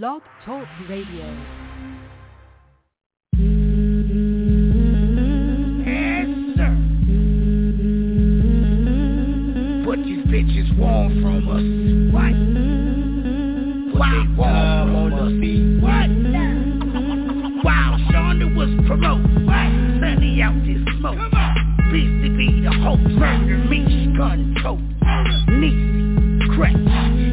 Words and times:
Blog 0.00 0.22
Talk 0.46 0.66
Radio. 0.88 1.26
Yes, 5.84 6.28
sir. 6.56 6.72
What 9.84 9.98
these 9.98 10.24
bitches 10.32 10.78
want 10.78 11.12
from 11.20 11.44
us? 11.46 11.66
What? 12.10 12.32
What 13.98 14.08
they 14.12 14.24
want 14.34 14.88
from 14.88 15.12
us? 15.12 15.32
What? 15.82 16.08
While 17.62 17.94
Shonda 18.08 18.48
was 18.56 18.72
promoting, 18.86 19.44
what? 19.44 19.68
Sending 20.00 20.40
out 20.40 20.56
this 20.64 20.80
smoke. 21.00 21.18
BCB, 21.92 22.64
the 22.64 22.72
hope, 22.82 22.98
murder, 23.00 23.58
me, 23.68 24.14
gun, 24.16 24.56
tote. 24.62 24.80
Niecy, 25.50 26.56
crack, 26.56 26.76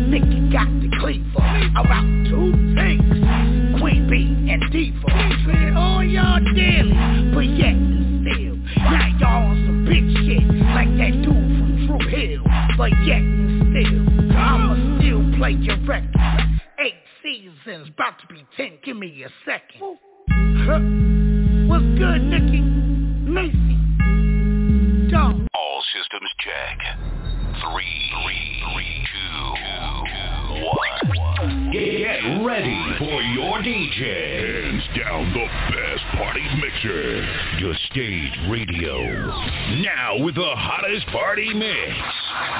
Nicky 0.10 0.52
got 0.52 0.68
the 0.82 0.90
cleaver. 1.00 1.29
About 1.76 2.04
two 2.30 2.52
things, 2.76 3.80
Queen 3.80 4.08
Bee 4.10 4.52
and 4.52 4.62
Diva. 4.72 5.08
Treated 5.46 5.76
all 5.76 6.04
y'all 6.04 6.40
daily, 6.54 6.94
but 7.34 7.46
yet 7.46 7.74
and 7.74 8.26
still. 8.26 8.56
Now 8.84 9.08
y'all 9.20 9.48
on 9.48 9.56
some 9.66 9.86
big 9.86 10.04
shit, 10.26 10.44
like 10.76 10.90
that 10.98 11.14
dude 11.22 11.26
from 11.26 11.70
True 11.88 12.08
Hill. 12.10 12.44
But 12.78 12.92
yet 13.06 13.22
and 13.22 13.72
still, 13.72 14.38
I'ma 14.38 14.76
still 15.00 15.22
play 15.38 15.52
your 15.52 15.78
record. 15.86 16.16
Eight 16.80 17.00
seasons, 17.24 17.90
about 17.94 18.20
to 18.20 18.28
be 18.28 18.46
ten, 18.58 18.80
give 18.84 18.98
me 18.98 19.24
a 19.24 19.30
second. 19.46 19.80
What's 21.70 21.86
good, 21.98 22.22
Nicky? 22.24 22.62
Macy. 23.30 23.78
Dog. 25.12 25.48
All 25.54 25.84
systems 25.94 26.32
check. 26.40 26.80
Three, 27.62 28.12
three, 28.24 28.64
three, 28.74 29.08
two, 29.14 29.56
two. 29.56 29.99
Get 31.80 32.44
ready 32.44 32.96
for 32.98 33.22
your 33.22 33.60
DJ. 33.60 34.60
Hands 34.70 34.84
down 34.98 35.32
the 35.32 35.46
best 35.72 36.04
party 36.18 36.44
mixer. 36.60 37.26
Your 37.60 37.74
stage 37.90 38.34
radio. 38.50 38.98
Now 39.82 40.18
with 40.20 40.36
the 40.36 40.56
hottest 40.58 41.08
party 41.08 41.54
mix. 41.54 41.98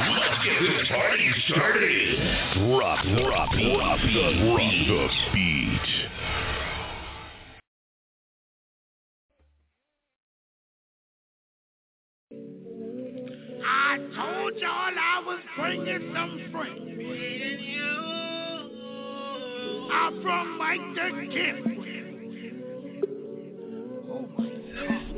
Let's 0.10 0.46
get 0.46 0.62
this 0.62 0.88
party 0.88 1.32
started. 1.50 2.18
Drop, 2.54 3.04
drop, 3.04 3.52
drop 3.52 4.00
the, 4.00 4.16
drop 4.40 4.70
the 4.88 5.10
beat. 5.34 5.90
I 13.66 13.98
told 14.16 14.56
y'all 14.56 14.96
I 14.98 15.24
was 15.26 15.40
bringing 15.58 16.14
some 16.16 16.52
friends. 16.54 17.39
I'm 19.92 20.22
from 20.22 20.58
Mike 20.58 20.80
the 20.96 21.28
Kid. 21.32 21.56
Oh 24.10 24.26
my 24.38 24.50
God. 24.74 25.10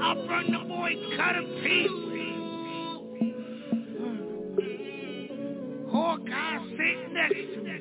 I'm 0.00 0.16
from 0.26 0.44
the 0.52 0.58
boy 0.68 0.92
Cut 1.16 1.34
Cutter 1.34 1.46
P. 1.62 1.66
Hawkeye 5.90 6.58
sitting 6.70 7.14
next 7.14 7.34
to 7.54 7.60
me. 7.62 7.72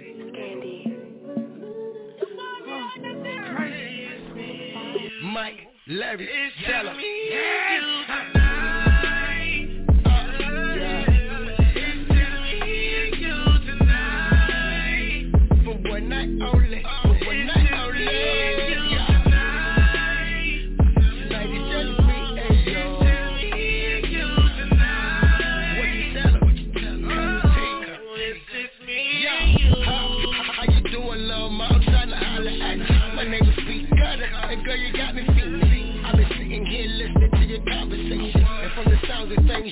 Mike, 5.24 5.60
Larry, 5.88 6.30
tell 6.66 6.88
him. 6.88 8.45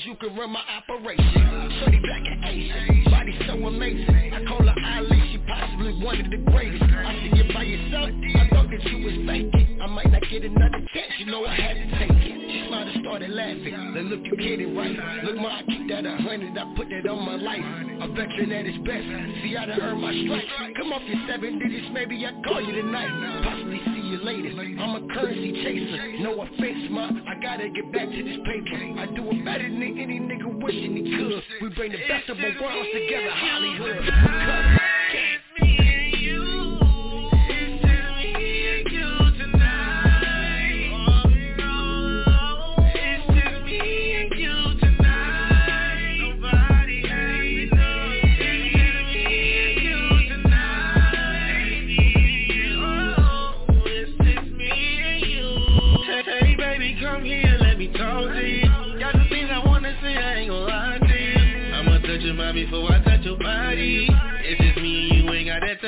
You 0.05 0.15
can 0.15 0.35
run 0.35 0.51
my 0.51 0.61
operation. 0.77 1.79
Shorty 1.79 1.99
black 1.99 2.23
and 2.25 2.43
Asian, 2.43 3.11
body 3.11 3.39
so 3.47 3.53
amazing. 3.53 4.33
I 4.33 4.43
call 4.45 4.65
her 4.65 4.75
Ali, 4.75 5.31
she 5.31 5.37
possibly 5.47 6.03
one 6.03 6.19
of 6.19 6.29
the 6.29 6.37
greatest. 6.51 6.83
I 6.83 7.13
see 7.23 7.31
you 7.37 7.53
by 7.53 7.63
yourself, 7.63 8.09
I 8.11 8.49
thought 8.49 8.67
that 8.69 8.83
you 8.83 9.05
was 9.05 9.15
faking. 9.27 9.79
I 9.81 9.87
might 9.87 10.11
not 10.11 10.23
get 10.29 10.43
another 10.43 10.79
chance, 10.93 11.13
you 11.19 11.25
know 11.27 11.45
I 11.45 11.55
had 11.55 11.75
to 11.75 11.85
take 11.99 12.11
it. 12.11 12.51
She 12.51 12.67
smiled 12.67 12.89
and 12.89 13.03
started 13.03 13.29
laughing. 13.31 13.93
Then 13.95 14.09
look, 14.09 14.25
you 14.25 14.35
kidding, 14.35 14.75
right? 14.75 15.23
Look, 15.23 15.37
ma, 15.37 15.59
I 15.59 15.63
keep 15.63 15.87
that 15.89 16.05
a 16.05 16.17
hundred, 16.17 16.57
I 16.57 16.73
put 16.75 16.87
that 16.89 17.09
on 17.09 17.23
my 17.23 17.35
life. 17.35 17.63
A 18.03 18.07
veteran 18.11 18.51
at 18.51 18.65
his 18.65 18.77
best. 18.83 19.07
See, 19.43 19.55
I 19.55 19.65
done 19.65 19.79
earned 19.79 20.01
my 20.01 20.11
stripes. 20.11 20.75
Come 20.77 20.91
off 20.91 21.01
your 21.07 21.21
seven 21.29 21.59
digits, 21.59 21.87
maybe 21.93 22.19
I 22.25 22.31
call 22.43 22.61
you 22.61 22.73
tonight. 22.81 23.43
Possibly 23.43 23.92
later. 24.17 24.49
I'm 24.79 25.03
a 25.03 25.13
currency 25.13 25.51
chaser. 25.63 26.23
No 26.23 26.41
offense, 26.41 26.87
ma, 26.89 27.09
I 27.27 27.35
gotta 27.41 27.69
get 27.69 27.91
back 27.91 28.09
to 28.09 28.23
this 28.23 28.37
paper. 28.45 28.99
I 28.99 29.05
do 29.15 29.29
it 29.31 29.45
better 29.45 29.63
than 29.63 29.81
any 29.81 30.19
nigga 30.19 30.61
wishing 30.61 30.95
he 30.97 31.15
could. 31.17 31.43
We 31.61 31.69
bring 31.75 31.91
the 31.91 31.99
best 32.07 32.29
of 32.29 32.37
both 32.37 32.61
worlds 32.61 32.89
together, 32.93 33.31
Hollywood. 33.31 34.05
Cut. 34.05 35.42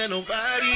Nobody. 0.08 0.75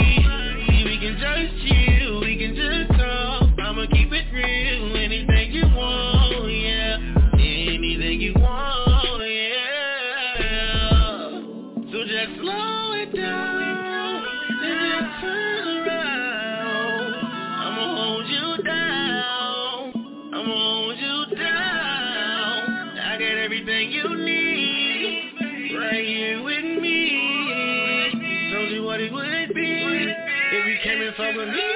Came 31.45 31.68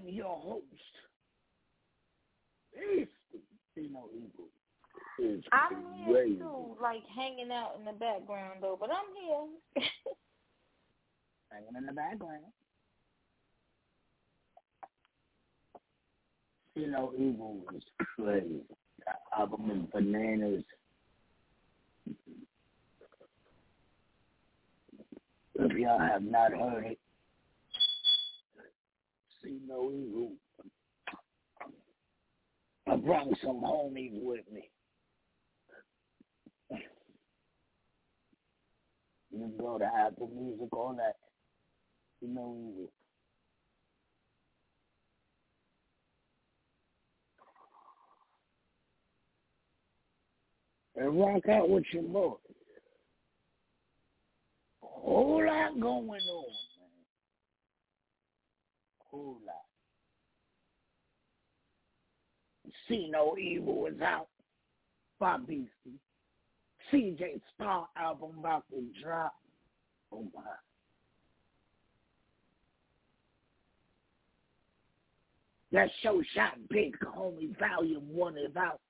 am 0.00 0.08
your 0.08 0.38
host. 0.38 0.64
See 3.74 3.88
no 3.90 4.08
evil. 4.14 4.48
It's 5.18 5.46
I'm 5.52 6.06
here 6.06 6.24
too, 6.24 6.76
like 6.80 7.02
hanging 7.14 7.50
out 7.52 7.74
in 7.78 7.84
the 7.84 7.92
background 7.92 8.60
though, 8.62 8.76
but 8.78 8.90
I'm 8.90 9.14
here. 9.20 9.84
Hanging 11.50 11.76
in 11.76 11.86
the 11.86 11.92
background. 11.92 12.44
See 16.74 16.86
no 16.86 17.12
evil 17.18 17.62
is 17.76 17.82
crazy. 18.16 18.60
The 18.98 19.38
album 19.38 19.70
is 19.70 19.90
bananas. 19.92 20.64
If 25.56 25.72
y'all 25.72 25.98
have 25.98 26.22
not 26.22 26.52
heard 26.52 26.86
it, 26.86 26.98
see 29.42 29.58
no 29.66 29.90
evil. 29.92 30.32
I 32.88 32.96
brought 32.96 33.28
some 33.42 33.62
homies 33.62 34.20
with 34.22 34.44
me. 34.52 34.70
You 39.30 39.52
go 39.58 39.78
to 39.78 39.84
Apple 39.84 40.30
Music, 40.34 40.72
all 40.72 40.94
that. 40.96 41.16
See 42.20 42.26
no 42.26 42.56
evil. 42.58 42.92
And 50.96 51.18
rock 51.18 51.48
out 51.48 51.70
with 51.70 51.84
your 51.92 52.02
boy 52.02 52.34
whole 55.02 55.44
lot 55.44 55.80
going 55.80 56.20
on. 56.20 56.69
Whole 59.10 59.38
lot. 59.46 59.64
See 62.88 63.08
No 63.10 63.36
Evil 63.36 63.86
is 63.86 64.00
out 64.00 64.28
by 65.18 65.38
Beastie. 65.38 65.98
CJ 66.92 67.40
Star 67.54 67.88
album 67.96 68.36
about 68.38 68.64
to 68.70 68.84
drop. 69.02 69.34
Oh 70.12 70.26
my. 70.34 70.42
That 75.72 75.88
show 76.02 76.20
shot 76.34 76.54
big, 76.68 76.96
homie. 76.98 77.56
Volume 77.58 78.08
one 78.12 78.36
is 78.36 78.56
out. 78.56 78.80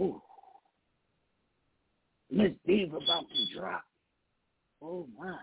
Ooh. 0.00 0.22
Miss 2.30 2.52
Diva 2.66 2.96
about 2.96 3.26
to 3.28 3.58
drop. 3.58 3.82
Oh 4.82 5.06
my. 5.18 5.36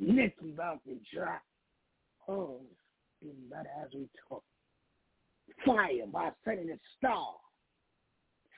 Nicky 0.00 0.52
about 0.54 0.82
to 0.84 0.96
drop. 1.14 1.42
Oh, 2.26 2.60
better 3.50 3.68
as 3.84 3.90
we 3.94 4.08
talk. 4.28 4.42
Fire 5.64 6.06
by 6.10 6.30
Senator 6.44 6.78
Star. 6.98 7.34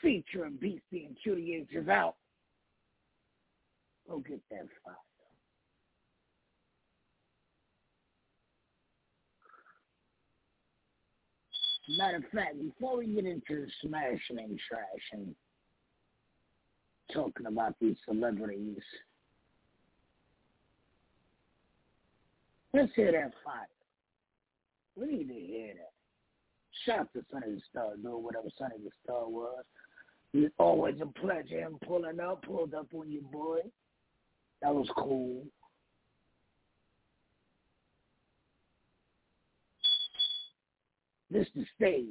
Featuring 0.00 0.56
Beastie 0.60 1.06
and 1.06 1.16
H 1.26 1.68
is 1.72 1.88
out. 1.88 2.14
Go 4.08 4.18
get 4.18 4.40
that 4.50 4.66
fire. 4.84 4.94
Matter 11.98 12.18
of 12.18 12.24
fact, 12.32 12.60
before 12.60 12.98
we 12.98 13.06
get 13.06 13.26
into 13.26 13.66
smashing 13.82 14.38
and 14.38 14.58
trashing, 14.70 15.34
talking 17.12 17.46
about 17.46 17.74
these 17.80 17.96
celebrities. 18.08 18.78
Let's 22.74 22.92
hear 22.96 23.12
that 23.12 23.32
fire. 23.44 23.66
We 24.96 25.06
need 25.06 25.28
to 25.28 25.34
hear 25.34 25.74
that. 25.74 25.92
Shout 26.86 27.08
to 27.12 27.24
Sonny 27.30 27.54
the 27.54 27.60
Star, 27.70 27.96
doing 27.96 28.22
whatever 28.22 28.48
Sonny 28.58 28.76
the 28.82 28.90
Star 29.04 29.28
was. 29.28 29.64
It's 30.32 30.54
always 30.58 30.96
a 31.02 31.06
pleasure 31.20 31.60
him 31.60 31.76
pulling 31.86 32.18
up, 32.18 32.42
pulled 32.42 32.74
up 32.74 32.88
on 32.94 33.10
your 33.10 33.22
boy. 33.22 33.60
That 34.62 34.74
was 34.74 34.88
cool. 34.96 35.44
This 41.30 41.46
the 41.54 41.64
stage. 41.76 42.08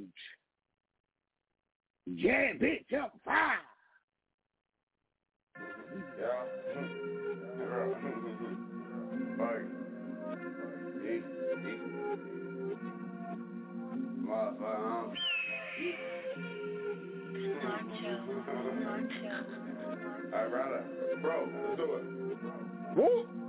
Yeah, 2.06 2.54
bitch, 2.60 2.94
up 3.00 3.13
fire. 3.24 3.58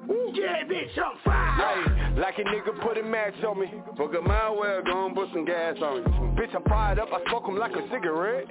Woo. 0.09 0.33
Yeah, 0.35 0.65
bitch, 0.65 0.99
on 0.99 1.17
fire. 1.25 1.53
Hey, 1.57 2.21
like 2.21 2.39
a 2.39 2.43
nigga 2.43 2.83
put 2.83 2.99
a 2.99 3.03
match 3.03 3.35
on 3.47 3.61
me. 3.61 3.67
Fuck 3.97 4.13
a 4.19 4.21
mile 4.21 4.59
well, 4.59 4.83
go 4.83 5.07
and 5.07 5.15
put 5.15 5.29
some 5.33 5.45
gas 5.45 5.77
on 5.81 6.03
me. 6.03 6.11
Bitch, 6.41 6.55
I'm 6.55 6.65
fired 6.65 6.99
up, 6.99 7.09
I 7.13 7.23
smoke 7.29 7.45
'em 7.49 7.57
like 7.57 7.77
a 7.77 7.89
cigarette. 7.89 8.49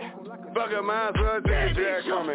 Fuck 0.54 0.72
a 0.72 0.82
as 1.10 1.16
well 1.20 1.38
a 1.38 1.42
drag 1.74 2.10
on 2.10 2.28
me. 2.28 2.34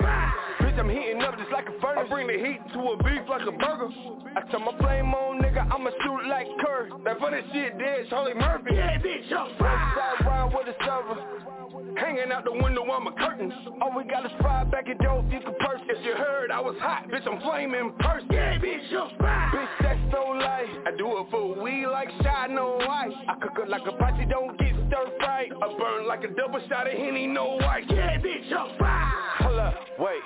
Bitch, 0.77 0.81
I'm 0.81 0.91
heating 0.91 1.23
up 1.23 1.39
just 1.39 1.51
like 1.51 1.67
a 1.69 1.81
furnace. 1.81 2.05
I 2.05 2.13
bring 2.13 2.27
the 2.27 2.37
heat 2.37 2.61
to 2.75 2.81
a 2.81 2.97
beef 2.99 3.25
like 3.29 3.49
a 3.49 3.53
burger. 3.53 3.89
I 4.37 4.43
turn 4.53 4.61
my 4.61 4.77
flame 4.79 5.15
on, 5.15 5.41
nigga, 5.41 5.65
I'ma 5.73 5.91
shoot 6.05 6.29
like 6.29 6.47
Kerr. 6.61 6.91
That 7.05 7.19
funny 7.19 7.41
shit 7.53 7.79
dead, 7.79 8.07
Charlie 8.11 8.35
Murphy. 8.35 8.75
Yeah, 8.75 8.99
bitch, 8.99 9.29
fire. 9.59 9.95
Side 9.97 10.27
round 10.27 10.53
with 10.53 10.69
a 10.69 10.77
server. 10.85 11.97
Hanging 11.97 12.31
out 12.31 12.45
the 12.45 12.53
window 12.53 12.83
on 12.91 13.05
my 13.05 13.13
curtains. 13.13 13.55
All 13.81 13.97
we 13.97 14.05
got 14.05 14.27
is 14.27 14.33
five 14.43 14.71
back 14.71 14.89
and 14.89 14.99
dope, 14.99 15.25
you 15.33 15.41
can 15.41 15.55
purse. 15.61 15.81
If 15.89 16.05
you 16.05 16.13
heard 16.13 16.51
I 16.51 16.61
was 16.61 16.77
hot, 16.81 17.09
bitch, 17.09 17.27
I'm 17.27 17.41
flaming 17.41 17.95
person. 17.99 18.29
Yeah, 18.31 18.59
bitch, 18.59 18.93
on 18.93 19.17
fire. 19.19 19.51
Bitch, 19.55 19.69
that's 19.81 20.13
no 20.13 20.37
lie. 20.37 20.67
I 20.87 20.91
do 20.97 21.09
it 21.21 21.27
for 21.31 21.63
weed 21.63 21.87
like 21.87 22.11
shot, 22.23 22.51
no 22.51 22.77
white. 22.85 23.13
I 23.29 23.35
cook 23.41 23.57
it 23.65 23.71
like 23.71 23.87
a 23.89 23.97
posse, 23.97 24.27
don't 24.29 24.59
get 24.59 24.75
stir 24.89 25.09
fried. 25.21 25.53
I 25.57 25.79
burn 25.79 26.07
like 26.07 26.25
a 26.25 26.29
double 26.35 26.61
shot 26.69 26.87
of 26.87 26.93
Henny, 26.93 27.27
no 27.27 27.57
white. 27.57 27.85
Yeah, 27.89 28.19
bitch, 28.19 28.53
on 28.53 28.79
fire. 28.79 29.13
Hold 29.41 29.59
up, 29.59 29.75
wait. 29.99 30.21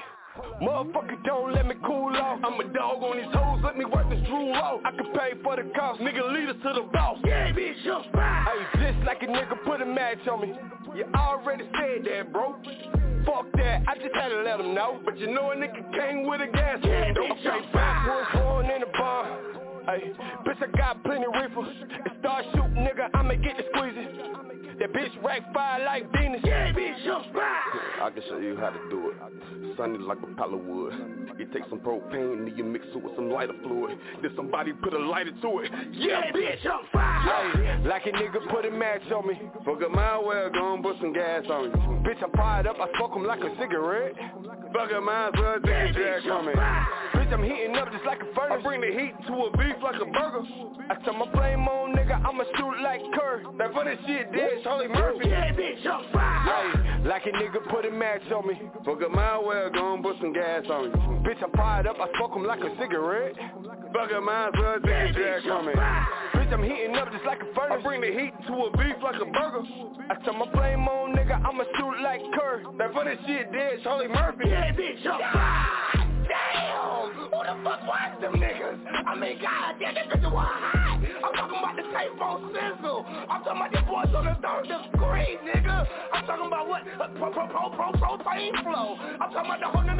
Motherfucker, 0.62 1.22
don't 1.24 1.52
let 1.52 1.66
me 1.66 1.74
cool 1.84 2.14
off. 2.16 2.40
I'm 2.44 2.60
a 2.60 2.72
dog 2.72 3.02
on 3.02 3.16
these 3.16 3.32
hoes, 3.34 3.60
let 3.64 3.76
me 3.76 3.84
work 3.84 4.08
this 4.10 4.20
drool 4.26 4.52
off. 4.54 4.80
I 4.84 4.90
can 4.92 5.12
pay 5.12 5.32
for 5.42 5.56
the 5.56 5.70
cost, 5.76 6.00
nigga, 6.00 6.32
lead 6.32 6.48
us 6.48 6.56
to 6.62 6.72
the 6.74 6.88
boss. 6.92 7.18
Yeah, 7.24 7.52
bitch, 7.52 7.86
on 7.86 8.04
fire. 8.12 8.44
Hey, 8.74 8.92
just 8.92 9.06
like 9.06 9.22
a 9.22 9.26
nigga 9.26 9.62
put 9.64 9.80
a 9.80 9.86
match 9.86 10.26
on 10.30 10.40
me. 10.42 10.54
You 10.94 11.04
already 11.14 11.64
said 11.78 12.04
that, 12.04 12.32
bro. 12.32 12.56
Fuck 13.26 13.46
that, 13.56 13.82
I 13.86 13.94
just 13.96 14.14
had 14.14 14.28
to 14.28 14.42
let 14.42 14.60
him 14.60 14.74
know. 14.74 15.00
But 15.04 15.18
you 15.18 15.26
know 15.32 15.50
a 15.50 15.54
nigga 15.54 15.92
came 15.94 16.26
with 16.26 16.40
a 16.40 16.46
gas. 16.46 16.78
Yeah, 16.82 17.12
Don't 17.12 17.38
bitch, 17.38 17.46
I'm 17.50 17.72
backwards, 17.72 18.28
going 18.32 18.70
in 18.70 18.80
the 18.80 18.86
bar. 18.98 19.38
Hey, 19.86 20.12
bitch, 20.46 20.62
I 20.62 20.76
got 20.76 21.02
plenty 21.04 21.26
reefer. 21.26 21.60
And 21.60 22.18
start 22.20 22.44
shooting, 22.54 22.84
nigga, 22.86 23.08
I'ma 23.14 23.34
get 23.34 23.56
the 23.56 23.64
squeezy. 23.74 24.59
That 24.80 24.94
bitch 24.94 25.22
rack 25.22 25.52
fire 25.52 25.84
like 25.84 26.10
Venus. 26.10 26.40
Yeah, 26.42 26.72
bitch, 26.72 27.06
I'm 27.06 27.32
fire. 27.34 28.02
I 28.02 28.10
can 28.10 28.22
show 28.30 28.38
you 28.38 28.56
how 28.56 28.70
to 28.70 28.78
do 28.88 29.10
it. 29.10 29.76
Sunny 29.76 29.98
like 29.98 30.16
a 30.22 30.34
pile 30.34 30.54
of 30.54 30.60
wood. 30.60 30.94
You 31.38 31.46
take 31.52 31.64
some 31.68 31.80
propane, 31.80 32.48
and 32.48 32.56
you 32.56 32.64
mix 32.64 32.86
it 32.94 33.02
with 33.02 33.14
some 33.14 33.30
lighter 33.30 33.52
fluid. 33.62 33.98
Then 34.22 34.32
somebody 34.34 34.72
put 34.72 34.94
a 34.94 34.98
lighter 34.98 35.32
to 35.32 35.58
it. 35.58 35.70
Yeah, 35.92 36.32
bitch, 36.32 36.64
I'm 36.64 36.86
fire. 36.92 37.52
Hey, 37.52 37.88
like 37.88 38.06
a 38.06 38.10
nigga 38.10 38.50
put 38.50 38.64
a 38.64 38.70
match 38.70 39.02
on 39.14 39.28
me. 39.28 39.38
Fuck 39.66 39.82
a 39.86 39.88
mile 39.90 40.24
well, 40.24 40.50
gon' 40.50 40.82
put 40.82 40.96
some 40.98 41.12
gas 41.12 41.44
on 41.50 41.64
me. 41.68 42.08
Bitch, 42.08 42.22
I'm 42.22 42.32
fired 42.32 42.66
up, 42.66 42.76
I 42.80 42.88
smoke 42.96 43.12
'em 43.14 43.24
like 43.24 43.40
a 43.40 43.54
cigarette. 43.60 44.14
Might 44.72 45.28
as 45.28 45.32
well 45.36 45.58
take 45.64 45.96
a 45.96 46.30
on 46.30 46.46
me. 46.46 46.52
Bitch, 46.52 47.32
I'm 47.32 47.42
heating 47.42 47.76
up 47.76 47.90
just 47.92 48.04
like 48.04 48.20
a 48.22 48.34
furnace. 48.34 48.58
I 48.58 48.62
bring 48.62 48.80
the 48.80 48.86
heat 48.86 49.14
to 49.26 49.34
a 49.34 49.50
beef 49.56 49.76
like 49.82 50.00
a 50.00 50.04
burger. 50.04 50.42
I 50.88 50.94
tell 51.04 51.14
my 51.14 51.30
flame 51.32 51.66
on, 51.66 51.94
nigga, 51.94 52.24
I'ma 52.24 52.44
shoot 52.56 52.82
like 52.82 53.00
Kerr. 53.14 53.42
That 53.58 53.72
funny 53.72 53.96
shit 54.06 54.32
did, 54.32 54.62
Charlie 54.62 54.88
Murphy. 54.88 55.28
Yeah, 55.28 55.52
bitch, 55.52 55.86
I'm 55.86 56.12
fire. 56.12 56.99
Like 57.04 57.24
a 57.24 57.30
nigga 57.30 57.66
put 57.70 57.86
a 57.86 57.90
match 57.90 58.22
on 58.34 58.46
me. 58.46 58.60
Fuck 58.84 59.00
a 59.04 59.08
mile 59.08 59.44
well, 59.44 59.70
gon' 59.70 60.02
put 60.02 60.16
some 60.20 60.32
gas 60.32 60.64
on 60.70 60.90
me. 60.90 60.98
Bitch, 61.24 61.42
I'm 61.42 61.50
fired 61.52 61.86
up, 61.86 61.96
I 61.98 62.06
smoke 62.16 62.32
'em 62.36 62.44
like 62.44 62.60
a 62.60 62.76
cigarette. 62.78 63.36
Fuck 63.92 64.12
a 64.12 64.20
might 64.20 64.48
as 64.48 64.52
well 64.58 64.80
take 64.80 65.10
a 65.10 65.12
drag 65.12 65.48
on 65.48 65.66
me. 65.66 65.72
Bitch, 65.72 66.52
I'm 66.52 66.62
heating 66.62 66.94
up 66.96 67.10
just 67.10 67.24
like 67.24 67.40
a 67.42 67.46
furnace. 67.54 67.78
I 67.80 67.82
bring 67.82 68.00
the 68.02 68.12
heat 68.12 68.34
to 68.46 68.52
a 68.52 68.70
beef 68.76 68.96
like 69.02 69.20
a 69.20 69.24
burger. 69.24 69.62
I 70.10 70.14
tell 70.24 70.34
my 70.34 70.50
flame 70.52 70.86
on, 70.86 71.14
nigga, 71.16 71.40
I'ma 71.44 71.64
shoot 71.76 72.02
like 72.02 72.20
Kerr. 72.34 72.62
That 72.78 72.92
funny 72.92 73.16
shit 73.26 73.50
did, 73.50 73.82
Charlie 73.82 74.08
Murphy. 74.08 74.48
Yeah, 74.48 74.72
bitch, 74.72 75.06
I'm 75.06 75.20
fire. 75.32 75.99
Damn, 76.30 77.10
who 77.10 77.26
the 77.26 77.54
fuck 77.66 77.82
was 77.82 78.12
them 78.22 78.34
niggas? 78.38 78.78
I 78.86 79.18
mean, 79.18 79.42
god 79.42 79.74
damn, 79.82 79.94
this 79.98 80.06
bitch 80.14 80.30
was 80.30 80.46
hot. 80.46 81.02
I'm 81.02 81.32
talking 81.34 81.58
about 81.58 81.74
the 81.74 81.82
tape 81.90 82.22
on 82.22 82.54
sizzle. 82.54 83.02
I'm 83.02 83.42
talking 83.42 83.58
about 83.58 83.72
the 83.74 83.82
boys 83.82 84.14
on 84.14 84.24
the 84.30 84.36
third 84.38 84.70
degree, 84.70 85.42
nigga. 85.42 85.86
I'm 86.14 86.24
talking 86.26 86.46
about 86.46 86.68
what? 86.68 86.82
Uh, 86.86 87.08
pro, 87.18 87.34
pro, 87.34 87.46
pro, 87.50 87.70
pro, 87.74 87.92
propane 87.98 88.54
flow. 88.62 88.94
I'm 88.94 89.34
talking 89.34 89.50
about 89.50 89.60
the 89.60 89.66
whole, 89.74 89.90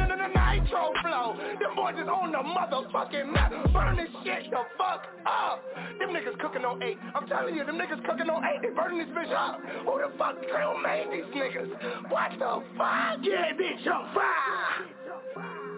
nitro 0.61 0.91
flow. 1.01 1.35
Them 1.59 1.75
boys 1.75 1.95
is 1.95 2.07
on 2.07 2.31
the 2.31 2.39
motherfucking 2.39 3.31
map. 3.31 3.51
Burn 3.73 3.97
this 3.97 4.09
shit 4.23 4.49
the 4.49 4.63
fuck 4.77 5.05
up. 5.25 5.63
Them 5.99 6.09
niggas 6.09 6.39
cooking 6.39 6.65
on 6.65 6.81
eight. 6.83 6.97
I'm 7.15 7.27
telling 7.27 7.55
you, 7.55 7.65
them 7.65 7.77
niggas 7.77 8.05
cooking 8.05 8.29
on 8.29 8.43
eight. 8.45 8.61
They 8.61 8.69
burning 8.69 8.99
this 8.99 9.07
bitch 9.15 9.31
up. 9.33 9.59
Who 9.85 9.99
the 9.99 10.11
fuck 10.17 10.35
drill 10.47 10.77
made 10.79 11.07
these 11.11 11.29
niggas? 11.35 12.09
What 12.09 12.31
the 12.37 12.63
fuck? 12.77 13.19
Yeah, 13.21 13.51
bitch, 13.53 13.87
I'm 13.87 14.13
fire. 14.15 15.70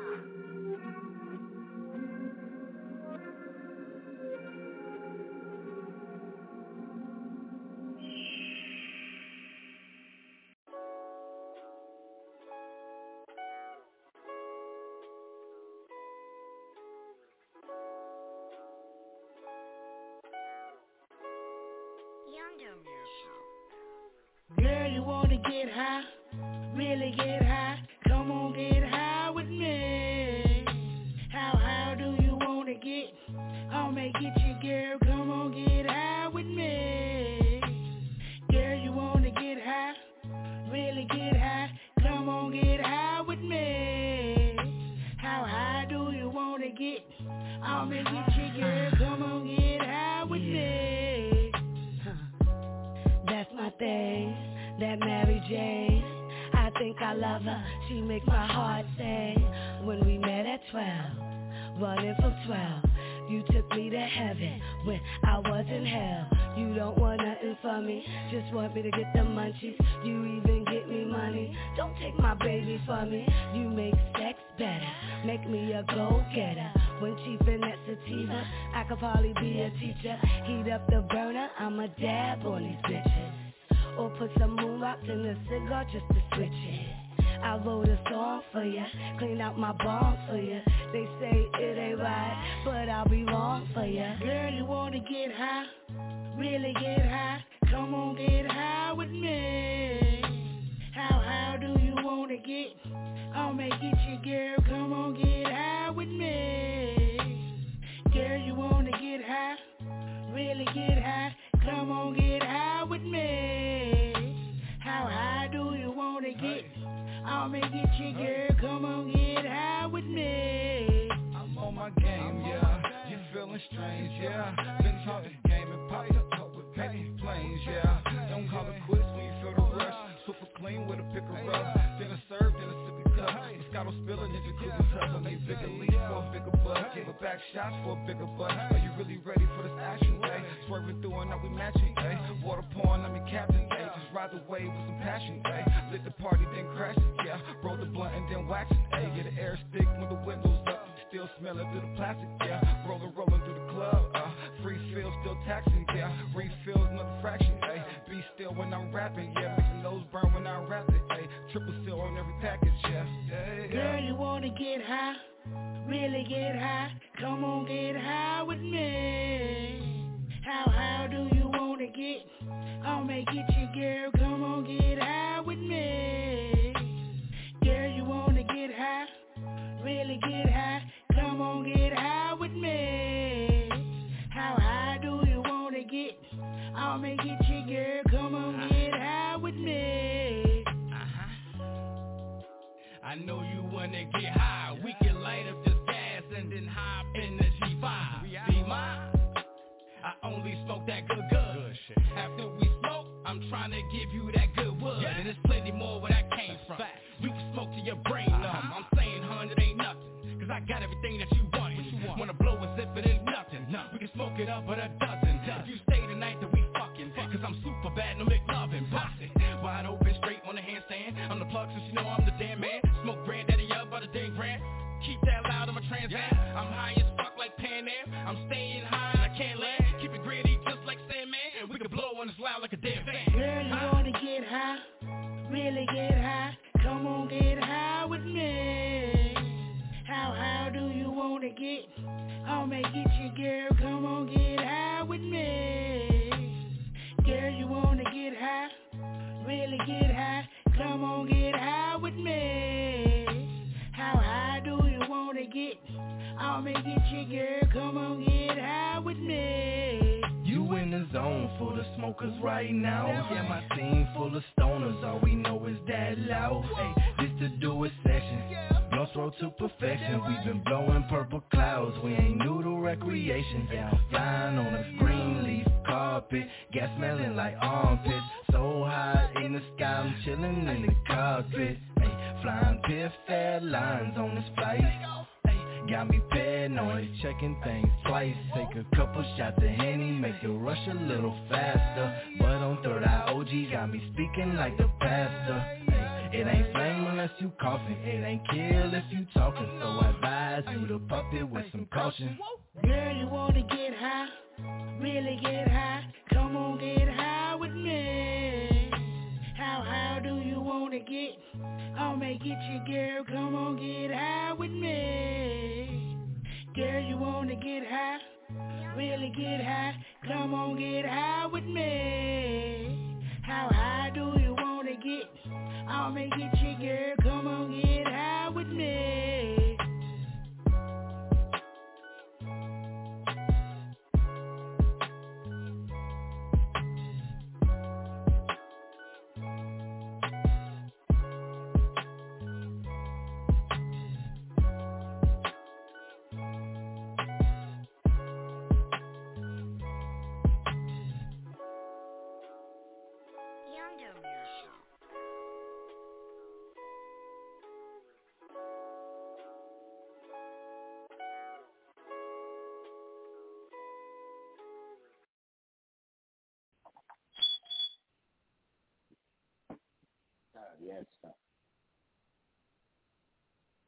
Nothing. 213.33 213.67
We 213.93 213.99
can 213.99 214.11
smoke 214.15 214.39
it 214.39 214.49
up 214.49 214.65
at 214.69 214.79
a 214.79 214.89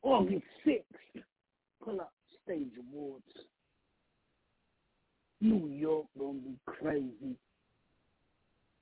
Mm. 0.06 0.10
August 0.10 0.46
6th, 0.66 1.24
pull 1.84 2.02
up 2.02 2.14
stage 2.44 2.72
awards. 2.80 3.24
New 5.42 5.68
York 5.68 6.06
gonna 6.18 6.40
be 6.40 6.58
crazy. 6.66 7.36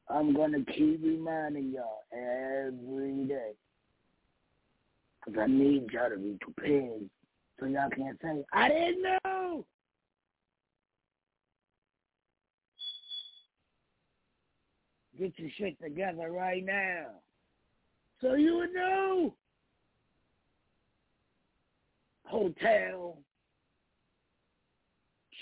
I'm 0.09 0.33
gonna 0.35 0.63
keep 0.65 1.01
reminding 1.03 1.71
y'all 1.71 2.03
every 2.11 3.25
day. 3.25 3.51
Cause 5.25 5.35
I 5.39 5.47
need 5.47 5.87
y'all 5.91 6.09
to 6.09 6.17
be 6.17 6.37
prepared 6.41 7.09
so 7.59 7.65
y'all 7.65 7.89
can't 7.95 8.19
say, 8.21 8.43
I 8.51 8.67
didn't 8.67 9.03
know! 9.03 9.65
Get 15.17 15.31
your 15.37 15.49
shit 15.57 15.79
together 15.81 16.29
right 16.31 16.65
now. 16.65 17.05
So 18.19 18.33
you 18.33 18.57
would 18.57 18.73
know. 18.73 19.33
Hotel, 22.33 23.19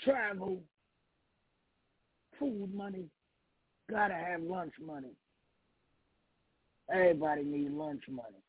travel, 0.04 0.62
food 2.38 2.68
money, 2.74 3.06
gotta 3.90 4.12
have 4.12 4.42
lunch 4.42 4.74
money. 4.78 5.12
Everybody 6.92 7.44
need 7.44 7.70
lunch 7.70 8.02
money. 8.10 8.42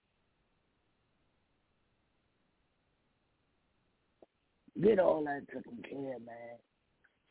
Get 4.82 5.00
all 5.00 5.24
that 5.24 5.48
taken 5.48 5.82
care, 5.90 6.20
man. 6.20 6.58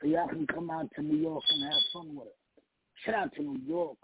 So 0.00 0.06
y'all 0.08 0.28
can 0.28 0.46
come 0.46 0.70
out 0.70 0.88
to 0.96 1.02
New 1.02 1.18
York 1.18 1.42
and 1.46 1.70
have 1.70 1.82
fun 1.92 2.16
with 2.16 2.28
it. 2.28 2.62
Shout 3.04 3.14
out 3.16 3.34
to 3.34 3.42
New 3.42 3.60
York. 3.66 3.98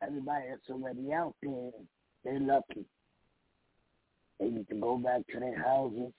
Everybody 0.00 0.44
that's 0.50 0.70
already 0.70 1.12
out 1.12 1.34
there 1.42 1.72
they're 2.22 2.38
lucky. 2.38 2.86
They 4.38 4.46
need 4.46 4.68
to 4.68 4.74
go 4.74 4.96
back 4.98 5.26
to 5.32 5.40
their 5.40 5.62
houses. 5.62 6.12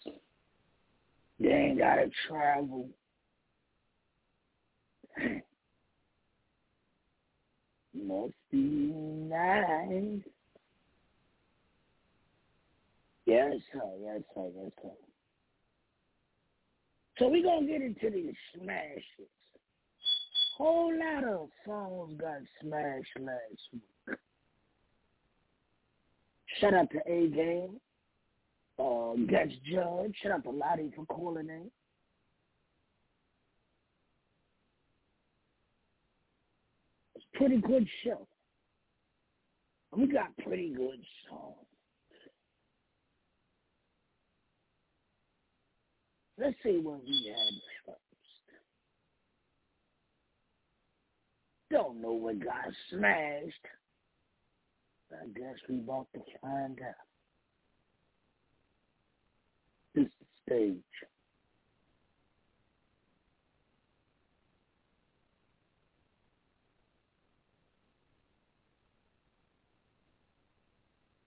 They 1.39 1.49
ain't 1.49 1.79
got 1.79 1.95
to 1.95 2.09
travel. 2.27 2.89
Must 7.93 8.33
be 8.51 8.91
nice. 8.93 10.21
Yes, 13.25 13.53
sir. 13.71 13.81
Yes, 14.01 14.21
sir. 14.33 14.49
Yes, 14.55 14.71
sir. 14.81 14.89
So 17.17 17.27
we're 17.27 17.43
going 17.43 17.67
to 17.67 17.71
get 17.71 17.81
into 17.81 18.09
these 18.09 18.33
smashes. 18.55 19.29
Whole 20.57 20.93
lot 20.97 21.23
of 21.23 21.49
songs 21.65 22.19
got 22.19 22.39
smashed 22.61 23.19
last 23.19 23.61
week. 23.73 24.17
Shout 26.59 26.73
out 26.73 26.89
to 26.91 26.99
A 27.07 27.27
Game, 27.27 27.79
uh, 28.79 29.13
Guest 29.27 29.53
Judge. 29.65 30.15
Shout 30.21 30.31
out 30.31 30.43
to 30.43 30.51
Lottie 30.51 30.91
for 30.95 31.05
calling 31.05 31.49
in. 31.49 31.69
It's 37.15 37.25
pretty 37.33 37.57
good 37.57 37.87
show. 38.03 38.27
We 39.95 40.07
got 40.07 40.35
pretty 40.37 40.69
good 40.69 40.99
songs. 41.27 41.55
Let's 46.37 46.55
see 46.63 46.79
what 46.81 47.03
we 47.03 47.33
had 47.35 47.53
first. 47.85 47.99
Don't 51.71 52.01
know 52.01 52.13
what 52.13 52.39
got 52.39 52.71
smashed. 52.89 53.65
I 55.11 55.27
guess 55.37 55.55
we 55.67 55.79
about 55.79 56.07
to 56.13 56.19
find 56.41 56.79
out. 56.81 56.93
This 59.95 60.05
is 60.05 60.11
the 60.19 60.35
stage. 60.49 60.75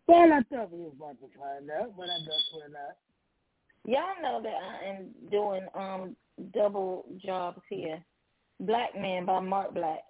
Well, 0.09 0.33
I 0.33 0.43
thought 0.55 0.73
we 0.73 0.81
was 0.81 0.93
about 0.97 1.17
to 1.21 1.29
find 1.39 1.71
out, 1.71 1.97
but 1.97 2.05
I 2.05 2.19
guess 2.27 2.51
we're 2.55 2.69
not. 2.69 2.97
Y'all 3.87 4.23
know 4.23 4.43
that 4.43 4.53
I 4.53 4.89
am 4.91 5.09
doing 5.31 5.67
um 5.75 6.17
double 6.53 7.07
jobs 7.25 7.61
here. 7.71 8.05
Black 8.61 8.95
Man 8.95 9.25
by 9.25 9.41
Mark 9.41 9.75
Black. 9.75 10.01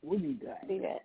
What 0.00 0.20
you 0.20 0.34
got? 0.34 0.66
See 0.66 0.80
that? 0.80 1.02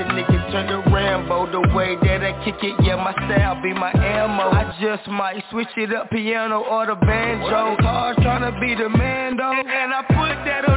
Nigga 0.00 0.50
turn 0.50 0.66
to 0.68 0.90
Rambo. 0.90 1.52
The 1.52 1.74
way 1.74 1.96
that 2.02 2.22
I 2.22 2.32
kick 2.44 2.56
it, 2.62 2.74
yeah, 2.82 2.96
my 2.96 3.12
style 3.12 3.60
be 3.62 3.74
my 3.74 3.92
ammo. 3.92 4.50
I 4.50 4.74
just 4.80 5.06
might 5.08 5.42
switch 5.50 5.68
it 5.76 5.92
up, 5.92 6.10
piano 6.10 6.60
or 6.62 6.86
the 6.86 6.94
banjo. 6.94 7.76
Hard 7.82 8.16
tryna 8.18 8.58
be 8.60 8.74
the 8.74 8.88
man 8.88 9.36
though 9.36 9.52
And 9.52 9.92
I 9.92 10.02
put 10.02 10.44
that 10.44 10.68
up 10.68 10.71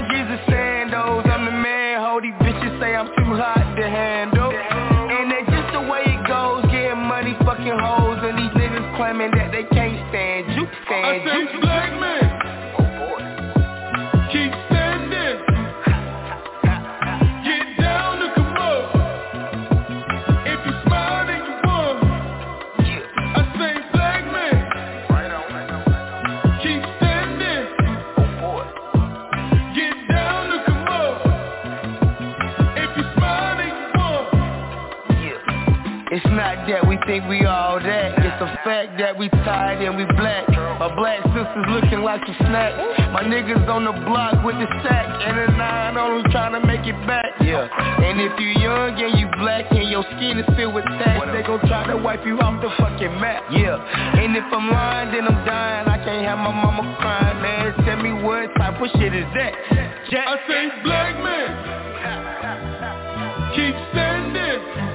think 37.05 37.25
we 37.29 37.45
all 37.45 37.79
that. 37.79 38.17
It's 38.17 38.39
the 38.41 38.49
fact 38.65 38.97
that 38.97 39.17
we 39.17 39.29
tired 39.29 39.81
and 39.81 39.95
we 39.95 40.05
black. 40.17 40.49
My 40.79 40.89
black 40.93 41.21
sisters 41.31 41.65
looking 41.69 42.01
like 42.01 42.21
a 42.21 42.35
snack. 42.45 42.73
My 43.13 43.23
niggas 43.23 43.67
on 43.69 43.85
the 43.85 43.93
block 44.05 44.43
with 44.43 44.55
the 44.57 44.67
sack. 44.81 45.05
And 45.25 45.39
a 45.39 45.47
nine 45.57 45.97
on 45.97 46.21
them 46.21 46.31
trying 46.31 46.53
to 46.59 46.65
make 46.65 46.85
it 46.85 46.97
back. 47.07 47.25
Yeah, 47.41 47.69
and 47.69 48.19
if 48.19 48.39
you 48.39 48.49
young 48.61 48.97
and 48.97 49.19
you 49.19 49.29
black 49.37 49.69
and 49.71 49.89
your 49.89 50.03
skin 50.17 50.39
is 50.39 50.45
filled 50.57 50.73
with 50.73 50.85
tax 50.97 51.21
They 51.31 51.43
gon' 51.43 51.61
try 51.67 51.85
to 51.87 51.97
wipe 51.97 52.25
you 52.25 52.39
off 52.39 52.61
the 52.61 52.69
fucking 52.77 53.21
map. 53.21 53.43
Yeah, 53.51 53.77
and 53.77 54.35
if 54.35 54.45
I'm 54.51 54.69
lying 54.69 55.11
then 55.13 55.27
I'm 55.27 55.45
dying. 55.45 55.87
I 55.87 55.97
can't 56.03 56.25
have 56.25 56.39
my 56.39 56.51
mama 56.51 56.97
crying 56.99 57.41
man. 57.41 57.73
Tell 57.85 58.01
me 58.01 58.13
what 58.23 58.49
type 58.57 58.81
of 58.81 58.89
shit 58.97 59.13
is 59.13 59.29
that? 59.37 59.53
Jack. 60.09 60.27
I 60.27 60.35
say 60.47 60.69
black 60.83 61.15
man. 61.21 61.83
Keep 63.55 63.75
standing 63.93 64.94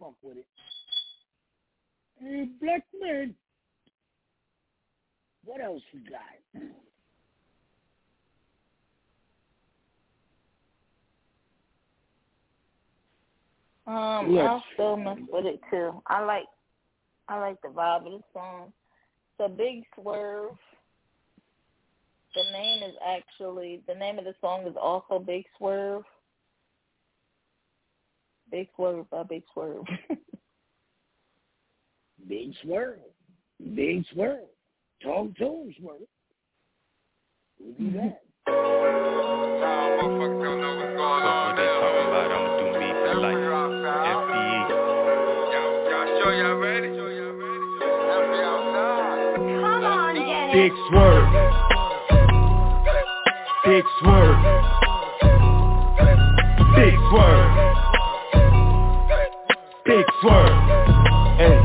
I'll 0.00 0.14
with 0.22 0.38
it. 0.38 0.46
Hey, 2.18 2.48
black 2.60 2.84
man. 3.00 3.34
What 5.44 5.60
else 5.60 5.82
you 5.92 6.00
got? 6.10 6.62
Um, 13.86 14.32
yes. 14.32 14.46
I'll 14.48 14.64
still 14.74 14.96
mess 14.96 15.18
with 15.32 15.46
it 15.46 15.60
too. 15.70 16.02
I 16.06 16.24
like, 16.24 16.44
I 17.28 17.40
like 17.40 17.60
the 17.62 17.68
vibe 17.68 18.06
of 18.06 18.12
the 18.12 18.20
song. 18.32 18.72
It's 19.38 19.46
a 19.46 19.48
big 19.48 19.84
swerve 19.94 20.56
the 22.34 22.42
name 22.52 22.82
is 22.82 22.94
actually 23.04 23.82
the 23.88 23.94
name 23.94 24.18
of 24.18 24.24
the 24.24 24.34
song 24.40 24.66
is 24.66 24.76
also 24.80 25.18
Big 25.18 25.44
Swerve. 25.58 26.04
Big 28.50 28.68
Swerve 28.76 29.08
by 29.10 29.22
Big 29.22 29.42
Swerve. 29.52 29.84
Big 32.28 32.52
Swerve. 32.62 32.98
Big 33.74 34.04
Swerve. 34.12 34.48
Talk 35.02 35.36
to 35.36 35.44
him, 35.44 35.74
Swerve. 35.80 36.00
Who 37.58 37.72
do 37.78 37.92
that? 37.98 38.22
Nah, 38.46 38.52
motherfuckers 40.02 40.42
don't 40.44 40.60
know 40.60 40.74
what's 40.76 40.96
going 40.96 41.00
on. 41.00 41.48
What 41.48 41.56
they 41.56 41.66
talking 41.66 42.06
about? 42.08 42.30
I'ma 42.32 42.50
do 42.58 42.64
me 42.78 42.88
for 42.92 43.14
like 43.20 43.40
FDE. 43.40 44.68
Y'all, 44.70 45.90
y'all? 45.90 46.08
Sure 46.22 46.34
y'all 46.34 46.56
ready? 46.56 46.88
Come 49.36 49.64
on, 49.64 49.80
Daddy. 49.82 50.22
Big 50.52 50.72
Swerve. 50.90 51.28
Big 53.62 53.84
swerve. 54.00 54.42
Big 56.74 56.94
swerve. 57.10 57.59
Big 59.90 60.06
swerve. 60.22 60.54
Hey. 61.34 61.58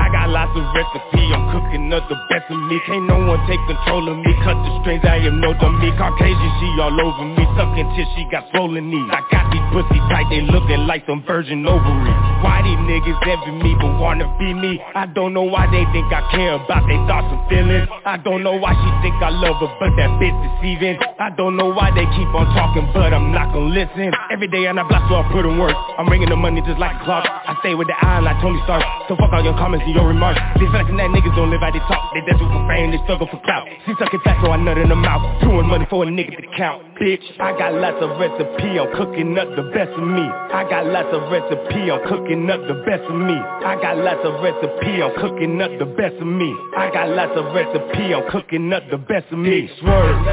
I 0.00 0.08
got 0.08 0.32
lots 0.32 0.56
of 0.56 0.64
recipe, 0.72 1.28
I'm 1.28 1.44
cooking 1.52 1.92
up 1.92 2.08
the 2.08 2.16
best 2.32 2.48
of 2.48 2.56
me. 2.56 2.80
Can't 2.88 3.04
no 3.04 3.20
one 3.20 3.36
take 3.44 3.60
control 3.68 4.08
of 4.08 4.16
me, 4.16 4.32
cut 4.40 4.56
the 4.56 4.80
strings, 4.80 5.04
I 5.04 5.20
am 5.28 5.44
no 5.44 5.52
dummy. 5.52 5.92
Caucasian, 6.00 6.52
she 6.56 6.68
all 6.80 6.96
over 7.04 7.28
me, 7.36 7.44
sucking 7.52 7.92
till 7.92 8.08
she 8.16 8.24
got 8.32 8.48
swollen 8.48 8.88
knees. 8.88 9.12
I 9.12 9.20
got 9.28 9.37
these 9.52 9.64
pussy 9.72 10.00
tight, 10.08 10.26
they 10.30 10.42
looking 10.42 10.86
like 10.86 11.04
some 11.06 11.22
virgin 11.26 11.66
ovaries 11.66 12.18
Why 12.42 12.62
these 12.62 12.80
niggas 12.88 13.18
envy 13.26 13.52
me 13.62 13.72
but 13.78 13.98
wanna 13.98 14.26
be 14.38 14.54
me? 14.54 14.80
I 14.94 15.06
don't 15.06 15.34
know 15.34 15.44
why 15.44 15.66
they 15.70 15.84
think 15.92 16.08
I 16.12 16.22
care 16.30 16.54
about 16.54 16.86
their 16.86 17.00
thoughts 17.08 17.28
and 17.30 17.42
feelings. 17.48 17.88
I 18.04 18.16
don't 18.16 18.42
know 18.42 18.56
why 18.56 18.74
she 18.74 18.88
think 19.02 19.16
I 19.22 19.30
love 19.30 19.60
her, 19.60 19.70
but 19.80 19.92
that 19.96 20.10
bitch 20.20 20.36
deceiving 20.36 20.98
I 21.18 21.30
don't 21.30 21.56
know 21.56 21.72
why 21.72 21.90
they 21.90 22.06
keep 22.14 22.30
on 22.30 22.46
talking, 22.54 22.88
but 22.94 23.12
I'm 23.12 23.32
not 23.32 23.52
gonna 23.52 23.74
listen. 23.74 24.14
Every 24.30 24.48
day 24.48 24.66
on 24.66 24.76
the 24.76 24.84
block, 24.84 25.08
so 25.10 25.18
I 25.18 25.24
put 25.32 25.44
in 25.44 25.58
work. 25.58 25.74
I'm 25.98 26.08
ringing 26.08 26.30
the 26.30 26.36
money 26.36 26.62
just 26.62 26.78
like 26.78 26.94
a 26.94 27.04
clock. 27.04 27.26
I 27.26 27.56
stay 27.60 27.74
with 27.74 27.88
the 27.88 27.98
eye 27.98 28.20
like 28.20 28.40
Tony 28.40 28.60
Stark. 28.64 28.82
So 29.08 29.16
fuck 29.16 29.32
all 29.32 29.42
your 29.42 29.58
comments 29.58 29.84
and 29.84 29.94
your 29.94 30.06
remarks. 30.06 30.40
These 30.60 30.70
and 30.70 30.98
that 30.98 31.10
niggas 31.10 31.34
don't 31.34 31.50
live 31.50 31.60
how 31.60 31.70
they 31.70 31.82
talk. 31.90 32.14
They 32.14 32.22
desperate 32.22 32.48
for 32.48 32.64
fame, 32.68 32.90
they 32.90 33.02
struggle 33.04 33.26
for 33.26 33.40
clout. 33.42 33.66
She 33.84 33.92
sucking 33.98 34.20
fat 34.24 34.38
so 34.42 34.50
I 34.50 34.56
nut 34.56 34.78
in 34.78 34.88
her 34.88 34.96
mouth. 34.96 35.22
Doing 35.42 35.66
money 35.66 35.86
for 35.90 36.04
a 36.04 36.06
nigga 36.06 36.38
to 36.38 36.48
count 36.56 36.87
Bitch, 37.00 37.22
I 37.38 37.56
got 37.56 37.74
lots 37.74 38.02
of 38.02 38.18
recipe, 38.18 38.74
I'm 38.74 38.90
cooking 38.96 39.38
up 39.38 39.46
the 39.54 39.70
best 39.70 39.94
of 39.94 40.02
me. 40.02 40.26
I 40.50 40.66
got 40.68 40.84
lots 40.86 41.06
of 41.14 41.30
recipe, 41.30 41.92
I'm 41.92 42.02
cooking 42.08 42.50
up 42.50 42.60
the 42.66 42.74
best 42.82 43.06
of 43.06 43.14
me. 43.14 43.38
I 43.38 43.78
got 43.80 43.98
lots 43.98 44.18
of 44.26 44.42
recipe, 44.42 45.00
I'm 45.00 45.14
cooking 45.14 45.62
up 45.62 45.70
the 45.78 45.86
best 45.86 46.16
of 46.16 46.26
me. 46.26 46.50
I 46.76 46.90
got 46.92 47.10
lots 47.10 47.38
of 47.38 47.54
recipe, 47.54 48.12
I'm 48.12 48.28
cooking 48.28 48.72
up 48.72 48.82
the 48.90 48.98
best 48.98 49.30
of 49.30 49.38
me. 49.38 49.48
Big 49.48 49.70
swerve. 49.78 50.26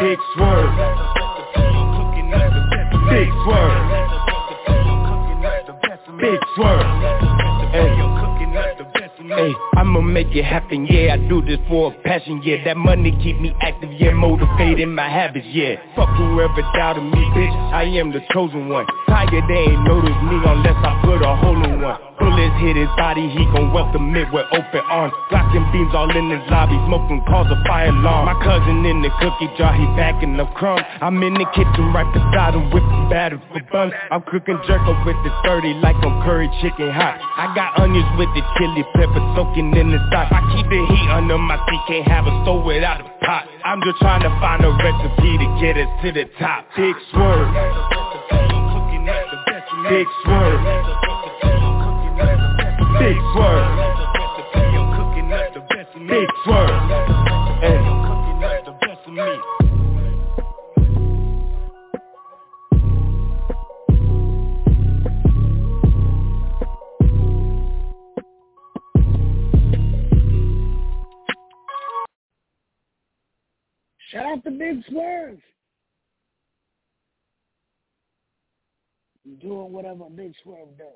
Big 0.00 0.18
swerve. 0.32 0.72
Big 3.12 3.28
swerve. 3.44 4.00
Big 6.18 6.40
swerve 6.56 7.29
Hey, 9.30 9.54
I'ma 9.76 10.00
make 10.00 10.34
it 10.34 10.44
happen, 10.44 10.86
yeah 10.86 11.14
I 11.14 11.16
do 11.28 11.40
this 11.40 11.58
for 11.68 11.92
a 11.92 12.02
passion, 12.02 12.42
yeah. 12.42 12.64
That 12.64 12.76
money 12.76 13.16
keep 13.22 13.40
me 13.40 13.54
active, 13.60 13.92
yeah 13.92 14.10
Motivating 14.10 14.92
my 14.92 15.08
habits, 15.08 15.46
yeah. 15.50 15.76
Fuck 15.94 16.08
whoever 16.16 16.62
doubted 16.74 17.04
me, 17.04 17.22
bitch 17.30 17.60
I 17.72 17.84
am 17.84 18.10
the 18.10 18.20
chosen 18.32 18.68
one. 18.68 18.86
Tired, 19.06 19.30
they 19.30 19.70
ain't 19.70 19.84
notice 19.86 20.18
me 20.26 20.34
unless 20.42 20.74
I 20.82 20.98
put 21.04 21.22
a 21.22 21.36
hole 21.36 21.62
in 21.62 21.80
one. 21.80 21.98
Bullets 22.18 22.58
hit 22.60 22.76
his 22.76 22.90
body, 22.98 23.30
he 23.30 23.46
gon' 23.54 23.72
welcome 23.72 24.12
it 24.14 24.26
with 24.34 24.44
open 24.52 24.82
arms. 24.90 25.14
Blocking 25.30 25.64
beams 25.72 25.94
all 25.94 26.10
in 26.10 26.28
his 26.28 26.42
lobby, 26.50 26.76
smoking 26.84 27.22
cause 27.24 27.46
a 27.48 27.56
fire 27.64 27.88
alarm. 27.88 28.26
My 28.26 28.36
cousin 28.44 28.84
in 28.84 29.00
the 29.00 29.08
cookie 29.22 29.48
jar, 29.56 29.72
he 29.72 29.86
packing 29.96 30.38
up 30.38 30.52
crumbs. 30.54 30.82
I'm 31.00 31.22
in 31.22 31.34
the 31.34 31.46
kitchen 31.54 31.94
right 31.94 32.06
beside 32.12 32.52
him, 32.58 32.68
whipping 32.74 33.08
batter 33.08 33.40
for 33.48 33.62
buns. 33.72 33.94
I'm 34.10 34.20
cooking 34.28 34.58
jerk 34.66 34.82
up 34.84 35.00
with 35.06 35.16
the 35.24 35.32
30 35.46 35.80
like 35.80 35.96
I'm 36.02 36.20
curry 36.26 36.50
chicken 36.60 36.90
hot. 36.90 37.16
I 37.38 37.54
got 37.54 37.78
onions 37.80 38.10
with 38.18 38.28
the 38.36 38.42
chili 38.58 38.84
pepper 38.98 39.19
soaking 39.36 39.74
in 39.76 39.90
the 39.90 40.00
stock 40.08 40.32
I 40.32 40.40
keep 40.54 40.66
the 40.68 40.80
heat 40.88 41.08
under 41.10 41.38
my 41.38 41.56
feet, 41.68 41.80
can't 41.88 42.08
have 42.08 42.26
a 42.26 42.34
stove 42.44 42.64
without 42.64 43.00
a 43.00 43.08
pot. 43.24 43.46
I'm 43.64 43.80
just 43.82 43.98
trying 43.98 44.22
to 44.22 44.30
find 44.40 44.64
a 44.64 44.70
recipe 44.70 45.38
to 45.38 45.48
get 45.60 45.76
us 45.76 45.90
to 46.02 46.12
the 46.12 46.24
top. 46.38 46.66
Big 46.76 46.96
swerve. 47.10 47.50
Big 49.88 50.06
swerve. 50.24 50.60
Big 52.98 53.18
swerve. 53.32 53.90
Big 56.08 56.28
swerve. 56.44 57.29
Big 74.60 74.84
Swerve. 74.90 75.38
Doing 79.40 79.72
whatever 79.72 80.04
Big 80.14 80.34
Swerve 80.42 80.76
does. 80.78 80.86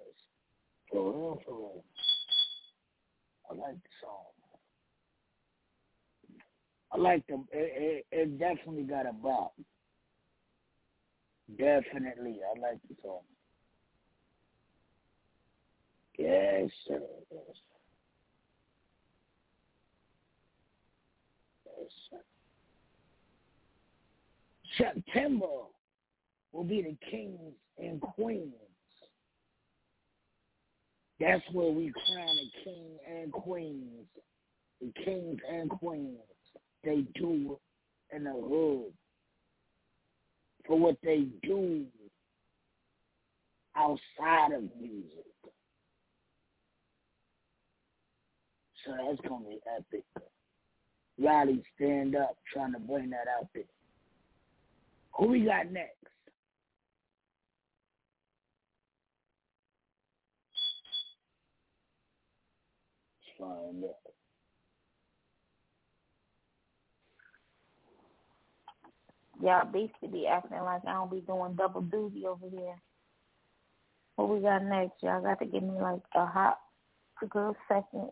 For 0.90 1.10
real, 1.10 1.40
for 1.46 1.54
real. 1.54 1.84
I 3.50 3.54
like 3.54 3.74
the 3.74 3.90
song. 4.02 4.24
I 6.92 6.98
like 6.98 7.26
them. 7.26 7.46
It, 7.52 8.04
it, 8.12 8.16
it 8.16 8.38
definitely 8.38 8.84
got 8.84 9.06
a 9.06 9.12
bop. 9.12 9.54
Definitely, 11.58 12.38
I 12.44 12.60
like 12.60 12.78
the 12.88 12.94
song. 13.02 13.20
Yes, 16.18 16.70
sir. 16.86 17.00
Yes, 21.66 21.90
sir. 22.10 22.33
September 24.78 25.46
will 26.52 26.64
be 26.64 26.82
the 26.82 26.96
kings 27.10 27.54
and 27.78 28.00
queens. 28.00 28.52
That's 31.20 31.42
where 31.52 31.70
we 31.70 31.92
crown 31.92 32.36
the 32.36 32.64
king 32.64 32.98
and 33.08 33.32
queens. 33.32 34.06
The 34.80 34.92
kings 35.04 35.38
and 35.50 35.70
queens. 35.70 36.18
They 36.82 37.04
do 37.14 37.58
in 38.14 38.24
the 38.24 38.32
hood. 38.32 38.92
For 40.66 40.78
what 40.78 40.96
they 41.02 41.26
do 41.42 41.84
outside 43.76 44.52
of 44.52 44.62
music. 44.80 45.24
So 48.84 48.92
that's 48.92 49.20
gonna 49.28 49.44
be 49.44 49.60
epic. 49.76 50.04
Riley, 51.18 51.62
stand 51.76 52.16
up, 52.16 52.36
trying 52.52 52.72
to 52.72 52.78
bring 52.78 53.10
that 53.10 53.26
out 53.38 53.48
there. 53.54 53.64
Who 55.16 55.28
we 55.28 55.44
got 55.44 55.70
next? 55.70 55.92
Find 63.38 63.84
out. 63.84 63.90
Y'all 69.42 69.70
basically 69.72 70.08
be 70.08 70.26
acting 70.26 70.58
like 70.58 70.82
I 70.86 70.92
don't 70.92 71.10
be 71.10 71.20
doing 71.20 71.54
double 71.54 71.82
duty 71.82 72.26
over 72.26 72.48
here. 72.50 72.76
What 74.16 74.30
we 74.30 74.40
got 74.40 74.64
next? 74.64 75.02
Y'all 75.02 75.22
got 75.22 75.40
to 75.40 75.46
give 75.46 75.62
me 75.62 75.78
like 75.80 76.00
a 76.14 76.24
hot 76.24 76.58
a 77.22 77.26
good 77.26 77.54
second 77.68 78.10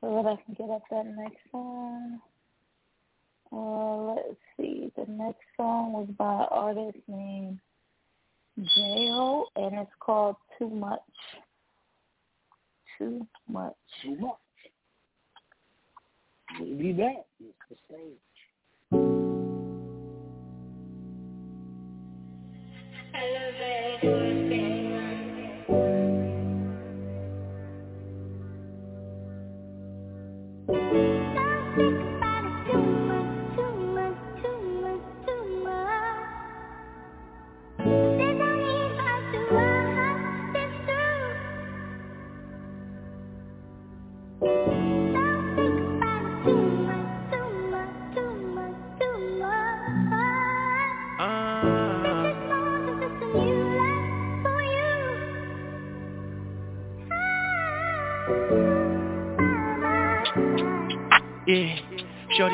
so 0.00 0.22
that 0.22 0.26
I 0.26 0.36
can 0.44 0.54
get 0.56 0.70
up 0.74 0.82
that 0.90 1.06
next 1.16 1.38
song. 1.50 2.20
Uh, 3.54 4.14
let's 4.14 4.36
see. 4.56 4.90
The 4.96 5.06
next 5.08 5.44
song 5.56 5.92
was 5.92 6.08
by 6.18 6.40
an 6.42 6.46
artist 6.50 6.98
named 7.06 7.60
J.O. 8.58 9.46
and 9.54 9.78
it's 9.78 9.90
called 10.00 10.36
Too 10.58 10.68
Much. 10.68 11.00
Too 12.98 13.26
Much. 13.48 13.74
Too 14.02 14.16
much. 14.16 14.34
We'll 16.58 16.78
be 16.78 16.92
back. 16.92 17.24
It's 17.40 17.56
the 17.70 17.76
stage. 17.86 18.18
Yeah. 24.02 24.53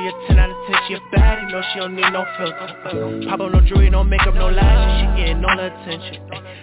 Shorty 0.00 0.24
a 0.24 0.28
10 0.28 0.38
out 0.38 0.50
of 0.50 0.56
10, 0.66 0.76
she 0.88 0.94
a 0.94 1.00
baddie, 1.12 1.52
no 1.52 1.62
she 1.72 1.80
don't 1.80 1.94
need 1.94 2.10
no 2.12 2.24
filter. 2.38 2.68
Uh, 2.84 3.28
Pop 3.28 3.40
on 3.40 3.52
no 3.52 3.60
jewelry, 3.60 3.90
no 3.90 4.04
makeup, 4.04 4.34
no 4.34 4.48
lashes, 4.48 4.96
she 4.96 5.06
getting 5.20 5.44
all 5.44 5.56
the 5.56 5.66
attention 5.66 6.22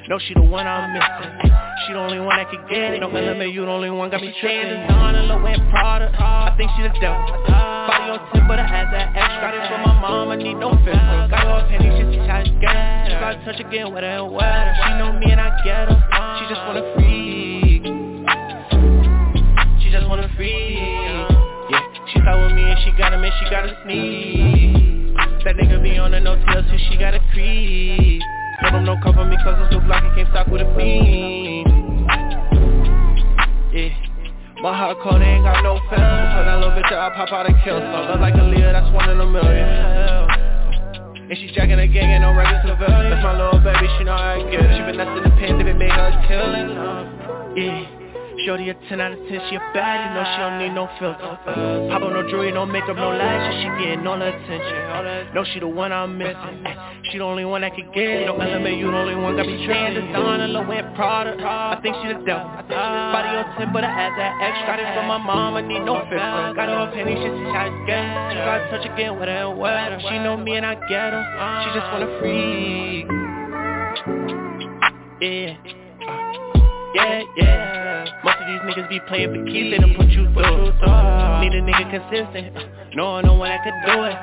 No 0.09 0.17
she 0.19 0.33
the 0.33 0.41
one 0.41 0.65
I'm 0.65 0.93
missing, 0.93 1.51
she 1.85 1.93
the 1.93 1.99
only 1.99 2.19
one 2.19 2.37
that 2.37 2.49
can 2.49 2.65
get 2.69 2.93
it. 2.93 2.99
No 2.99 3.09
element, 3.09 3.53
you 3.53 3.65
the 3.65 3.71
only 3.71 3.91
one 3.91 4.09
got 4.09 4.21
me 4.21 4.33
tripping. 4.39 4.87
Donna, 4.87 5.23
Low 5.23 5.45
and 5.45 5.61
Prada, 5.69 6.11
I 6.17 6.53
think 6.57 6.71
she 6.75 6.83
the 6.83 6.93
devil. 6.99 7.21
Body 7.47 8.17
on 8.17 8.19
10, 8.33 8.47
but 8.47 8.59
I 8.59 8.65
had 8.65 8.89
that 8.91 9.13
extra 9.15 9.41
Got 9.41 9.53
it 9.53 9.63
for 9.69 9.79
my 9.85 9.93
mom, 10.01 10.29
I 10.29 10.35
need 10.35 10.55
no 10.55 10.71
filter. 10.83 11.27
Got 11.29 11.45
her 11.45 11.65
a 11.65 11.69
penny, 11.69 11.89
she 11.93 12.17
try 12.25 12.43
to 12.43 12.51
get 12.57 12.73
She 13.07 13.13
got 13.21 13.37
to 13.37 13.45
touch 13.45 13.59
again, 13.61 13.93
wetter 13.93 14.07
and 14.07 14.33
wetter 14.33 14.73
She 14.81 14.91
know 14.97 15.13
me 15.13 15.31
and 15.31 15.41
I 15.41 15.53
get 15.63 15.87
her, 15.87 15.97
she 16.41 16.49
just 16.49 16.61
wanna 16.65 16.83
freak 16.95 17.26
with 22.35 22.51
me 22.51 22.63
and 22.67 22.79
she 22.83 22.91
got 22.97 23.13
him 23.13 23.23
and 23.23 23.33
she 23.39 23.45
got 23.49 23.63
a 23.63 23.71
sneeze. 23.83 25.13
That 25.47 25.55
nigga 25.55 25.79
be 25.81 25.95
on 25.97 26.11
the 26.11 26.19
no 26.19 26.35
tail 26.43 26.59
till 26.67 26.81
she 26.91 26.97
got 26.99 27.13
a 27.15 27.21
creep. 27.31 28.21
Told 28.59 28.73
him 28.73 28.85
no 28.85 28.99
cover 28.99 29.23
me 29.23 29.37
cause 29.39 29.55
I'm 29.55 29.71
so 29.71 29.79
block 29.79 30.03
he 30.03 30.09
can't 30.19 30.29
stop 30.35 30.49
with 30.49 30.61
a 30.61 30.67
fiend. 30.75 31.71
Yeah. 33.71 33.93
My 34.59 34.75
heart 34.75 34.97
cold, 35.05 35.21
ain't 35.21 35.45
got 35.45 35.61
no 35.61 35.77
film 35.87 36.01
So 36.33 36.39
that 36.41 36.57
little 36.57 36.73
bitch, 36.73 36.89
I 36.89 37.13
pop 37.13 37.31
out 37.31 37.45
and 37.45 37.55
kill. 37.63 37.77
Some 37.77 38.09
Look 38.09 38.19
like 38.19 38.33
a 38.33 38.43
Leah, 38.43 38.73
that's 38.73 38.91
one 38.91 39.07
in 39.07 39.21
a 39.21 39.27
million. 39.29 40.27
And 41.29 41.37
she's 41.37 41.51
jacking 41.51 41.79
a 41.79 41.87
gang 41.87 42.11
and 42.11 42.23
no 42.23 42.33
regular 42.33 42.65
civilian 42.65 43.11
That's 43.11 43.23
my 43.23 43.37
little 43.37 43.61
baby, 43.61 43.87
she 43.97 44.03
know 44.03 44.17
I 44.17 44.41
get 44.49 44.65
She 44.73 44.81
been 44.83 44.97
pen, 45.37 45.61
if 45.61 45.67
it 45.67 45.77
made 45.77 45.91
her 45.91 46.11
kill 46.27 46.55
it 46.57 46.67
Yeah 47.61 47.96
Shorty 48.45 48.69
a 48.69 48.73
10 48.73 49.01
out 49.01 49.11
of 49.13 49.19
10, 49.19 49.29
she 49.49 49.55
a 49.55 49.59
baddie, 49.73 50.13
no 50.13 50.21
she 50.21 50.37
don't 50.37 50.57
need 50.61 50.73
no 50.77 50.85
filter. 50.99 51.37
Pop 51.89 52.03
on 52.03 52.13
no 52.13 52.21
jewelry, 52.29 52.51
no 52.51 52.65
makeup, 52.65 52.95
no 52.95 53.09
lashes, 53.09 53.63
she 53.63 53.67
getting 53.81 54.05
all 54.05 54.19
the 54.19 54.29
attention. 54.29 55.33
No 55.33 55.43
she 55.43 55.59
the 55.59 55.67
one 55.67 55.91
I'm 55.91 56.17
missing, 56.17 56.63
she 57.09 57.17
the 57.17 57.23
only 57.23 57.45
one 57.45 57.61
that 57.61 57.73
can 57.73 57.89
get 57.93 58.05
it. 58.05 58.25
No 58.27 58.37
element, 58.37 58.77
you 58.77 58.91
the 58.91 58.97
only 58.97 59.15
one 59.15 59.35
got 59.35 59.47
me 59.47 59.65
tripping 59.65 59.95
Designer, 59.95 60.47
low 60.47 60.69
end 60.69 60.95
Prada, 60.95 61.33
I 61.41 61.79
think 61.81 61.95
she 62.03 62.13
the 62.13 62.21
devil. 62.25 62.45
Body 62.45 63.29
on 63.41 63.57
10, 63.57 63.73
but 63.73 63.83
I 63.83 63.89
add 63.89 64.13
that 64.21 64.33
extra. 64.37 64.77
Got 64.77 64.79
it 64.85 64.93
from 64.93 65.07
my 65.07 65.17
mom, 65.17 65.55
I 65.55 65.61
need 65.61 65.81
no 65.81 65.97
filter 66.05 66.53
Got 66.53 66.69
her 66.69 66.77
a 66.77 66.91
penny, 66.93 67.15
she 67.17 67.27
how 67.49 67.65
to 67.65 67.73
get 67.89 68.05
She 68.31 68.37
got 68.37 68.57
to 68.59 68.69
touch 68.69 68.85
again, 68.85 69.17
wetter 69.17 69.31
and 69.31 69.57
wetter 69.57 69.97
She 70.01 70.19
know 70.19 70.37
me 70.37 70.57
and 70.57 70.65
I 70.65 70.75
get 70.87 71.09
her, 71.09 71.23
she 71.65 71.73
just 71.73 71.89
wanna 71.89 72.19
freak. 72.21 73.07
Yeah. 75.19 75.57
Yeah, 76.93 77.23
yeah. 77.35 77.86
These 78.47 78.63
niggas 78.63 78.87
be 78.87 78.99
playing 79.11 79.35
for 79.35 79.43
keeps, 79.43 79.75
they 79.75 79.77
don't 79.77 79.91
put 79.91 80.07
you 80.07 80.23
through. 80.31 80.71
Need 81.43 81.51
a 81.51 81.59
nigga 81.59 81.83
consistent. 81.91 82.55
Uh, 82.55 82.63
no, 82.95 83.19
I 83.19 83.21
know 83.21 83.35
one 83.35 83.51
that 83.51 83.59
could 83.59 83.75
do 83.83 84.07
it. 84.07 84.15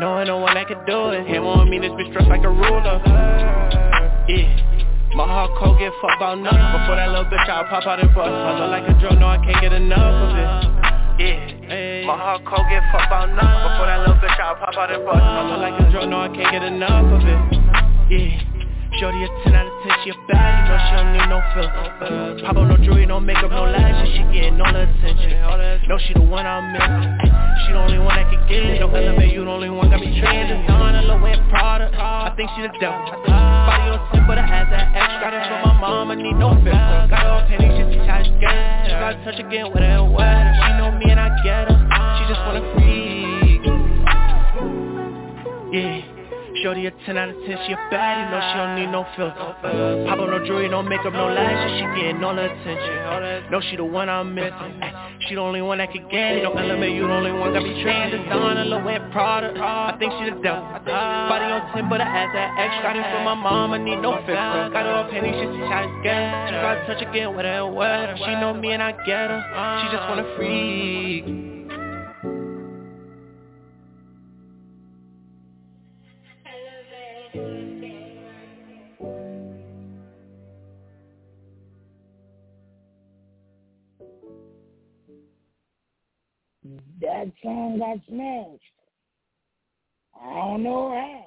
No, 0.00 0.16
I 0.16 0.24
know 0.24 0.38
one 0.40 0.54
that 0.56 0.64
could 0.64 0.80
do 0.88 1.12
it. 1.12 1.28
Him 1.28 1.44
on 1.44 1.68
me, 1.68 1.76
this 1.78 1.92
bitch 1.92 2.08
dressed 2.08 2.32
like 2.32 2.40
a 2.40 2.48
ruler. 2.48 3.04
Yeah. 4.32 4.48
My 5.12 5.28
heart 5.28 5.52
cold, 5.60 5.76
get 5.78 5.92
fucked 6.00 6.16
about 6.16 6.40
nothing. 6.40 6.56
Before 6.72 6.96
that 6.96 7.12
little 7.12 7.28
bitch, 7.28 7.44
I'll 7.52 7.68
pop 7.68 7.84
out 7.84 8.00
and 8.00 8.08
bust. 8.16 8.32
I 8.32 8.56
look 8.56 8.72
like 8.72 8.88
a 8.88 8.96
drug, 8.96 9.20
no, 9.20 9.28
I 9.28 9.44
can't 9.44 9.60
get 9.60 9.72
enough 9.76 10.24
of 10.24 10.32
it. 10.40 10.48
Yeah. 11.20 12.08
My 12.08 12.16
heart 12.16 12.48
cold, 12.48 12.64
get 12.72 12.80
fucked 12.88 13.12
about 13.12 13.28
nothing. 13.36 13.60
Before 13.60 13.92
that 13.92 14.00
little 14.08 14.16
bitch, 14.24 14.40
I'll 14.40 14.56
pop 14.56 14.72
out 14.72 14.88
and 14.88 15.04
bust. 15.04 15.20
I 15.20 15.52
look 15.52 15.60
like 15.60 15.76
a 15.76 15.84
drug, 15.92 16.08
no, 16.08 16.24
I 16.24 16.32
can't 16.32 16.48
get 16.48 16.64
enough 16.64 17.12
of 17.12 17.20
it. 17.28 17.40
Yeah. 18.08 18.55
Shorty 18.96 19.24
a 19.24 19.28
10 19.44 19.52
out 19.52 19.68
of 19.68 19.76
10, 19.84 19.92
she 20.04 20.10
a 20.10 20.16
baddie, 20.24 20.64
no 20.64 20.74
she 20.80 20.92
don't 20.96 21.12
need 21.12 21.28
no 21.28 21.44
filter. 21.52 22.40
Pop 22.48 22.56
on 22.56 22.68
no 22.72 22.76
jewelry, 22.80 23.04
no 23.04 23.20
makeup, 23.20 23.50
no 23.52 23.68
lashes, 23.68 24.08
she 24.16 24.24
getting 24.32 24.56
all 24.56 24.72
the 24.72 24.88
attention. 24.88 25.36
No 25.84 25.98
she 26.00 26.14
the 26.16 26.24
one 26.24 26.46
I'm 26.48 26.72
missing, 26.72 27.12
she 27.60 27.76
the 27.76 27.78
only 27.84 28.00
one 28.00 28.16
that 28.16 28.24
can 28.32 28.40
get 28.48 28.64
it. 28.64 28.80
No 28.80 28.88
element, 28.88 29.28
you 29.36 29.44
the 29.44 29.50
only 29.52 29.68
one 29.68 29.90
got 29.92 30.00
me 30.00 30.16
trained 30.16 30.48
Designer, 30.48 31.02
low 31.12 31.20
end 31.28 31.44
Prada, 31.52 31.92
I 31.92 32.32
think 32.40 32.48
she 32.56 32.64
the 32.64 32.72
devil. 32.80 32.96
Body 33.28 33.92
on 33.92 34.00
10, 34.16 34.24
but 34.24 34.40
I 34.40 34.48
add 34.48 34.72
that 34.72 34.88
extra 34.96 35.28
Got 35.28 35.34
it 35.36 35.44
from 35.44 35.60
my 35.60 35.76
mom, 35.76 36.10
I 36.10 36.14
need 36.16 36.40
no 36.40 36.56
filter. 36.64 37.04
Got 37.12 37.20
her 37.20 37.44
a 37.44 37.48
penny, 37.52 37.68
she 37.76 38.00
see 38.00 38.00
how 38.00 38.24
to 38.24 38.32
get 38.40 38.48
it. 38.48 38.88
She 38.88 38.96
got 38.96 39.12
to 39.12 39.20
touch 39.28 39.36
again, 39.44 39.76
wetter 39.76 39.92
and 39.92 40.08
wetter 40.08 40.56
She 40.56 40.72
know 40.80 40.96
me 40.96 41.12
and 41.12 41.20
I 41.20 41.28
get 41.44 41.68
her, 41.68 41.76
she 42.16 42.24
just 42.32 42.40
wanna 42.48 42.64
freak. 42.80 43.60
Yeah 45.76 46.15
Shorty 46.62 46.86
a 46.86 46.90
10 46.90 47.18
out 47.18 47.28
of 47.28 47.36
10, 47.44 47.58
she 47.66 47.72
a 47.72 47.76
bad, 47.90 47.92
baddie, 47.92 48.30
no 48.30 48.38
she 48.40 48.54
don't 48.56 48.74
need 48.76 48.90
no 48.90 49.04
filter 49.16 50.06
Pop 50.08 50.18
on 50.18 50.30
no 50.30 50.44
jewelry, 50.46 50.68
no 50.68 50.82
makeup, 50.82 51.12
no 51.12 51.26
lashes, 51.28 51.78
she 51.78 51.84
getting 52.00 52.22
all 52.24 52.34
the 52.34 52.44
attention 52.46 53.50
No 53.50 53.60
she 53.60 53.76
the 53.76 53.84
one 53.84 54.08
I'm 54.08 54.34
missing, 54.34 54.80
She 55.28 55.34
the 55.34 55.40
only 55.40 55.60
one 55.62 55.78
that 55.78 55.92
can 55.92 56.08
get 56.08 56.38
it. 56.38 56.42
No 56.44 56.52
element, 56.52 56.92
you 56.92 57.06
the 57.06 57.12
only 57.12 57.32
one 57.32 57.52
got 57.52 57.62
me 57.62 57.82
trained. 57.82 58.14
On 58.32 58.56
a 58.56 58.64
low 58.64 58.86
end 58.86 59.12
product. 59.12 59.58
I 59.58 59.96
think 59.98 60.12
she 60.18 60.30
the 60.30 60.40
devil. 60.42 60.62
Body 60.62 61.44
on 61.44 61.72
10, 61.74 61.88
but 61.88 62.00
I 62.00 62.04
ass 62.04 62.30
that 62.32 62.54
extra. 62.58 62.82
Got 62.82 62.96
it 62.96 63.06
from 63.10 63.24
my 63.24 63.34
mom, 63.34 63.72
I 63.72 63.78
need 63.78 64.00
no 64.00 64.16
fifth. 64.26 64.36
Got 64.36 64.86
her 64.86 64.92
on 64.92 65.10
penny, 65.10 65.32
she 65.32 65.46
see 65.50 65.66
how 65.66 65.82
to 65.82 65.90
get. 66.02 66.48
She 66.48 66.54
to 66.54 66.82
touch 66.86 67.02
again, 67.02 67.34
wet. 67.34 68.16
She 68.18 68.32
know 68.40 68.54
me 68.54 68.72
and 68.72 68.82
I 68.82 68.92
get 69.04 69.30
her. 69.30 69.40
She 69.82 69.96
just 69.96 70.08
wanna 70.08 70.26
freak. 70.36 71.45
That 87.00 87.32
song 87.42 87.78
got 87.78 87.98
smashed. 88.08 88.62
I 90.20 90.34
don't 90.34 90.62
know 90.62 90.90
how. 90.90 91.26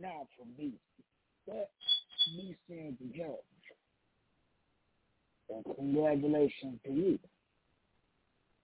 Not 0.00 0.26
for 0.36 0.46
me, 0.60 0.72
but 1.46 1.70
me 2.36 2.56
saying 2.68 2.96
the 3.00 3.18
judge. 3.18 3.48
Congratulations 5.76 6.78
to 6.84 6.92
you. 6.92 7.18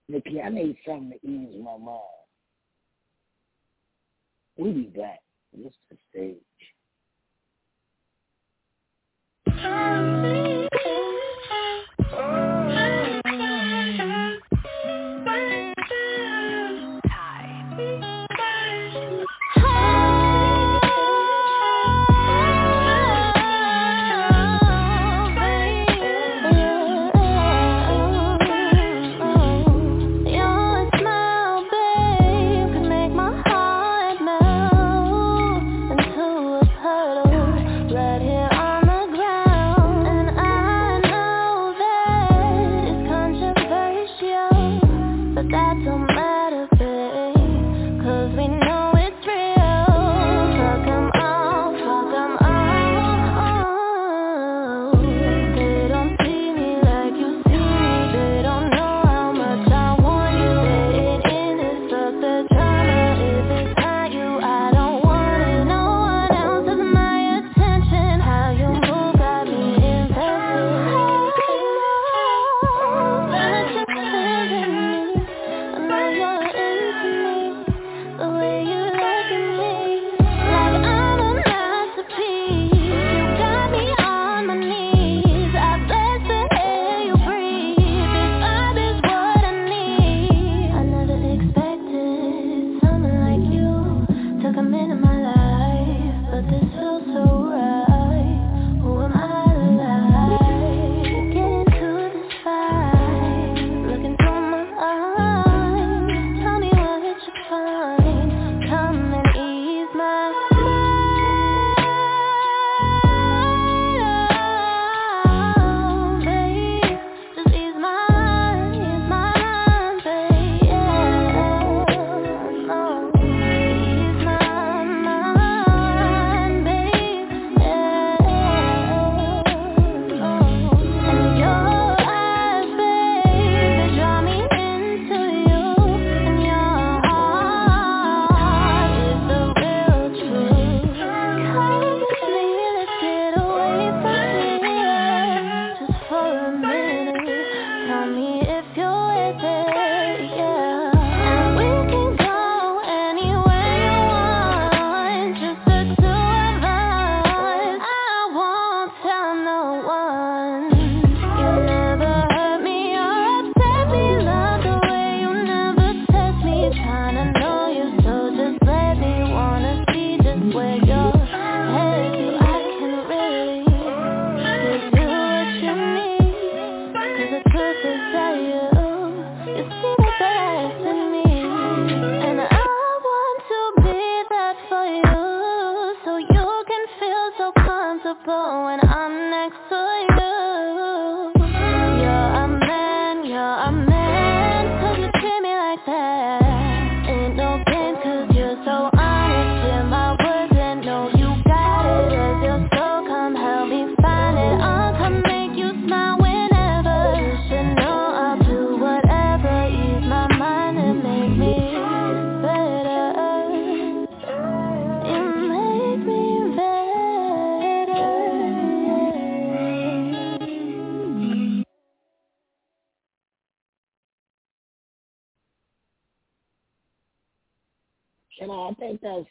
Nikki, 0.09 0.41
I 0.41 0.51
need 0.51 0.77
something 0.87 1.13
to 1.13 1.27
ease 1.27 1.57
my 1.65 1.79
mind. 1.79 2.01
We 4.57 4.73
be 4.73 4.83
back. 4.97 5.21
This 5.53 5.73
is 5.73 5.75
the 5.91 5.97
stage. 6.11 6.41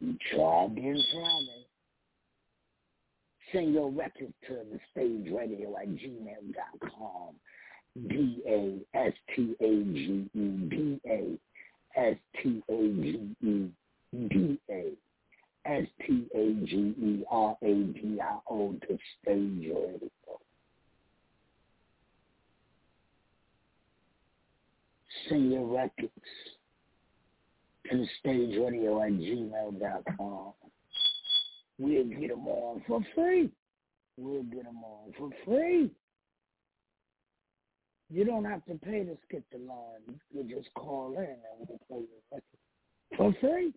Tried 0.00 0.76
to. 0.76 1.02
Send 3.52 3.74
your 3.74 3.90
records 3.90 4.32
to 4.46 4.54
the 4.70 4.78
stage 4.92 5.32
radio 5.32 5.76
at 5.76 5.88
gmail.com. 5.88 7.34
D 8.08 8.42
A 8.46 8.78
S 8.96 9.12
T 9.34 9.56
A 9.60 9.82
G 9.92 10.30
E 10.32 10.48
D 10.68 11.00
A 11.06 11.38
S 12.00 12.16
T 12.40 12.62
A 12.68 12.72
G 12.72 13.36
E 13.42 13.68
D 14.28 14.58
A 14.70 14.92
S 15.66 15.86
T 16.06 16.26
A 16.34 16.66
G 16.66 16.76
E 16.76 17.24
R 17.30 17.56
A 17.62 17.66
D 17.66 18.18
I 18.22 18.38
O 18.48 18.72
to 18.72 18.98
stage 19.22 19.68
radio. 19.68 20.00
Send 25.28 25.52
your 25.52 25.66
records 25.66 26.10
stage 28.20 28.58
radio 28.58 29.02
at 29.02 29.12
gmail.com. 29.12 30.52
We'll 31.78 32.04
get 32.04 32.28
them 32.28 32.46
on 32.46 32.82
for 32.86 33.00
free. 33.14 33.50
We'll 34.16 34.42
get 34.44 34.64
them 34.64 34.82
on 34.84 35.12
for 35.18 35.30
free. 35.44 35.90
You 38.10 38.24
don't 38.24 38.44
have 38.44 38.64
to 38.66 38.74
pay 38.74 39.04
to 39.04 39.16
skip 39.26 39.44
the 39.52 39.58
line. 39.58 40.20
You 40.32 40.42
just 40.44 40.72
call 40.74 41.14
in 41.16 41.24
and 41.24 41.68
we'll 41.68 41.78
play 41.88 42.06
your 42.08 42.20
record 42.32 42.42
for 43.16 43.34
free. 43.40 43.72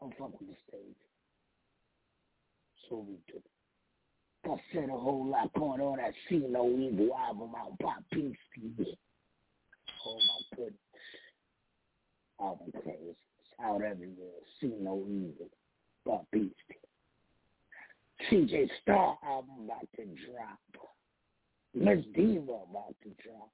Don't 0.00 0.16
fuck 0.16 0.38
the 0.38 0.54
stage. 0.68 0.96
So 2.88 3.04
we 3.08 3.16
do. 3.26 3.40
I 4.44 4.56
said 4.72 4.88
a 4.88 4.96
whole 4.96 5.26
lot 5.26 5.52
going 5.54 5.80
on 5.80 5.98
that 5.98 6.12
See 6.28 6.42
No 6.48 6.70
Evil 6.70 7.10
album 7.18 7.50
out 7.58 7.78
Pop 7.80 8.04
Peace 8.12 8.36
TV. 8.58 8.86
Oh 10.06 10.16
my 10.16 10.56
goodness. 10.56 10.74
Album 12.40 12.70
crazy. 12.82 12.98
It's 13.10 13.48
out 13.62 13.82
everywhere. 13.82 14.40
See 14.60 14.72
No 14.80 15.04
Evil. 15.08 15.50
Pop 16.06 16.26
Peace 16.32 16.52
CJ 18.30 18.68
Star 18.82 19.16
album 19.24 19.64
about 19.64 19.88
to 19.96 20.04
drop. 20.04 20.58
Miss 21.74 22.04
Diva 22.14 22.40
about 22.70 22.94
to 23.02 23.10
drop. 23.22 23.50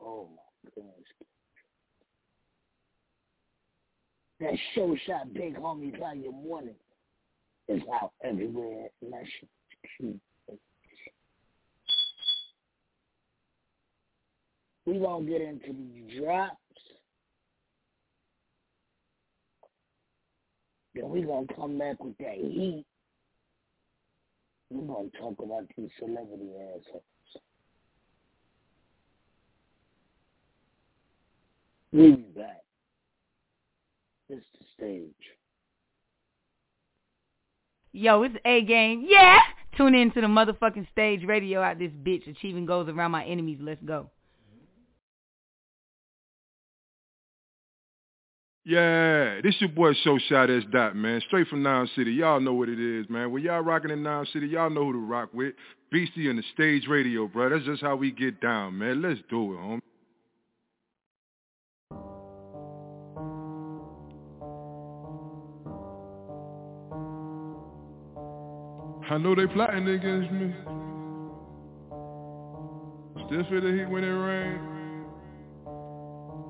Oh 0.00 0.28
my 0.34 0.70
goodness. 0.74 0.94
That 4.40 4.54
show 4.74 4.96
shot 5.06 5.32
Big 5.32 5.56
Homie 5.56 5.96
Volume 5.98 6.44
1 6.44 6.70
is 7.68 7.82
out 7.94 8.12
everywhere. 8.24 8.88
And 9.00 9.12
that 9.12 9.22
shit 9.38 10.16
We 14.86 14.98
gonna 14.98 15.24
get 15.24 15.40
into 15.40 15.72
these 15.72 16.20
drops. 16.20 16.56
Then 20.94 21.08
we 21.08 21.22
gonna 21.22 21.46
come 21.56 21.78
back 21.78 22.02
with 22.02 22.16
that 22.18 22.34
heat. 22.34 22.84
Going 24.72 25.10
to 25.10 25.18
talk 25.18 25.34
about 25.38 25.64
these 25.76 25.90
celebrity 25.98 26.50
assholes. 26.56 27.02
We'll 31.92 32.16
be 32.16 32.22
back. 32.34 32.62
It's 34.30 34.46
the 34.58 34.64
stage. 34.74 35.12
Yo, 37.92 38.22
it's 38.22 38.34
A 38.46 38.62
game. 38.62 39.04
Yeah! 39.06 39.40
Tune 39.76 39.94
in 39.94 40.10
to 40.12 40.22
the 40.22 40.26
motherfucking 40.26 40.90
stage 40.90 41.22
radio 41.24 41.60
out 41.60 41.78
this 41.78 41.92
bitch. 42.02 42.26
Achieving 42.30 42.64
goals 42.64 42.88
around 42.88 43.10
my 43.10 43.24
enemies. 43.24 43.58
Let's 43.60 43.82
go. 43.82 44.10
Yeah, 48.64 49.40
this 49.42 49.56
your 49.58 49.70
boy 49.70 49.92
Show 50.04 50.18
Shot 50.28 50.48
S 50.48 50.62
Dot, 50.70 50.94
man. 50.94 51.20
Straight 51.26 51.48
from 51.48 51.64
Nine 51.64 51.88
City. 51.96 52.12
Y'all 52.12 52.38
know 52.38 52.54
what 52.54 52.68
it 52.68 52.78
is, 52.78 53.10
man. 53.10 53.32
When 53.32 53.42
y'all 53.42 53.60
rocking 53.60 53.90
in 53.90 54.04
Nine 54.04 54.24
City, 54.32 54.46
y'all 54.46 54.70
know 54.70 54.84
who 54.84 54.92
to 54.92 54.98
rock 54.98 55.30
with. 55.32 55.54
Beastie 55.90 56.30
and 56.30 56.38
the 56.38 56.44
stage 56.54 56.86
radio, 56.88 57.26
bro. 57.26 57.50
That's 57.50 57.64
just 57.64 57.82
how 57.82 57.96
we 57.96 58.12
get 58.12 58.40
down, 58.40 58.78
man. 58.78 59.02
Let's 59.02 59.20
do 59.28 59.54
it, 59.54 59.56
homie. 59.56 59.80
I 69.10 69.18
know 69.18 69.34
they 69.34 69.46
plotting 69.46 69.88
against 69.88 70.30
me. 70.30 70.54
Still 73.26 73.44
feel 73.50 73.60
the 73.60 73.76
heat 73.76 73.90
when 73.90 74.04
it 74.04 74.06
rains. 74.06 74.71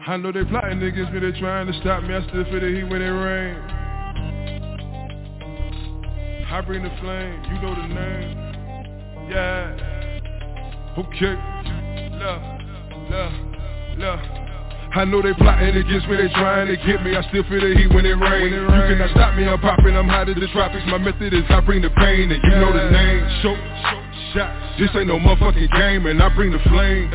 I 0.05 0.16
know 0.16 0.32
they 0.32 0.44
plotting 0.44 0.82
against 0.82 1.12
me, 1.12 1.20
they 1.20 1.30
trying 1.38 1.68
to 1.68 1.72
stop 1.78 2.03
me, 2.03 2.12
I 2.12 2.26
still 2.28 2.42
feel 2.50 2.59
the 2.59 2.66
heat 2.66 2.82
when 2.90 3.03
it 3.03 3.07
rain. 3.07 3.55
I 6.50 6.61
bring 6.66 6.82
the 6.82 6.90
flame, 6.98 7.38
you 7.46 7.62
know 7.62 7.70
the 7.70 7.86
name. 7.86 8.34
Yeah. 9.30 9.78
Okay. 10.98 11.38
Love, 12.18 12.42
love, 13.14 13.32
love. 13.96 14.20
I 14.94 15.05
know 15.05 15.22
they 15.22 15.34
plotting 15.34 15.76
against 15.76 16.09
me, 16.09 16.16
they 16.16 16.28
trying 16.34 16.66
to 16.66 16.76
get 16.76 17.03
me 17.03 17.16
I 17.16 17.22
still 17.30 17.44
feel 17.44 17.62
the 17.62 17.72
heat 17.72 17.94
when 17.94 18.05
it 18.05 18.12
rain 18.12 18.53
You 18.53 18.66
cannot 18.68 19.11
stop 19.12 19.34
me, 19.36 19.48
I'm 19.48 19.59
popping, 19.59 19.96
I'm 19.96 20.07
hot 20.07 20.28
as 20.28 20.34
the 20.34 20.48
tropics 20.53 20.84
My 20.88 20.98
method 20.98 21.32
is 21.32 21.44
I 21.48 21.61
bring 21.61 21.80
the 21.80 21.88
pain 21.88 22.30
and 22.30 22.42
you 22.44 22.50
know 22.61 22.74
the 22.74 22.90
name 22.90 23.24
Show, 23.40 23.57
shot, 24.34 24.53
this 24.78 24.90
ain't 24.94 25.07
no 25.07 25.18
motherfucking 25.18 25.72
game 25.72 26.05
And 26.05 26.22
I 26.22 26.28
bring 26.34 26.53
the 26.53 26.61
flame 26.68 27.09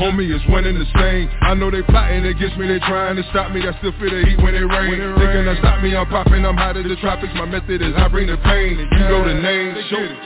Homie 0.00 0.32
is 0.32 0.40
one 0.48 0.64
and 0.64 0.80
the 0.80 0.88
same. 0.96 1.28
I 1.44 1.52
know 1.52 1.70
they 1.70 1.82
plotting 1.84 2.24
against 2.24 2.56
me, 2.56 2.66
they 2.66 2.80
trying 2.88 3.20
to 3.20 3.24
stop 3.28 3.52
me. 3.52 3.60
I 3.68 3.76
still 3.84 3.92
feel 4.00 4.08
the 4.08 4.24
heat 4.24 4.40
when 4.40 4.56
it 4.56 4.64
rain. 4.64 4.96
They 4.96 5.28
gonna 5.28 5.60
stop 5.60 5.84
me, 5.84 5.94
I'm 5.94 6.08
popping, 6.08 6.40
I'm 6.40 6.56
hot 6.56 6.80
as 6.80 6.88
the 6.88 6.96
tropics. 7.04 7.36
My 7.36 7.44
method 7.44 7.84
is 7.84 7.92
I 7.92 8.08
bring 8.08 8.32
the 8.32 8.40
pain, 8.40 8.80
and 8.80 8.88
you 8.88 9.04
know 9.12 9.28
the 9.28 9.36
name. 9.36 9.76
Shoot, 9.92 10.16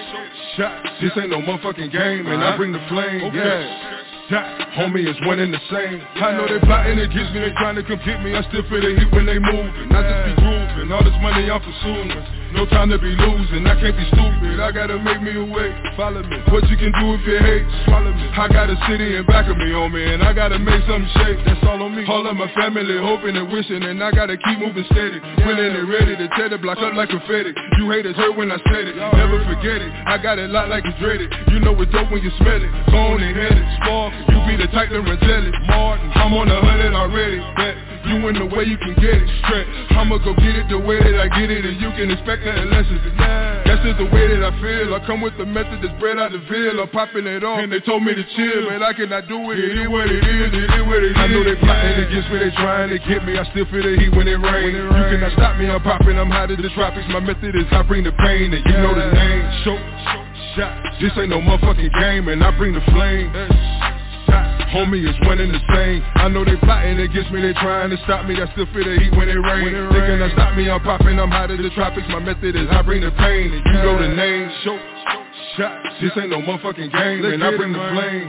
shot. 0.55 0.79
This 1.03 1.11
ain't 1.18 1.31
no 1.35 1.43
motherfucking 1.43 1.91
game, 1.91 2.25
and 2.31 2.39
I 2.39 2.57
bring 2.57 2.70
the 2.70 2.87
flame. 2.87 3.35
Yeah. 3.35 4.31
Shot. 4.31 4.47
Homie 4.79 5.11
is 5.11 5.18
one 5.27 5.43
and 5.43 5.53
the 5.53 5.61
same. 5.66 6.01
I 6.22 6.39
know 6.39 6.47
they 6.47 6.62
plotting 6.62 6.99
against 7.01 7.35
me, 7.35 7.41
they 7.43 7.51
trying 7.59 7.75
to 7.75 7.83
come 7.83 7.99
get 8.07 8.22
me. 8.22 8.31
I 8.31 8.47
still 8.47 8.62
feel 8.70 8.81
the 8.81 8.95
heat 8.95 9.11
when 9.11 9.27
they 9.27 9.43
moving. 9.43 9.91
I 9.91 10.01
just 10.07 10.39
be 10.39 10.64
grooving, 10.75 10.93
all 10.93 11.05
this 11.05 11.14
money 11.22 11.51
I'm 11.51 11.61
pursuing. 11.62 12.11
No 12.55 12.66
time 12.66 12.91
to 12.91 12.99
be 12.99 13.11
losing, 13.11 13.66
I 13.66 13.75
can't 13.83 13.97
be 13.99 14.07
stupid. 14.14 14.62
I 14.62 14.70
gotta 14.70 14.99
make 14.99 15.22
me 15.22 15.35
a 15.35 15.43
way. 15.43 15.75
Follow 15.99 16.22
me. 16.22 16.39
What 16.51 16.62
you 16.70 16.79
can 16.79 16.95
do 16.95 17.18
if 17.18 17.27
you 17.27 17.39
hate, 17.39 17.66
swallow 17.87 18.14
me. 18.14 18.27
I 18.31 18.47
got 18.47 18.70
a 18.70 18.79
city 18.87 19.18
in 19.18 19.27
back 19.27 19.51
of 19.51 19.59
me, 19.59 19.75
oh 19.75 19.87
on 19.87 19.93
me, 19.93 20.03
and 20.03 20.22
I 20.22 20.33
gotta 20.33 20.59
make 20.59 20.83
something 20.87 21.11
shake. 21.18 21.43
That's 21.43 21.59
all 21.66 21.83
on 21.83 21.95
me. 21.95 22.07
All 22.07 22.27
of 22.27 22.37
my 22.37 22.47
family 22.55 22.95
hoping 22.99 23.35
and 23.35 23.51
wishing, 23.51 23.83
and 23.83 23.99
I 24.03 24.11
gotta 24.14 24.39
keep 24.39 24.59
moving 24.59 24.87
steady. 24.91 25.18
When 25.43 25.59
they 25.59 25.83
ready 25.83 26.14
to 26.14 26.27
tear 26.39 26.49
the 26.49 26.59
block 26.59 26.79
up 26.79 26.95
like 26.95 27.11
confetti. 27.11 27.51
You 27.79 27.91
haters 27.91 28.14
heard 28.14 28.37
when 28.37 28.51
I 28.51 28.59
said 28.70 28.87
it, 28.87 28.97
never 28.97 29.43
forget 29.51 29.83
it. 29.83 29.91
I 30.07 30.18
got 30.18 30.39
it 30.39 30.51
locked 30.51 30.70
like 30.70 30.87
it's 30.87 30.99
dreaded. 31.03 31.35
You 31.51 31.59
know 31.59 31.75
it's 31.83 31.91
dope 31.91 32.11
when 32.11 32.22
you 32.22 32.31
smell 32.39 32.62
it. 32.62 32.70
Bone 32.95 33.18
and 33.18 33.35
headed, 33.35 33.66
spark. 33.83 34.14
You 34.31 34.39
be 34.47 34.55
the 34.62 34.70
type 34.70 34.95
to 34.95 35.03
reject 35.03 35.43
it. 35.51 35.55
Martin, 35.66 36.07
I'm 36.14 36.33
on 36.35 36.47
the 36.47 36.59
hundred 36.62 36.95
already. 36.95 37.43
Bet 37.59 37.93
you 38.07 38.16
in 38.28 38.36
the 38.36 38.48
way 38.48 38.64
you 38.64 38.78
can 38.78 38.94
get 39.00 39.16
it. 39.16 39.28
Straight. 39.44 39.66
I'ma 39.96 40.18
go 40.20 40.34
get 40.36 40.55
it 40.57 40.66
the 40.68 40.78
way 40.78 41.00
that 41.00 41.16
I 41.16 41.28
get 41.32 41.50
it, 41.50 41.64
and 41.64 41.76
you 41.80 41.90
can 41.96 42.11
expect 42.11 42.44
nothing 42.44 42.70
less. 42.70 42.86
That's 43.64 43.80
just 43.80 43.98
the 43.98 44.09
way 44.12 44.28
that 44.28 44.42
I 44.44 44.52
feel. 44.61 44.94
I 44.94 45.00
come 45.07 45.20
with 45.20 45.36
the 45.36 45.46
method 45.46 45.80
that's 45.80 45.94
bred 45.98 46.18
out 46.18 46.32
the 46.32 46.40
veil. 46.46 46.80
I'm 46.80 46.88
popping 46.92 47.26
it 47.26 47.42
off, 47.42 47.61
and 47.61 47.72
they 47.72 47.80
told 47.80 48.05
me 48.05 48.14
to 48.14 48.24
chill, 48.36 48.68
but 48.68 48.82
I 48.82 48.92
cannot 48.92 49.28
do 49.28 49.40
it. 49.52 49.59
It 49.59 49.84
is 49.84 49.88
what 49.88 50.07
it 50.09 50.20
is. 50.20 50.50
It 50.52 50.68
is 50.68 50.84
what 50.84 51.00
it 51.00 51.12
is. 51.12 51.16
I 51.16 51.26
know 51.28 51.42
they 51.44 51.57
plotting 51.57 52.05
against 52.05 52.28
me, 52.28 52.36
they 52.38 52.52
trying 52.57 52.90
to 52.90 52.98
get 53.00 53.24
me. 53.24 53.38
I 53.38 53.44
still 53.50 53.66
feel 53.72 53.82
the 53.82 53.96
heat 53.96 54.12
when 54.12 54.28
it 54.28 54.38
rains. 54.38 54.76
You 54.76 55.05
cannot 55.16 55.32
stop 55.32 55.57
me. 55.57 55.68
I'm 55.68 55.80
popping. 55.82 56.18
I'm 56.18 56.30
hot 56.30 56.50
as 56.50 56.59
the 56.59 56.70
tropics. 56.76 57.09
My 57.09 57.20
method 57.20 57.57
is 57.57 57.66
I 57.72 57.82
bring 57.82 58.05
the 58.05 58.12
pain, 58.12 58.52
and 58.52 58.62
you 58.64 58.76
know 58.78 58.94
the 58.94 59.09
name. 59.12 59.42
Show, 59.64 59.76
shot. 60.57 60.72
This 61.00 61.12
ain't 61.16 61.30
no 61.30 61.40
motherfucking 61.40 61.92
game, 62.00 62.28
and 62.28 62.42
I 62.44 62.50
bring 62.57 62.74
the 62.74 62.84
flame. 62.92 63.93
Homie 64.75 65.07
is 65.07 65.14
winning 65.22 65.53
the 65.55 65.62
same. 65.70 66.03
I 66.18 66.27
know 66.27 66.45
they 66.45 66.57
plotting 66.57 66.99
against 66.99 67.31
me, 67.31 67.41
they 67.41 67.55
trying 67.55 67.91
to 67.91 67.97
stop 68.03 68.27
me. 68.27 68.35
I 68.43 68.51
still 68.59 68.66
feel 68.75 68.83
the 68.83 68.99
heat 68.99 69.14
when 69.14 69.29
it 69.31 69.39
rain. 69.39 69.70
They 69.70 70.03
gonna 70.03 70.31
stop 70.35 70.57
me, 70.57 70.68
I'm 70.68 70.83
popping, 70.83 71.14
I'm 71.20 71.31
hot 71.31 71.53
as 71.53 71.59
the 71.59 71.70
tropics. 71.79 72.09
My 72.11 72.18
method 72.18 72.57
is 72.57 72.66
I 72.70 72.83
bring 72.83 73.03
the 73.03 73.12
pain, 73.12 73.55
and 73.55 73.62
you 73.64 73.72
know 73.87 73.95
the 74.03 74.09
name. 74.11 74.51
Show, 74.64 74.77
shot. 75.57 75.79
This 76.03 76.11
ain't 76.18 76.31
no 76.31 76.43
motherfucking 76.43 76.91
game, 76.91 77.25
and 77.25 77.45
I 77.45 77.57
bring 77.57 77.72
the 77.72 77.79
flame. 77.79 78.27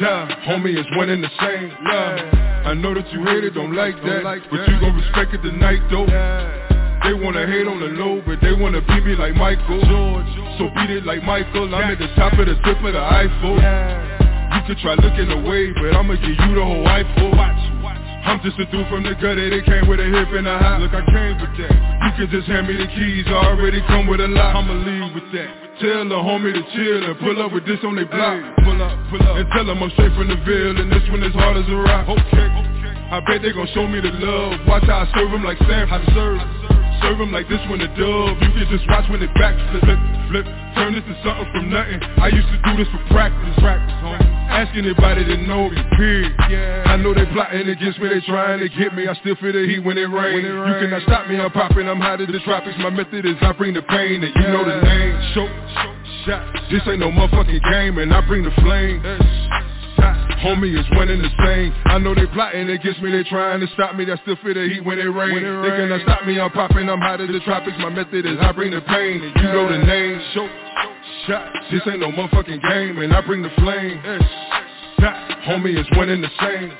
Yeah, 0.00 0.26
homie 0.48 0.80
is 0.80 0.86
winning 0.96 1.20
the 1.20 1.30
same. 1.38 1.70
Yeah, 1.92 2.64
I 2.64 2.72
know 2.72 2.94
that 2.94 3.04
you 3.12 3.22
hate 3.24 3.44
it, 3.44 3.52
don't 3.52 3.76
like 3.76 4.00
that, 4.00 4.24
but 4.50 4.66
you 4.66 4.80
gon' 4.80 4.96
respect 4.96 5.34
it 5.34 5.42
tonight 5.44 5.84
though. 5.92 6.08
They 7.04 7.12
wanna 7.12 7.46
hate 7.46 7.68
on 7.68 7.78
the 7.80 7.92
low, 8.00 8.22
but 8.24 8.40
they 8.40 8.54
wanna 8.54 8.80
beat 8.80 9.04
me 9.04 9.14
like 9.14 9.36
Michael. 9.36 9.84
So 10.56 10.70
beat 10.72 10.88
it 10.88 11.04
like 11.04 11.22
Michael. 11.22 11.68
I'm 11.74 11.92
at 11.92 11.98
the 11.98 12.08
top 12.16 12.32
of 12.32 12.46
the 12.46 12.56
tip 12.64 12.80
of 12.80 12.92
the 12.94 12.98
Eiffel. 12.98 13.60
Could 14.64 14.80
try 14.80 14.96
looking 14.96 15.28
away, 15.28 15.76
but 15.76 15.92
I'ma 15.92 16.16
give 16.24 16.40
you 16.40 16.54
the 16.56 16.64
whole 16.64 16.80
watch 16.80 17.04
I'm 18.24 18.40
just 18.40 18.56
a 18.56 18.64
dude 18.72 18.88
from 18.88 19.04
the 19.04 19.12
gutter, 19.20 19.44
they 19.52 19.60
came 19.60 19.84
with 19.84 20.00
a 20.00 20.08
hip 20.08 20.32
and 20.32 20.48
a 20.48 20.56
hop. 20.56 20.80
Look, 20.80 20.96
I 20.96 21.04
came 21.04 21.36
with 21.36 21.52
that. 21.60 21.68
You 21.68 22.10
can 22.16 22.28
just 22.32 22.48
hand 22.48 22.64
me 22.64 22.72
the 22.80 22.88
keys, 22.88 23.28
I 23.28 23.52
already 23.52 23.84
come 23.84 24.08
with 24.08 24.24
a 24.24 24.28
lock. 24.32 24.56
I'ma 24.56 24.72
leave 24.80 25.12
with 25.12 25.28
that. 25.36 25.52
Tell 25.84 26.08
the 26.08 26.16
homie 26.16 26.56
to 26.56 26.64
chill 26.72 27.00
and 27.04 27.12
pull 27.20 27.36
up 27.44 27.52
with 27.52 27.68
this 27.68 27.76
on 27.84 28.00
their 28.00 28.08
block. 28.08 28.40
Pull 28.64 28.80
up, 28.80 28.96
pull 29.12 29.20
up, 29.20 29.36
and 29.36 29.44
tell 29.52 29.68
them 29.68 29.84
I'm 29.84 29.92
straight 29.92 30.16
from 30.16 30.32
the 30.32 30.40
Ville 30.48 30.80
and 30.80 30.88
this 30.88 31.04
one 31.12 31.20
is 31.20 31.36
hard 31.36 31.60
as 31.60 31.68
a 31.68 31.76
rock. 31.76 32.08
Okay, 32.08 32.48
I 33.12 33.20
bet 33.28 33.44
they 33.44 33.52
gon' 33.52 33.68
show 33.76 33.84
me 33.84 34.00
the 34.00 34.16
love. 34.16 34.64
Watch 34.64 34.88
how 34.88 35.04
I 35.04 35.06
serve 35.12 35.28
them 35.28 35.44
like 35.44 35.60
Sam. 35.68 35.92
How 35.92 36.00
to 36.00 36.08
serve. 36.16 36.40
Serve 37.04 37.20
them 37.20 37.36
like 37.36 37.52
this 37.52 37.60
one 37.68 37.84
a 37.84 37.90
dub. 37.92 38.40
You 38.40 38.48
can 38.56 38.66
just 38.72 38.88
watch 38.88 39.04
when 39.12 39.20
it 39.20 39.28
back 39.36 39.52
flip, 39.68 39.84
flip, 39.84 40.00
flip. 40.32 40.46
Turn 40.72 40.96
this 40.96 41.04
to 41.04 41.14
something 41.20 41.48
from 41.52 41.68
nothing. 41.68 42.00
I 42.16 42.32
used 42.32 42.48
to 42.48 42.58
do 42.64 42.72
this 42.80 42.88
for 42.88 43.04
practice. 43.12 43.52
Practice, 43.60 43.92
homie. 44.00 44.23
Ask 44.54 44.70
anybody 44.76 45.24
that 45.24 45.40
know 45.50 45.68
me, 45.68 45.82
period. 45.98 46.32
Yeah. 46.48 46.84
I 46.86 46.96
know 46.96 47.12
they 47.12 47.26
plotting 47.26 47.68
against 47.68 47.98
me, 47.98 48.08
they 48.08 48.20
trying 48.20 48.60
to 48.60 48.68
get 48.68 48.94
me. 48.94 49.08
I 49.08 49.14
still 49.18 49.34
feel 49.36 49.52
the 49.52 49.66
heat 49.66 49.82
when 49.82 49.98
it 49.98 50.06
rains. 50.06 50.46
You 50.46 50.74
cannot 50.78 51.02
stop 51.02 51.26
me, 51.26 51.40
I'm 51.40 51.50
popping, 51.50 51.88
I'm 51.88 52.00
hot 52.00 52.20
as 52.20 52.28
the 52.28 52.38
tropics. 52.46 52.78
My 52.78 52.90
method 52.90 53.26
is 53.26 53.34
I 53.42 53.52
bring 53.52 53.74
the 53.74 53.82
pain, 53.82 54.22
and 54.22 54.32
you 54.34 54.46
know 54.54 54.64
the 54.64 54.80
name. 54.80 55.14
Show, 55.34 55.46
show, 55.50 55.92
shot. 56.26 56.42
This 56.70 56.82
ain't 56.86 57.00
no 57.00 57.10
motherfucking 57.10 57.62
game, 57.66 57.98
and 57.98 58.14
I 58.14 58.20
bring 58.26 58.44
the 58.44 58.54
flame. 58.62 59.02
Homie 60.44 60.78
is 60.78 60.84
one 60.94 61.08
and 61.08 61.24
the 61.24 61.30
same. 61.42 61.72
I 61.86 61.98
know 61.98 62.14
they 62.14 62.26
plotting 62.26 62.68
against 62.68 63.00
me, 63.00 63.10
they 63.10 63.24
trying 63.24 63.60
to 63.60 63.66
stop 63.72 63.96
me. 63.96 64.04
I 64.04 64.16
still 64.22 64.36
feel 64.44 64.54
the 64.54 64.68
heat 64.68 64.84
when 64.84 64.98
it 64.98 65.08
rains. 65.08 65.40
They 65.40 65.72
cannot 65.76 66.02
stop 66.02 66.26
me, 66.26 66.38
I'm 66.38 66.50
popping, 66.50 66.88
I'm 66.88 67.00
hot 67.00 67.20
as 67.20 67.28
the 67.28 67.40
tropics. 67.40 67.76
My 67.80 67.88
method 67.88 68.26
is 68.26 68.38
I 68.40 68.52
bring 68.52 68.70
the 68.70 68.82
pain, 68.82 69.24
and 69.24 69.34
you 69.34 69.48
know 69.50 69.66
the 69.66 69.78
name. 69.78 70.20
Show, 70.34 70.46
shot. 71.26 71.52
This 71.70 71.80
ain't 71.86 72.00
no 72.00 72.10
motherfucking 72.10 72.60
game, 72.68 72.98
and 72.98 73.12
I 73.14 73.20
bring 73.20 73.42
the 73.42 73.50
flame. 73.56 74.00
Homie 75.46 75.78
is 75.78 75.86
one 75.96 76.08
and 76.08 76.22
the 76.22 76.28
same. 76.40 76.72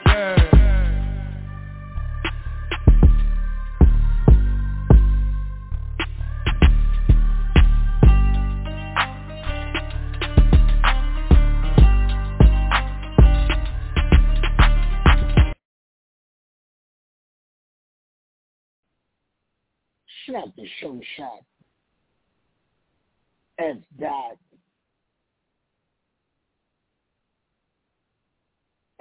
Slap 20.27 20.57
the 20.57 20.67
show 20.81 21.01
shot. 21.17 21.45
S 23.59 23.77
dot 24.01 24.37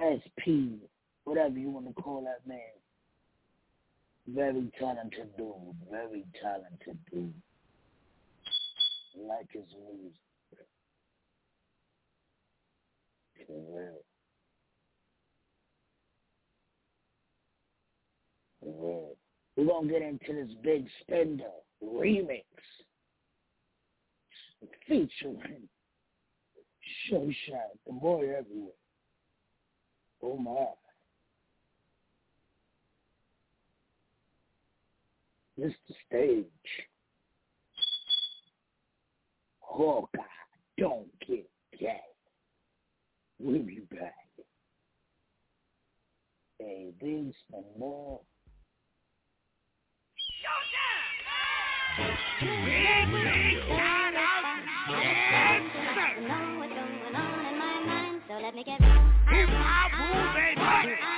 SP, 0.00 0.78
whatever 1.24 1.58
you 1.58 1.70
want 1.70 1.86
to 1.86 2.02
call 2.02 2.22
that 2.22 2.46
man. 2.46 2.58
Very 4.26 4.70
talented 4.78 5.36
dude, 5.36 5.54
very 5.90 6.24
talented 6.42 6.98
dude. 7.10 7.34
Like 9.16 9.48
his 9.52 9.64
music. 9.90 10.18
For 13.46 13.60
real. 13.70 14.02
Real. 18.62 19.10
We're 19.56 19.66
gonna 19.66 19.88
get 19.88 20.02
into 20.02 20.32
this 20.32 20.54
big 20.62 20.86
spender 21.02 21.44
remix 21.82 22.44
featuring 24.86 25.68
Shot, 27.10 27.70
the 27.86 27.92
boy 27.92 28.22
everywhere. 28.22 28.72
Oh 30.22 30.36
my. 30.36 30.66
The 35.56 35.72
stage. 36.06 36.44
Oh, 39.62 40.08
Hawkeye, 40.12 40.22
don't 40.78 41.06
get 41.26 41.48
gay. 41.78 42.00
We'll 43.38 43.62
be 43.62 43.80
back. 43.90 44.14
A 46.60 46.92
big 47.00 47.32
spender. 47.48 48.18
So 52.40 52.46
let 52.46 53.08
me 53.08 53.60
get 53.68 54.03
Hip 58.56 58.68
hop, 58.68 59.90
baby. 60.32 60.94
What? 61.00 61.13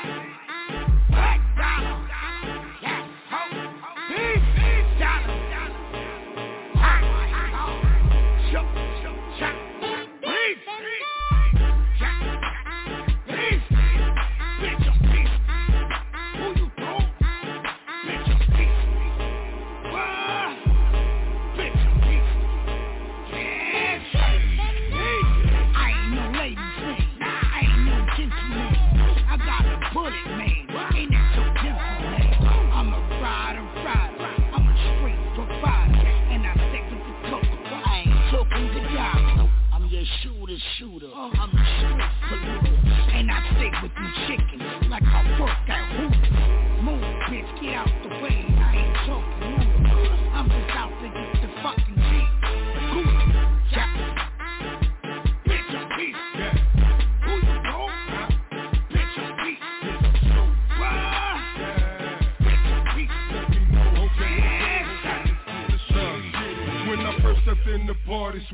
Your 40.57 40.65
shooter, 40.79 41.07
shooter. 41.07 41.17
I'm 41.17 41.51
a 41.51 42.13
polluter. 42.29 43.15
And 43.15 43.31
I 43.31 43.41
stick 43.57 43.73
with 43.83 43.95
them 43.95 44.13
chickens 44.27 44.91
like 44.91 45.03
I 45.03 45.41
work 45.41 45.51
Hooters. 45.97 46.83
Move, 46.83 47.03
bitch, 47.29 47.63
get 47.63 47.75
out 47.75 47.96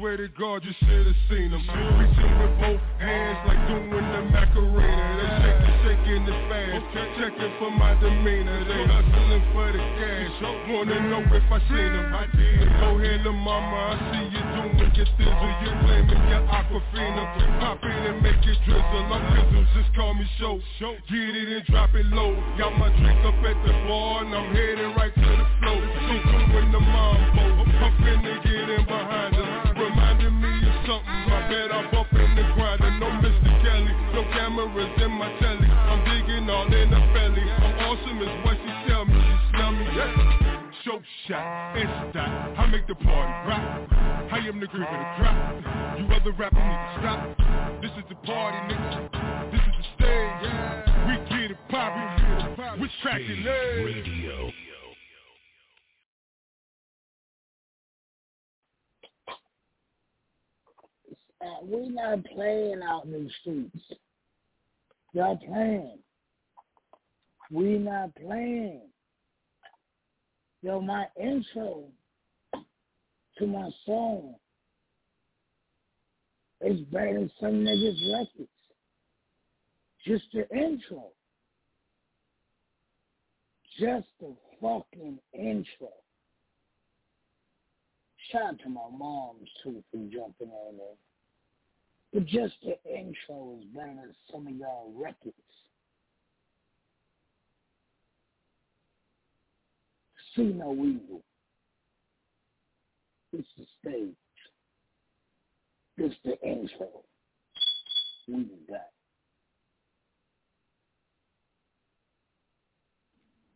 swear 0.03 0.17
to 0.17 0.27
God, 0.35 0.65
you 0.67 0.75
should 0.83 1.07
have 1.07 1.23
seen 1.31 1.55
them. 1.55 1.63
Reaching 1.63 2.35
with 2.43 2.55
both 2.59 2.83
hands 2.99 3.39
like 3.47 3.63
doing 3.71 3.87
the 3.87 4.23
Macarena. 4.35 5.07
They 5.15 5.31
shaking, 5.39 5.79
shaking 5.87 6.23
the 6.27 6.35
fast, 6.51 6.83
checking 7.23 7.55
for 7.63 7.71
my 7.71 7.95
demeanor. 8.03 8.67
They 8.67 8.83
hustling 8.83 9.47
for 9.55 9.71
the 9.71 9.79
cash, 9.79 10.35
wanna 10.75 11.07
know 11.07 11.23
if 11.23 11.47
I 11.47 11.59
seen 11.71 11.93
them. 11.95 12.11
I 12.19 12.27
did. 12.35 12.67
Go 12.83 12.99
ahead, 12.99 13.23
little 13.23 13.39
mama, 13.47 13.95
I 13.95 14.11
see 14.11 14.27
you 14.35 14.43
doing 14.43 14.91
your 14.91 15.07
thizzle. 15.07 15.51
You 15.63 15.71
claiming 15.87 16.23
your 16.35 16.51
aquafina. 16.51 17.23
Pop 17.63 17.79
it 17.87 17.95
and 17.95 18.19
make 18.27 18.43
it 18.43 18.59
drizzle. 18.67 19.07
I'm 19.07 19.23
Pizzles, 19.39 19.71
just 19.71 19.95
call 19.95 20.15
me 20.19 20.27
show. 20.43 20.59
Get 20.83 21.15
it 21.15 21.47
and 21.47 21.65
drop 21.71 21.95
it 21.95 22.07
low. 22.07 22.35
Got 22.59 22.75
my 22.75 22.91
drink 22.99 23.23
up 23.23 23.39
at 23.39 23.55
the 23.63 23.73
bar 23.87 24.27
and 24.27 24.35
I'm 24.35 24.51
heading 24.51 24.99
right 24.99 25.15
to 25.15 25.31
the 25.31 25.47
flow. 25.63 25.79
So 25.79 26.15
doing 26.51 26.73
the 26.75 26.81
mambo. 26.83 27.71
I'm 27.83 27.95
finna 28.03 28.43
get 28.43 28.69
in 28.69 28.85
behind 28.87 29.22
something. 30.93 31.33
I 31.33 31.41
bet 31.49 31.73
I'm 31.73 31.89
up 31.97 32.13
in 32.13 32.31
the 32.37 32.45
grinder. 32.55 32.91
No 33.01 33.09
Mr. 33.25 33.53
Kelly. 33.65 33.93
No 34.13 34.23
cameras 34.33 34.93
in 35.01 35.13
my 35.13 35.29
telly. 35.41 35.69
I'm 35.69 36.01
digging 36.05 36.49
all 36.51 36.67
in 36.67 36.91
the 36.91 37.01
belly. 37.17 37.47
I'm 37.49 37.75
awesome 37.89 38.21
is 38.21 38.35
what 38.45 38.57
she 38.61 38.73
tell 38.89 39.05
me. 39.05 39.17
You 39.17 39.37
smell 39.51 39.73
me? 39.73 39.87
Yeah. 39.97 40.69
Show 40.85 41.01
shot, 41.29 41.77
instant. 41.77 42.59
I 42.59 42.67
make 42.67 42.87
the 42.89 42.97
party 42.97 43.33
rock. 43.49 43.89
I 44.33 44.39
am 44.49 44.59
the 44.59 44.67
grip 44.67 44.89
of 44.89 44.99
the 44.99 45.09
drop. 45.19 45.99
You 45.99 46.07
other 46.13 46.33
rappers 46.33 46.59
need 46.59 46.81
to 46.83 46.99
stop. 46.99 47.81
This 47.81 47.93
is 47.93 48.05
the 48.09 48.17
party, 48.27 48.59
nigga. 48.67 49.53
This 49.53 49.61
is 49.61 49.75
the 49.79 49.85
stage. 49.95 50.43
We 51.07 51.15
get 51.31 51.51
it 51.53 51.59
poppin'. 51.69 52.81
Which 52.81 52.91
track 53.03 53.21
it 53.21 53.47
Radio. 53.47 54.72
We 61.65 61.89
not 61.89 62.25
playing 62.35 62.81
out 62.83 63.05
in 63.05 63.13
the 63.13 63.31
streets. 63.41 63.85
Y'all 65.13 65.37
playing. 65.37 65.99
We 67.51 67.79
not 67.79 68.15
playing. 68.15 68.83
Yo, 70.63 70.81
my 70.81 71.07
intro 71.21 71.85
to 73.39 73.47
my 73.47 73.69
song 73.85 74.35
is 76.61 76.81
better 76.93 77.15
than 77.15 77.31
some 77.41 77.65
niggas' 77.65 78.13
records. 78.13 78.49
Just 80.07 80.25
the 80.33 80.49
intro. 80.57 81.09
Just 83.79 84.07
the 84.21 84.35
fucking 84.61 85.19
intro. 85.33 85.89
Shout 88.31 88.43
out 88.43 88.59
to 88.61 88.69
my 88.69 88.89
moms 88.97 89.49
too 89.63 89.83
for 89.91 89.99
jumping 89.99 90.51
on 90.51 90.77
there. 90.77 90.97
But 92.13 92.27
just 92.27 92.55
the 92.63 92.77
intro 92.89 93.57
is 93.59 93.65
better 93.75 93.95
than 93.95 94.15
some 94.31 94.47
of 94.47 94.55
y'all 94.55 94.93
records. 94.95 95.35
See 100.37 100.43
no 100.43 100.73
evil. 100.73 101.23
It's 103.33 103.49
the 103.57 103.67
stage. 103.81 104.15
This 105.97 106.13
the 106.25 106.39
intro. 106.43 106.89
We 108.29 108.47
got. 108.69 108.89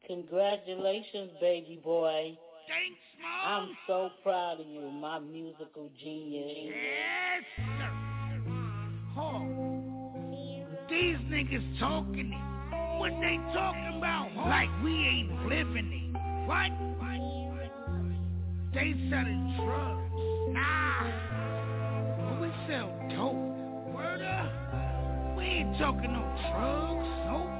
Congratulations, 0.07 1.31
baby 1.41 1.81
boy. 1.83 2.39
Thanks, 2.69 3.01
Mom. 3.21 3.63
I'm 3.63 3.77
so 3.87 4.11
proud 4.23 4.61
of 4.61 4.67
you, 4.67 4.91
my 4.91 5.19
musical 5.19 5.91
genius. 6.01 6.73
Yes, 6.75 7.45
sir. 7.57 8.06
Oh, 9.19 9.41
these 10.91 11.17
niggas 11.31 11.79
talking 11.81 12.33
it. 12.33 12.99
What 12.99 13.13
they 13.21 13.39
talking 13.55 13.95
about? 13.97 14.31
Like 14.37 14.69
we 14.83 14.93
ain't 14.93 15.47
living 15.47 15.91
it. 15.93 16.07
What? 16.47 16.71
They 18.75 18.95
selling 19.09 19.55
drugs. 19.57 20.13
Nah. 20.53 21.05
We 22.41 22.49
sell 22.69 22.93
dope. 23.09 23.35
Word 23.95 24.21
up. 24.21 25.37
We 25.39 25.45
ain't 25.45 25.79
talking 25.79 26.13
no 26.13 26.23
drugs. 26.53 27.09
Nope. 27.25 27.51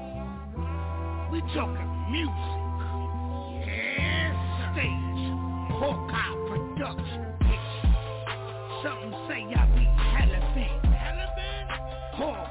We 1.31 1.41
talking 1.55 1.89
music. 2.11 2.67
Yes, 3.65 4.35
stage. 4.73 5.25
Hawkeye 5.81 6.37
production. 6.49 7.21
Something 8.83 9.13
say 9.27 9.41
I 9.55 9.76
big? 12.17 12.46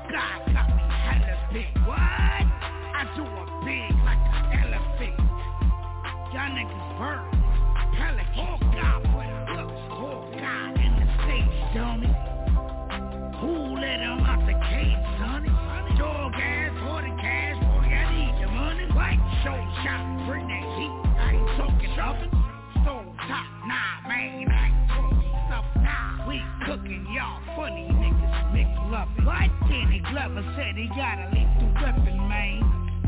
He 30.77 30.89
got 30.89 31.17
a 31.17 31.33
lethal 31.33 31.73
weapon, 31.81 32.29
man. 32.29 32.61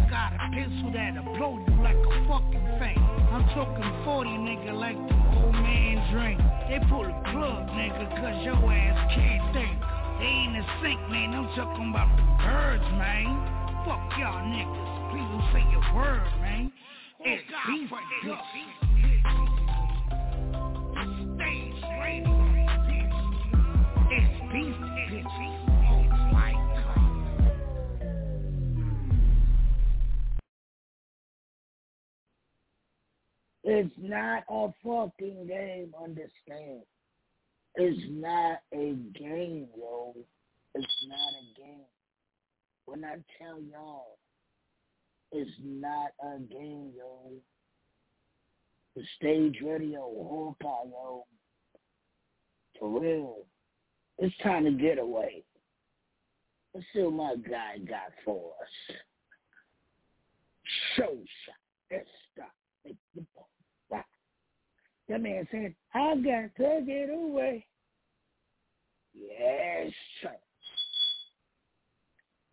Got 0.08 0.32
a 0.40 0.48
pistol 0.56 0.88
that'll 0.88 1.36
blow 1.36 1.60
you 1.60 1.82
like 1.84 2.00
a 2.00 2.16
fucking 2.24 2.64
thing. 2.80 2.96
I'm 3.28 3.44
talking 3.52 3.84
40 4.08 4.30
nigga 4.40 4.72
like 4.72 4.96
the 4.96 5.16
old 5.36 5.52
man 5.52 6.00
drink. 6.10 6.40
They 6.72 6.80
pull 6.88 7.04
a 7.04 7.12
plug, 7.28 7.68
nigga, 7.76 8.08
cause 8.16 8.42
your 8.42 8.56
ass 8.72 9.12
can't 9.12 9.52
think. 9.52 9.76
They 10.18 10.32
ain't 10.32 10.56
a 10.56 10.64
sink, 10.80 11.00
man. 11.12 11.36
I'm 11.36 11.52
talking 11.54 11.90
about 11.92 12.08
the 12.16 12.24
birds, 12.40 12.88
man. 12.96 13.36
Fuck 13.84 14.16
y'all 14.16 14.40
niggas. 14.48 15.12
Please 15.12 15.28
don't 15.28 15.44
say 15.52 15.60
your 15.68 15.84
word, 15.92 16.24
man. 16.40 16.72
It's 17.20 17.44
beef 17.68 17.92
Stage 21.36 21.84
radio. 22.00 22.37
It's 33.70 33.94
not 33.98 34.44
a 34.48 34.68
fucking 34.82 35.46
game, 35.46 35.92
understand. 36.02 36.80
It's 37.74 38.00
not 38.08 38.60
a 38.72 38.94
game, 39.12 39.68
yo. 39.76 40.16
It's 40.74 41.06
not 41.06 41.18
a 41.18 41.60
game. 41.60 41.84
When 42.86 43.04
I 43.04 43.16
tell 43.38 43.60
y'all, 43.60 44.16
it's 45.32 45.50
not 45.62 46.12
a 46.24 46.38
game, 46.38 46.92
yo. 46.96 47.32
The 48.96 49.02
stage 49.16 49.58
radio, 49.62 50.00
Hawkeye, 50.00 50.88
yo. 50.90 51.26
For 52.80 53.00
real. 53.00 53.36
It's 54.16 54.34
time 54.42 54.64
to 54.64 54.70
get 54.70 54.96
away. 54.96 55.44
Let's 56.72 56.86
see 56.94 57.02
what 57.02 57.12
my 57.12 57.34
guy 57.36 57.76
got 57.86 58.12
for 58.24 58.52
us. 58.62 58.96
Show 60.96 61.18
shot. 61.44 62.02
Stop. 62.32 62.52
Make 62.86 62.96
the 63.14 63.26
ball. 63.34 63.48
That 65.08 65.22
man 65.22 65.48
said, 65.50 65.74
I 65.94 66.14
got 66.16 66.54
to 66.56 66.82
get 66.86 67.10
away. 67.10 67.66
Yes, 69.14 69.92
sir. 70.22 70.36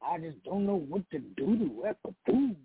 I 0.01 0.17
just 0.19 0.41
don't 0.43 0.65
know 0.65 0.85
what 0.87 1.09
to 1.11 1.19
do 1.19 1.57
to 1.57 1.65
what 1.65 1.97
to 2.05 2.13
do. 2.25 2.55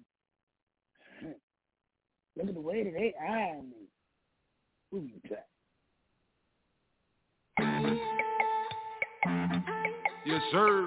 Look 2.37 2.49
at 2.49 2.55
the 2.55 2.61
way 2.61 2.85
that 2.85 2.93
they 2.93 3.15
eye 3.21 3.61
me. 3.63 3.89
Who 4.93 5.01
you 5.01 5.21
got? 5.29 5.47
Yes, 10.25 10.43
sir. 10.53 10.87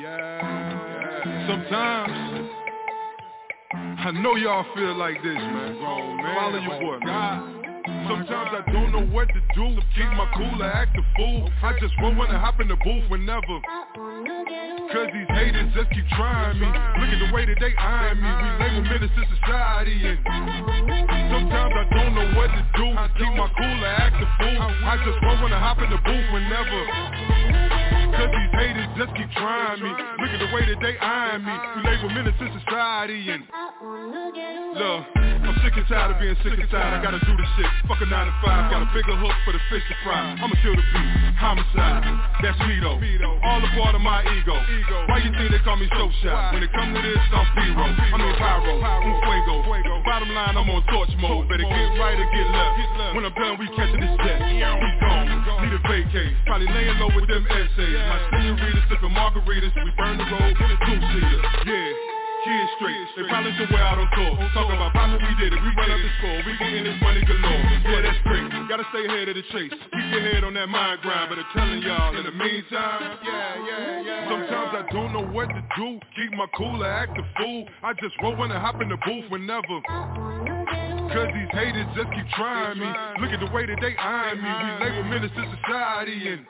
Yeah. 0.00 1.46
Sometimes 1.48 2.50
I 3.98 4.10
know 4.22 4.36
y'all 4.36 4.64
feel 4.74 4.96
like 4.96 5.16
this, 5.22 5.34
man. 5.34 5.78
Follow 5.80 6.58
your 6.58 6.80
boy, 6.80 6.98
man. 7.04 7.55
Sometimes 8.06 8.50
I 8.54 8.62
don't 8.70 8.92
know 8.92 9.04
what 9.10 9.26
to 9.26 9.40
do. 9.54 9.66
Keep 9.96 10.10
my 10.14 10.30
cool 10.36 10.62
or 10.62 10.70
act 10.70 10.96
a 10.96 11.02
fool. 11.16 11.50
I 11.62 11.72
just 11.80 11.92
wanna 12.00 12.38
hop 12.38 12.60
in 12.60 12.68
the 12.68 12.76
booth 12.76 13.10
whenever. 13.10 13.58
Cause 14.94 15.10
these 15.12 15.26
haters 15.34 15.74
just 15.74 15.90
keep 15.90 16.06
trying 16.14 16.60
me. 16.60 16.66
Look 16.66 17.10
at 17.10 17.18
the 17.18 17.34
way 17.34 17.46
that 17.46 17.58
they 17.58 17.74
eyeing 17.74 18.22
me. 18.22 18.30
We 18.30 18.48
label 18.62 18.82
menace 18.86 19.10
to 19.10 19.22
society 19.42 19.98
and 20.06 20.18
sometimes 21.34 21.74
I 21.74 21.84
don't 21.98 22.14
know 22.14 22.28
what 22.38 22.46
to 22.54 22.62
do. 22.78 22.86
Keep 23.18 23.32
my 23.34 23.50
cool 23.58 23.78
or 23.82 23.94
act 23.98 24.22
a 24.22 24.26
fool. 24.38 24.62
I 24.86 25.02
just 25.02 25.18
wanna 25.26 25.58
hop 25.58 25.78
in 25.82 25.90
the 25.90 25.98
booth 25.98 26.26
whenever. 26.30 27.75
Cause 28.16 28.32
these 28.32 28.52
haters 28.56 28.88
just 28.96 29.12
keep 29.16 29.30
trying 29.36 29.80
me. 29.82 29.92
Look 29.92 30.32
at 30.32 30.40
the 30.40 30.50
way 30.54 30.64
that 30.72 30.80
they 30.80 30.96
eyeing 30.96 31.44
me. 31.44 31.54
We 31.76 31.80
label 31.84 32.08
menace 32.10 32.36
to 32.40 32.48
society 32.64 33.28
and 33.28 33.44
look, 34.76 35.04
I'm 35.16 35.56
sick 35.62 35.76
and 35.76 35.86
tired 35.88 36.16
of 36.16 36.18
being 36.20 36.36
sick 36.40 36.56
and 36.56 36.70
tired. 36.72 36.96
I 36.96 37.04
gotta 37.04 37.20
do 37.20 37.32
this 37.36 37.50
shit. 37.56 37.68
Fuck 37.88 38.00
a 38.00 38.06
9 38.08 38.12
to 38.12 38.34
5. 38.40 38.72
Got 38.72 38.82
a 38.82 38.90
bigger 38.96 39.16
hook 39.20 39.36
for 39.44 39.52
the 39.52 39.60
fish 39.68 39.84
to 39.88 39.96
fry. 40.04 40.36
I'ma 40.40 40.56
kill 40.64 40.74
the 40.74 40.86
beat. 40.96 41.36
Homicide. 41.36 42.04
That's 42.40 42.58
me 42.64 42.80
though. 42.80 42.96
All 43.44 43.60
a 43.60 43.68
part 43.76 43.94
of 43.94 44.00
my 44.00 44.24
ego. 44.24 44.56
Why 45.12 45.20
you 45.20 45.30
think 45.36 45.52
they 45.52 45.60
call 45.60 45.76
me 45.76 45.86
show 45.92 46.08
shot? 46.24 46.56
When 46.56 46.64
it 46.64 46.72
come 46.72 46.96
to 46.96 47.00
this, 47.00 47.20
I'm 47.30 47.46
P-Ro. 47.52 47.84
I 47.84 48.16
mean 48.16 48.34
Pyro. 48.40 48.80
I'm 48.80 49.12
Fuego. 49.28 49.60
Bottom 50.08 50.32
line, 50.32 50.56
I'm 50.56 50.70
on 50.72 50.82
torch 50.88 51.12
mode. 51.20 51.48
Better 51.52 51.68
get 51.68 51.88
right 52.00 52.16
or 52.16 52.28
get 52.32 52.48
left. 52.48 53.12
When 53.12 53.24
I'm 53.28 53.34
done, 53.36 53.60
we 53.60 53.68
catching 53.76 54.00
this 54.00 54.16
jet. 54.24 54.40
We 54.40 54.88
gone. 55.04 55.28
Need 55.60 55.76
a 55.76 55.80
vacate. 55.84 56.32
Probably 56.46 56.68
laying 56.72 56.96
low 56.98 57.12
with 57.12 57.28
them 57.28 57.44
essays. 57.44 58.05
My 58.06 58.18
senoritas 58.30 58.84
sipping 58.88 59.10
margaritas. 59.10 59.74
We 59.84 59.90
burn 59.98 60.18
the 60.18 60.26
road. 60.30 60.54
Get 60.56 60.70
a 60.70 60.78
two-seater. 60.86 61.40
Yeah. 61.66 62.16
Kids 62.46 62.70
straight, 62.78 63.06
they 63.16 63.26
probably 63.26 63.50
somewhere 63.58 63.82
out 63.82 63.98
on 63.98 64.06
tour. 64.14 64.38
Talking 64.54 64.76
about 64.78 64.92
Papa, 64.92 65.18
we 65.18 65.34
did 65.34 65.52
it, 65.52 65.58
we 65.58 65.70
run 65.74 65.90
up 65.90 65.98
the 65.98 66.10
score. 66.22 66.38
We 66.46 66.54
getting 66.54 66.84
this 66.84 66.94
money 67.02 67.24
galore, 67.26 67.42
yeah 67.42 68.02
that's 68.06 68.22
great. 68.22 68.46
Gotta 68.68 68.86
stay 68.94 69.04
ahead 69.04 69.28
of 69.28 69.34
the 69.34 69.42
chase, 69.50 69.72
keep 69.74 70.06
your 70.14 70.22
head 70.22 70.44
on 70.44 70.54
that 70.54 70.68
mind 70.68 71.00
grind. 71.02 71.26
But 71.28 71.42
I'm 71.42 71.50
telling 71.56 71.82
y'all, 71.82 72.16
in 72.16 72.22
the 72.22 72.30
meantime. 72.30 73.18
Yeah, 73.24 73.66
yeah, 73.66 74.00
yeah. 74.00 74.30
Sometimes 74.30 74.70
I 74.78 74.92
don't 74.92 75.12
know 75.12 75.26
what 75.26 75.48
to 75.48 75.62
do. 75.74 75.98
Keep 76.14 76.38
my 76.38 76.46
cool 76.56 76.84
or 76.84 76.86
act 76.86 77.18
a 77.18 77.24
fool. 77.36 77.66
I 77.82 77.94
just 77.94 78.14
roll 78.22 78.36
when 78.36 78.52
I 78.52 78.60
hop 78.60 78.80
in 78.80 78.90
the 78.90 78.98
booth 79.04 79.26
whenever 79.28 79.82
Cause 81.12 81.28
these 81.34 81.52
haters 81.52 81.86
just 81.94 82.10
keep 82.12 82.28
trying 82.34 82.78
me. 82.78 82.88
Look 83.20 83.30
at 83.30 83.40
the 83.40 83.50
way 83.54 83.66
that 83.66 83.78
they 83.80 83.94
eyeing 83.96 84.42
me. 84.42 84.50
We 84.50 84.68
label 84.84 85.04
menace 85.04 85.30
to 85.34 85.44
society 85.62 86.28
and 86.28 86.46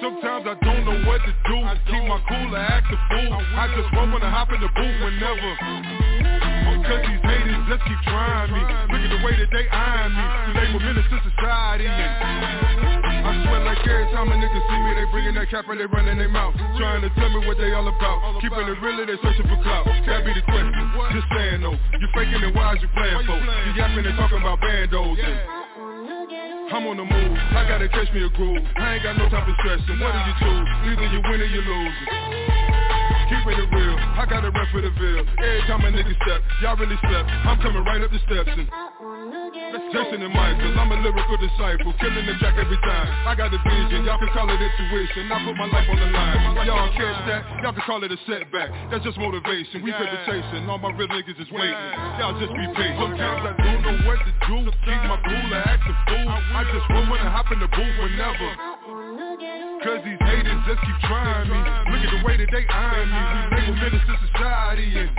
Sometimes 0.00 0.46
I 0.46 0.54
don't 0.62 0.84
know 0.84 1.08
what 1.08 1.20
to 1.24 1.32
do. 1.32 1.56
Keep 1.90 2.04
my 2.08 2.20
cool 2.28 2.54
or 2.54 2.58
act 2.58 2.86
a 2.92 2.98
fool. 3.10 3.32
I 3.32 3.66
just 3.76 3.92
when 3.94 4.22
I 4.22 4.30
hop 4.30 4.52
in 4.52 4.60
the 4.60 4.68
booth 4.68 4.98
whenever 5.02 6.45
Cause 6.84 7.02
these 7.06 7.22
haters 7.24 7.62
just 7.70 7.82
keep 7.88 8.00
trying 8.04 8.52
me 8.52 8.60
Look 8.92 9.02
at 9.02 9.10
the 9.10 9.20
way 9.24 9.34
that 9.40 9.50
they 9.54 9.64
eyeing 9.70 10.12
me 10.12 10.24
We 10.46 10.50
label 10.60 10.80
menace 10.84 11.08
to 11.08 11.18
society 11.24 11.88
I 11.88 13.32
swear 13.46 13.60
like 13.64 13.80
every 13.86 14.08
time 14.12 14.28
a 14.28 14.36
nigga 14.36 14.60
see 14.60 14.80
me 14.84 14.90
They 14.98 15.06
bringing 15.10 15.34
that 15.40 15.48
cap 15.48 15.66
and 15.68 15.80
they 15.80 15.86
running 15.86 16.18
their 16.18 16.28
mouth 16.28 16.54
Trying 16.76 17.02
to 17.02 17.10
tell 17.16 17.30
me 17.30 17.46
what 17.46 17.56
they 17.56 17.72
all 17.72 17.88
about 17.88 18.40
Keeping 18.42 18.66
it 18.68 18.78
real, 18.82 19.00
they 19.06 19.18
searching 19.22 19.48
for 19.48 19.58
clout 19.62 19.86
That 19.86 20.24
be 20.26 20.34
the 20.34 20.44
question, 20.44 20.74
just 21.16 21.28
saying 21.32 21.60
though 21.62 21.78
You 21.96 22.06
faking 22.12 22.42
it, 22.42 22.52
why 22.54 22.74
is 22.74 22.82
you 22.82 22.90
playing 22.92 23.24
for? 23.24 23.38
You 23.38 23.70
yapping 23.78 24.04
and 24.04 24.16
talking 24.18 24.42
about 24.42 24.60
bandos 24.60 25.18
and 25.22 25.66
I'm 26.66 26.82
on 26.82 26.98
the 26.98 27.06
move. 27.06 27.38
I 27.54 27.62
gotta 27.62 27.86
catch 27.88 28.10
me 28.10 28.26
a 28.26 28.30
groove. 28.34 28.58
I 28.74 28.98
ain't 28.98 29.02
got 29.06 29.14
no 29.16 29.30
time 29.30 29.46
for 29.46 29.54
stressing. 29.62 30.02
What 30.02 30.10
do 30.10 30.18
you 30.18 30.34
choose? 30.42 30.66
Either 30.90 31.06
you 31.14 31.20
win 31.22 31.38
or 31.38 31.46
you 31.46 31.62
lose. 31.62 31.94
Keeping 33.30 33.54
it 33.54 33.70
real, 33.70 33.85
I 34.16 34.24
got 34.24 34.44
a 34.44 34.50
rep 34.50 34.68
for 34.72 34.80
the 34.80 34.90
bill. 34.96 35.22
Every 35.36 35.62
time 35.68 35.84
a 35.84 35.92
nigga 35.92 36.16
step, 36.24 36.40
y'all 36.64 36.76
really 36.76 36.96
step. 37.04 37.24
I'm 37.44 37.60
coming 37.60 37.84
right 37.84 38.00
up 38.00 38.10
the 38.10 38.20
steps 38.24 38.48
and 38.48 38.64
Jason 39.92 40.24
and 40.24 40.32
Michael, 40.32 40.72
I'm 40.76 40.90
a 40.92 40.96
lyrical 41.04 41.36
disciple, 41.36 41.92
killing 42.00 42.24
the 42.24 42.34
track 42.40 42.56
every 42.56 42.80
time. 42.80 43.06
I 43.28 43.36
got 43.36 43.52
a 43.52 43.60
vision, 43.60 44.08
y'all 44.08 44.18
can 44.18 44.32
call 44.32 44.48
it 44.48 44.56
intuition. 44.56 45.30
I 45.30 45.36
put 45.44 45.56
my 45.56 45.68
life 45.68 45.88
on 45.88 45.98
the 46.00 46.08
line. 46.10 46.66
Y'all 46.66 46.90
catch 46.96 47.20
that? 47.28 47.42
Y'all 47.62 47.72
can 47.76 47.84
call 47.84 48.00
it 48.02 48.10
a 48.10 48.18
setback. 48.24 48.72
That's 48.90 49.04
just 49.04 49.16
motivation. 49.20 49.84
We 49.84 49.92
paper 49.92 50.20
chasing, 50.24 50.64
all 50.68 50.78
my 50.80 50.90
real 50.96 51.08
niggas 51.08 51.36
is 51.36 51.50
waiting. 51.52 51.88
Y'all 52.18 52.34
just 52.40 52.52
be 52.56 52.64
patient. 52.72 52.98
Sometimes 52.98 53.40
I 53.46 53.52
don't 53.52 53.82
know 53.84 53.96
what 54.08 54.18
to 54.24 54.32
do. 54.48 54.56
Keep 54.84 55.02
my 55.06 55.18
cool 55.22 55.54
or 55.54 55.62
act 55.64 55.84
a 55.84 55.94
fool. 56.08 56.28
I 56.28 56.62
just 56.72 56.86
want 56.90 57.10
when 57.10 57.20
I 57.20 57.30
hop 57.30 57.52
in 57.52 57.60
the 57.60 57.68
booth 57.68 57.96
whenever. 58.00 59.45
Cause 59.86 60.02
these 60.02 60.18
haters 60.18 60.58
just 60.66 60.82
keep 60.82 60.98
trying 61.06 61.46
me. 61.46 61.54
Look 61.94 62.02
at 62.02 62.10
the 62.10 62.26
way 62.26 62.36
that 62.36 62.50
they 62.50 62.66
eyeing 62.66 63.06
me. 63.06 63.22
We 63.54 63.54
label 63.54 63.74
menace 63.78 64.02
to 64.02 64.18
society 64.34 64.98
and 64.98 65.10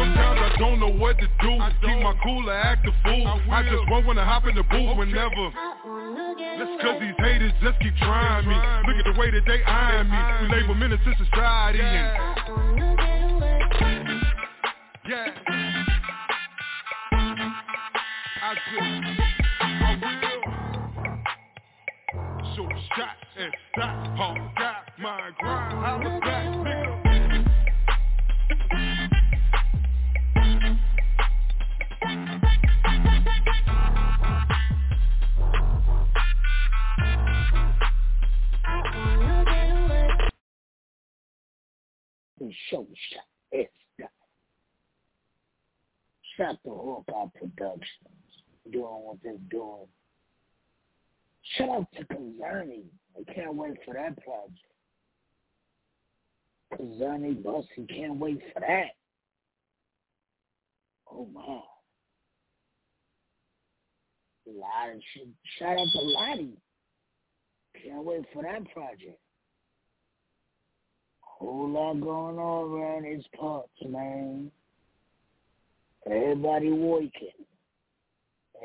Sometimes 0.00 0.40
I 0.40 0.56
don't 0.58 0.80
know 0.80 0.88
what 0.88 1.18
to 1.18 1.28
do. 1.44 1.60
Keep 1.84 2.00
my 2.00 2.16
cool 2.24 2.48
or 2.48 2.54
act 2.56 2.88
a 2.88 2.92
fool. 3.04 3.28
I 3.52 3.62
just 3.62 3.84
won't 3.90 4.06
wanna 4.06 4.24
hop 4.24 4.46
in 4.46 4.54
the 4.54 4.62
booth 4.62 4.96
whenever 4.96 5.52
that's 6.56 6.82
Cause 6.82 7.00
these 7.00 7.14
haters 7.18 7.52
just 7.62 7.78
keep 7.80 7.94
trying 7.96 8.48
me. 8.48 8.56
Look 8.88 8.96
at 8.96 9.04
the 9.12 9.20
way 9.20 9.30
that 9.30 9.44
they 9.46 9.62
eyeing 9.62 10.08
me. 10.08 10.16
We 10.40 10.48
label 10.56 10.74
menace 10.74 11.00
to 11.04 11.12
society 11.22 11.80
and 11.80 12.16
Yeah. 15.06 15.36
I 18.42 18.54
just 18.54 18.80
I 19.60 20.00
will. 20.00 20.60
So 22.56 22.68
shot 22.96 23.29
and 23.40 23.54
stop, 23.72 24.18
all 24.18 24.36
got 24.58 24.84
my 24.98 25.30
grind, 25.38 25.72
holla 25.72 26.20
back, 26.20 26.46
nigga. 26.46 26.90
The 42.38 42.50
show 42.70 42.86
shot. 43.10 43.24
It's 43.52 43.72
done. 43.98 44.08
Shout 46.36 46.56
to 46.64 46.70
Hawkeye 46.70 47.38
Productions 47.38 47.86
doing 48.70 48.84
what 48.84 49.16
they're 49.22 49.36
doing. 49.50 49.86
Shout 51.56 51.68
out 51.68 51.86
to 51.96 52.04
Kazani. 52.04 52.84
I 53.16 53.32
can't 53.32 53.54
wait 53.54 53.76
for 53.84 53.94
that 53.94 54.16
project. 54.22 54.58
Kazani 56.72 57.42
Bussy 57.42 57.86
can't 57.88 58.16
wait 58.16 58.40
for 58.52 58.60
that. 58.60 58.90
Oh 61.12 61.28
my. 61.32 61.60
Lottie, 64.46 65.00
shout 65.58 65.78
out 65.78 65.86
to 65.92 66.00
Lottie. 66.00 66.56
Can't 67.82 68.04
wait 68.04 68.24
for 68.32 68.42
that 68.42 68.68
project. 68.72 69.18
Whole 71.20 71.68
lot 71.68 72.00
going 72.00 72.38
on 72.38 72.70
around 72.70 73.04
these 73.04 73.24
parts, 73.38 73.70
man. 73.86 74.50
Everybody 76.06 76.70
working. 76.70 77.10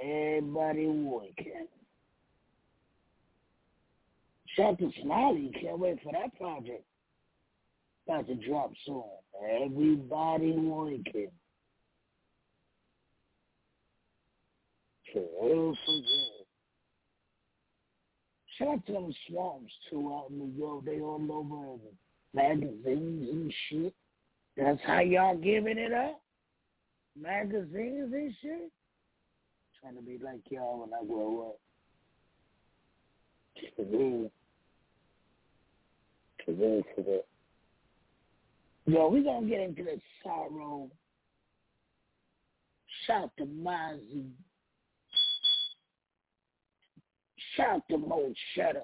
Everybody 0.01 0.87
working. 0.87 1.67
To 4.55 4.91
Smiley. 5.01 5.51
Can't 5.61 5.79
wait 5.79 5.99
for 6.01 6.13
that 6.13 6.33
project. 6.37 6.83
About 8.07 8.27
to 8.27 8.35
drop 8.35 8.71
soon. 8.85 9.03
Everybody 9.61 10.51
working. 10.51 11.31
For 15.11 15.19
real, 15.41 15.75
for 15.85 15.93
real. 15.93 16.45
Shout 18.57 18.67
out 18.69 18.85
to 18.85 18.93
them 18.93 19.13
swamps 19.27 19.73
too 19.89 20.13
out 20.13 20.29
in 20.29 20.39
New 20.39 20.53
York. 20.57 20.85
They 20.85 21.01
all 21.01 21.19
over 21.29 21.77
magazines 22.33 23.29
and 23.29 23.53
shit. 23.69 23.93
That's 24.55 24.79
how 24.85 25.01
y'all 25.01 25.35
giving 25.35 25.77
it 25.77 25.91
up? 25.91 26.21
Magazines 27.19 28.13
and 28.13 28.33
shit? 28.41 28.71
Trying 29.81 29.95
to 29.95 30.01
be 30.01 30.17
like 30.23 30.39
y'all 30.49 30.79
when 30.79 30.93
I 30.93 31.05
grow 31.05 31.49
up. 31.49 31.59
For 36.45 36.51
real. 36.51 36.83
Yo, 38.85 39.07
we 39.09 39.23
gonna 39.23 39.47
get 39.47 39.61
into 39.61 39.83
the 39.83 39.99
sorrow. 40.23 40.89
Shout 43.07 43.31
to 43.37 43.45
Mozzie. 43.45 44.29
Shout 47.55 47.81
to 47.89 47.97
Mo 47.97 48.31
Cheddar. 48.55 48.81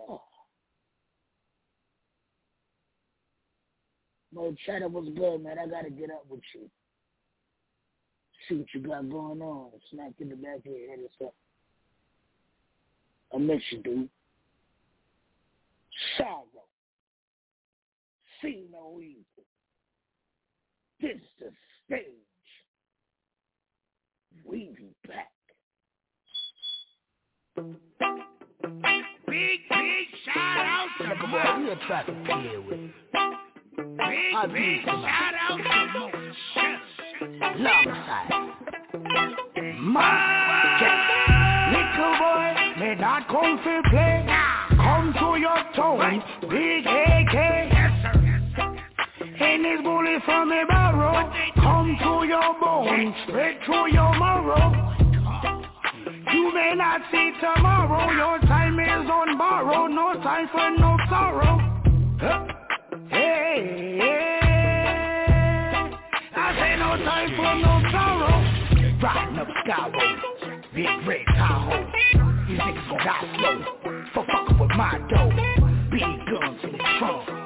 Mo 4.34 4.55
Cheddar 4.66 4.88
was 4.88 5.09
good, 5.16 5.43
man. 5.43 5.59
I 5.59 5.68
gotta 5.68 5.89
get 5.89 6.09
up 6.09 6.26
with 6.30 6.41
you. 6.55 6.70
See 8.47 8.55
what 8.55 8.68
you 8.74 8.82
got 8.82 9.09
going 9.09 9.41
on. 9.41 9.70
Smack 9.91 10.14
in 10.20 10.30
the 10.30 10.36
back 10.36 10.59
of 10.59 10.66
your 10.66 10.89
head 10.89 10.99
or 10.99 11.09
something. 11.20 11.36
I 13.34 13.38
miss 13.38 13.62
you, 13.72 13.84
dude. 13.84 14.09
Sorrow. 16.18 16.45
See 18.41 18.65
no 18.71 18.99
evil. 19.01 19.23
This 21.01 21.21
the 21.39 21.51
stage. 21.85 22.05
We 24.45 24.73
be 24.77 24.95
back. 25.07 25.31
Big, 29.27 29.59
big 29.69 30.07
shout 30.25 30.65
out 30.65 30.87
to 30.99 31.03
Look 31.09 31.17
Mo. 31.29 31.37
at 31.37 31.53
what 31.57 31.59
we 31.59 31.65
to 32.05 32.13
deal 32.43 32.61
with. 32.63 32.91
I'll 34.33 34.47
Big, 34.47 34.53
do 34.53 34.53
big 34.53 34.85
shout 34.85 35.33
out 35.35 35.57
to 35.57 35.63
Mo. 35.93 36.11
Alongside. 37.55 38.29
Little 41.71 42.13
boy, 42.19 42.79
may 42.79 42.95
not 42.99 43.27
come 43.27 43.57
to 43.63 43.81
play. 43.89 44.25
Come 44.77 45.13
to 45.13 45.39
your 45.39 45.63
town, 45.75 46.23
big 46.49 46.85
AK. 46.87 47.11
This 49.72 49.82
bullet 49.84 50.22
from 50.26 50.51
a 50.51 50.65
barrel, 50.67 51.32
come 51.55 51.95
to 52.03 52.28
your 52.28 52.59
bone, 52.59 53.15
straight 53.26 53.57
through 53.65 53.93
your 53.93 54.11
marrow. 54.19 54.67
You 56.34 56.53
may 56.53 56.74
not 56.76 56.99
see 57.09 57.32
tomorrow, 57.39 58.11
your 58.11 58.39
time 58.49 58.78
is 58.78 59.09
on 59.09 59.38
borrow, 59.38 59.88
no 59.88 60.13
time 60.22 60.49
for 60.51 60.72
no 60.78 60.97
sorrow. 61.09 61.57
Hey, 63.11 63.97
hey, 63.97 64.39
I 66.36 66.53
say 66.59 66.76
no 66.78 66.97
time 67.05 67.30
for 67.38 67.55
no 67.55 67.82
sorrow. 67.91 68.43
Riding 69.01 69.39
up 69.39 69.47
Skyway, 69.65 70.74
big 70.76 71.07
red 71.07 71.26
Tahoe. 71.38 71.86
These 72.49 72.59
niggas 72.59 72.89
gon' 72.89 72.97
die 73.05 73.26
slow. 73.39 73.55
For 74.13 74.26
fucking 74.26 74.59
with 74.59 74.72
my 74.72 74.99
dough. 75.09 75.32
Big 75.89 76.01
guns 76.01 76.59
in 76.63 76.72
the 76.74 76.78
trunk. 76.99 77.40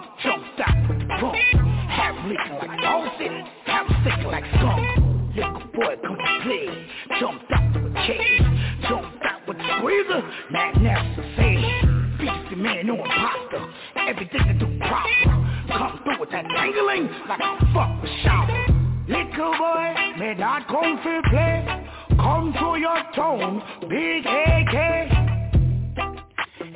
Jumped 7.19 7.51
out 7.51 7.73
to 7.73 7.79
a 7.79 7.93
cage. 8.07 8.41
Jumped 8.89 9.23
out 9.25 9.47
with 9.47 9.57
the 9.57 9.63
squeezer. 9.77 10.21
Nasty 10.51 11.21
say. 11.35 11.95
Beastie 12.19 12.55
man, 12.55 12.87
no 12.87 12.95
imposter. 12.95 13.67
Everything 13.95 14.47
to 14.47 14.53
do 14.53 14.79
proper. 14.79 15.45
Come 15.67 15.99
through 16.03 16.19
with 16.19 16.31
that 16.31 16.45
tangling 16.45 17.09
like 17.27 17.39
a 17.39 17.73
fuck 17.73 18.01
with 18.01 18.11
shower. 18.23 18.65
Little 19.07 19.53
boy, 19.57 19.93
may 20.17 20.33
not 20.37 20.67
come 20.67 20.97
to 21.03 21.21
play. 21.29 21.85
Come 22.17 22.53
to 22.53 22.79
your 22.79 23.03
town, 23.13 23.61
big 23.89 24.25
AK. 24.25 25.25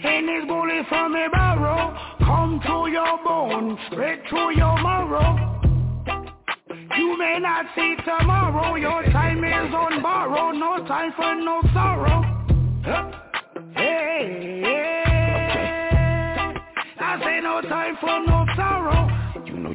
And 0.01 0.27
this 0.27 0.45
bullet 0.47 0.85
from 0.87 1.15
a 1.15 1.29
barrel, 1.29 1.97
come 2.19 2.59
to 2.65 2.91
your 2.91 3.23
bone, 3.23 3.77
straight 3.91 4.21
through 4.29 4.55
your 4.55 4.81
marrow. 4.81 5.58
You 7.09 7.17
may 7.17 7.39
not 7.39 7.65
see 7.75 7.95
tomorrow, 8.05 8.75
your 8.75 9.01
time 9.11 9.43
is 9.43 9.73
on 9.73 9.99
borrow, 10.03 10.51
no 10.51 10.85
time 10.85 11.11
for 11.17 11.33
no 11.33 11.59
sorrow. 11.73 12.21
Huh? 12.85 13.11
Hey, 13.75 14.61
hey, 14.63 15.03
I 16.99 17.19
say 17.19 17.39
no 17.41 17.61
time 17.61 17.97
for 17.99 18.19
no 18.27 18.45
sorrow. 18.55 19.18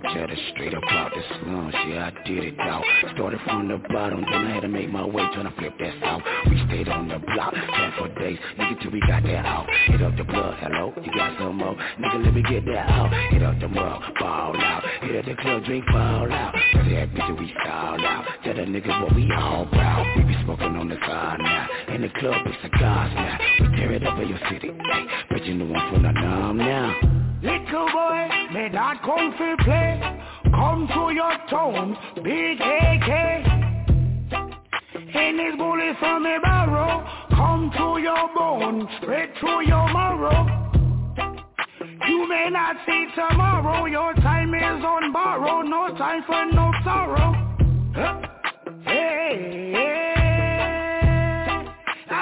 Straight 0.04 0.74
up 0.74 0.82
out 0.90 1.10
the 1.14 1.22
slums, 1.40 1.74
yeah, 1.88 2.10
I 2.12 2.28
did 2.28 2.44
it 2.44 2.60
out. 2.60 2.84
Started 3.14 3.40
from 3.44 3.68
the 3.68 3.78
bottom, 3.88 4.20
then 4.20 4.46
I 4.46 4.54
had 4.54 4.60
to 4.60 4.68
make 4.68 4.90
my 4.90 5.04
way, 5.04 5.22
trying 5.32 5.48
to 5.48 5.54
flip 5.58 5.72
that 5.78 5.94
south. 6.00 6.22
We 6.48 6.62
stayed 6.68 6.88
on 6.88 7.08
the 7.08 7.18
block, 7.18 7.54
ten 7.54 7.92
for 7.98 8.08
days, 8.20 8.38
nigga, 8.58 8.82
till 8.82 8.90
we 8.90 9.00
got 9.00 9.22
that 9.22 9.46
out. 9.46 9.66
Hit 9.86 10.02
up 10.02 10.16
the 10.16 10.24
blood, 10.24 10.58
hello, 10.60 10.92
you 11.02 11.10
got 11.14 11.38
some 11.38 11.56
more? 11.56 11.74
Nigga, 11.98 12.24
let 12.24 12.34
me 12.34 12.42
get 12.42 12.66
that 12.66 12.88
out. 12.90 13.12
Hit 13.32 13.42
up 13.42 13.58
the 13.60 13.68
mug, 13.68 14.02
ball 14.20 14.56
out. 14.56 14.84
Hit 15.02 15.16
up 15.16 15.24
the 15.24 15.42
club, 15.42 15.64
drink, 15.64 15.84
fall 15.86 16.30
out. 16.30 16.52
Cause 16.72 16.84
that 16.84 17.08
bitch, 17.14 17.38
we 17.38 17.52
style 17.62 18.00
out. 18.04 18.26
Tell 18.44 18.54
the 18.54 18.62
niggas 18.62 19.02
what 19.02 19.14
we 19.14 19.30
all 19.32 19.66
proud. 19.66 20.06
We 20.16 20.24
be 20.24 20.36
smoking 20.44 20.76
on 20.76 20.88
the 20.88 20.96
side 20.96 21.38
now. 21.40 21.94
In 21.94 22.02
the 22.02 22.10
club, 22.20 22.46
it's 22.46 22.56
cigars 22.62 23.12
now. 23.14 23.38
We 23.60 23.76
tear 23.76 23.92
it 23.92 24.06
up 24.06 24.18
in 24.18 24.28
your 24.28 24.40
city, 24.50 24.68
hey. 24.68 25.06
But 25.30 25.44
you 25.46 25.54
know 25.54 25.74
I'm 25.74 25.94
from 25.94 26.02
the 26.02 26.12
numb 26.12 26.58
now. 26.58 27.23
Little 27.44 27.86
boy, 27.92 28.28
may 28.54 28.70
not 28.70 29.02
come 29.02 29.34
for 29.36 29.54
play. 29.64 30.00
Come 30.44 30.88
to 30.88 31.12
your 31.12 31.36
town, 31.50 31.94
big 32.24 32.58
AK. 32.58 33.10
And 35.14 35.38
this 35.38 35.54
bullet 35.58 35.94
from 35.98 36.24
a 36.24 36.40
barrel, 36.40 37.04
come 37.36 37.70
to 37.76 38.00
your 38.00 38.34
bone, 38.34 38.88
straight 38.96 39.28
through 39.40 39.66
your 39.66 39.92
marrow. 39.92 40.46
You 42.08 42.26
may 42.30 42.48
not 42.50 42.76
see 42.86 43.08
tomorrow, 43.14 43.84
your 43.84 44.14
time 44.14 44.54
is 44.54 44.82
on 44.82 45.12
borrow, 45.12 45.60
no 45.60 45.94
time 45.98 46.22
for 46.26 46.46
no 46.46 46.72
sorrow. 46.82 47.34
Huh? 47.94 48.22
Hey, 48.86 49.70
hey, 49.74 50.23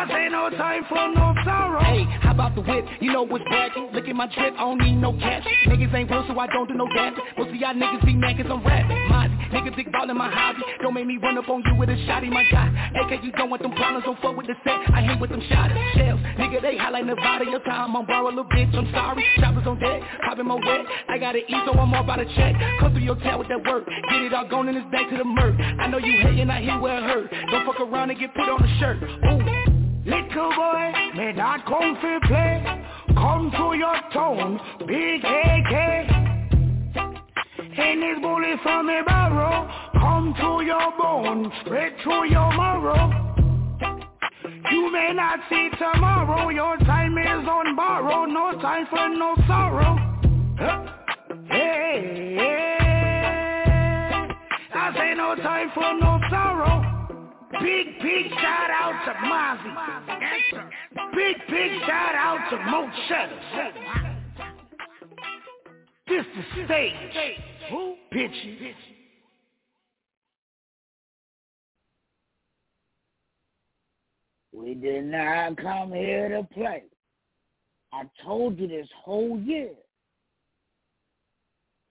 I 0.03 0.09
say 0.09 0.28
no 0.34 0.50
time 0.50 0.82
for 0.88 0.98
no 1.14 1.32
sorrow. 1.44 1.78
Hey, 1.78 2.03
how 2.26 2.32
about 2.32 2.57
the 2.57 2.61
whip? 2.62 2.84
You 2.98 3.12
know 3.12 3.22
what's 3.22 3.44
bragging. 3.44 3.90
Look 3.94 4.09
at 4.09 4.16
my 4.16 4.26
drip, 4.34 4.55
I 4.59 4.66
don't 4.66 4.78
need 4.78 4.96
no 4.96 5.12
cash. 5.12 5.46
Niggas 5.68 5.94
ain't 5.94 6.11
real, 6.11 6.24
so 6.26 6.36
I 6.40 6.48
don't 6.48 6.66
do 6.66 6.74
no 6.74 6.88
dancing. 6.92 7.22
Most 7.38 7.50
of 7.50 7.55
y'all 7.55 7.72
niggas 7.72 8.05
be 8.05 8.14
mad 8.14 8.34
cause 8.36 8.50
I'm 8.50 8.66
rapping. 8.66 8.98
Mozzie, 9.07 9.38
niggas 9.55 9.76
big 9.76 9.92
ball 9.92 10.11
in 10.11 10.18
my 10.18 10.28
hobby. 10.28 10.59
Don't 10.82 10.94
make 10.94 11.07
me 11.07 11.18
run 11.22 11.38
up 11.38 11.48
on 11.48 11.62
you 11.64 11.76
with 11.76 11.88
a 11.88 11.94
shotty, 12.11 12.30
my 12.30 12.42
guy. 12.50 12.66
AK, 12.98 13.22
you 13.22 13.30
don't 13.30 13.48
want 13.48 13.62
them 13.62 13.70
problems, 13.78 14.05
don't 14.05 14.18
fuck 14.18 14.36
with 14.36 14.48
the 14.48 14.59
set. 14.66 14.74
I 14.90 15.07
hate 15.07 15.20
with 15.20 15.30
them 15.30 15.42
shotters, 15.48 15.78
shells. 15.94 16.18
Nigga, 16.34 16.61
they 16.61 16.76
hot 16.76 16.94
like 16.94 17.07
Nevada. 17.07 17.44
Your 17.46 17.61
time, 17.61 17.94
I'm 17.94 18.05
borrow 18.05 18.26
a 18.26 18.34
little 18.34 18.50
bitch, 18.50 18.74
I'm 18.74 18.90
sorry. 18.90 19.24
Choppers 19.38 19.68
on 19.68 19.78
deck, 19.78 20.03
popping 20.26 20.46
my 20.46 20.57
wet. 20.57 20.82
I 21.11 21.18
gotta 21.18 21.46
eat, 21.46 21.62
so 21.64 21.78
I'm 21.78 21.94
all 21.94 22.03
about 22.03 22.16
to 22.16 22.26
check. 22.34 22.57
Come 22.80 22.90
through 22.90 23.07
your 23.07 23.20
town 23.22 23.38
with 23.38 23.46
that 23.55 23.62
work. 23.70 23.86
Get 23.86 24.22
it 24.22 24.34
all 24.34 24.48
gone 24.48 24.66
and 24.66 24.76
it's 24.76 24.90
back 24.90 25.09
to 25.11 25.16
the 25.16 25.22
murk. 25.22 25.55
I 25.78 25.86
know 25.86 25.98
you 25.98 26.18
hating, 26.26 26.50
I 26.50 26.61
hear 26.61 26.80
where 26.80 26.98
it 26.98 27.05
hurt. 27.05 27.30
Don't 27.53 27.66
fuck 27.66 27.78
around 27.78 28.11
and 28.11 28.18
get 28.18 28.34
put 28.34 28.50
on 28.50 28.62
the 28.62 28.68
shirt. 28.80 28.98
Ooh. 29.30 29.61
Little 30.05 30.50
boy, 30.57 30.92
may 31.14 31.32
not 31.32 31.64
come 31.64 31.96
for 32.00 32.18
play. 32.26 32.84
Come 33.14 33.53
to 33.53 33.76
your 33.78 33.96
town, 34.12 34.59
big 34.84 35.24
AK. 35.24 35.72
And 37.78 38.03
this 38.03 38.18
bullet 38.20 38.59
from 38.64 38.88
a 38.88 39.03
barrel, 39.07 39.68
come 39.94 40.34
to 40.40 40.64
your 40.64 40.90
bone, 40.98 41.53
straight 41.64 41.94
through 42.03 42.30
your 42.30 42.53
marrow. 42.53 43.11
You 44.72 44.90
may 44.90 45.12
not 45.14 45.38
see 45.48 45.70
tomorrow, 45.78 46.48
your 46.48 46.76
time 46.78 47.16
is 47.16 47.48
on 47.48 47.76
borrow, 47.76 48.24
no 48.24 48.53
time 48.61 48.86
for 48.90 49.09
no 49.09 49.36
sorrow. 49.46 49.96
Huh? 50.59 50.84
Hey, 51.48 52.34
hey, 52.38 52.78
I 54.74 54.92
say 54.96 55.14
no 55.16 55.36
time 55.36 55.70
for 55.74 55.94
no 56.00 56.18
sorrow. 56.28 56.91
Big, 57.62 57.86
big 58.02 58.30
shout 58.32 58.70
out 58.70 59.04
to 59.06 59.12
Mozzie. 59.28 61.14
Big, 61.14 61.36
big 61.48 61.80
shout 61.86 62.14
out 62.16 62.50
to 62.50 62.56
Mo 62.58 62.90
Cheddar. 63.08 63.40
This 66.08 66.26
the 66.36 66.64
stage. 66.64 66.92
Who? 67.70 67.94
Pitchy. 68.10 68.74
We 74.52 74.74
did 74.74 75.04
not 75.04 75.56
come 75.56 75.92
here 75.92 76.28
to 76.28 76.42
play. 76.52 76.82
I 77.92 78.02
told 78.24 78.58
you 78.58 78.66
this 78.66 78.88
whole 79.04 79.38
year 79.38 79.70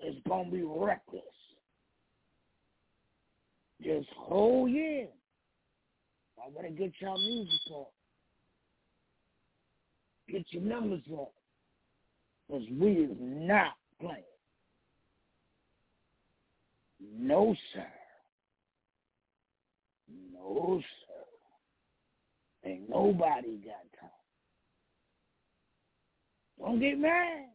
it's 0.01 0.19
gonna 0.28 0.49
be 0.49 0.63
reckless. 0.63 1.22
This 3.80 4.05
whole 4.17 4.67
year. 4.67 5.07
I 6.44 6.50
want 6.50 6.68
to 6.68 6.74
get 6.74 6.92
y'all 7.00 7.18
music 7.18 7.60
up. 7.74 7.92
Get 10.30 10.46
your 10.50 10.64
numbers 10.64 11.02
up. 11.14 11.34
Because 12.48 12.64
we 12.80 12.92
is 12.92 13.18
not 13.20 13.74
playing. 14.00 14.24
No, 17.18 17.56
sir. 17.74 17.86
No, 20.34 20.82
sir. 20.82 22.70
Ain't 22.70 22.89
nobody 22.89 23.58
got 23.58 24.00
time. 24.00 24.10
Don't 26.60 26.80
get 26.80 27.00
mad. 27.00 27.46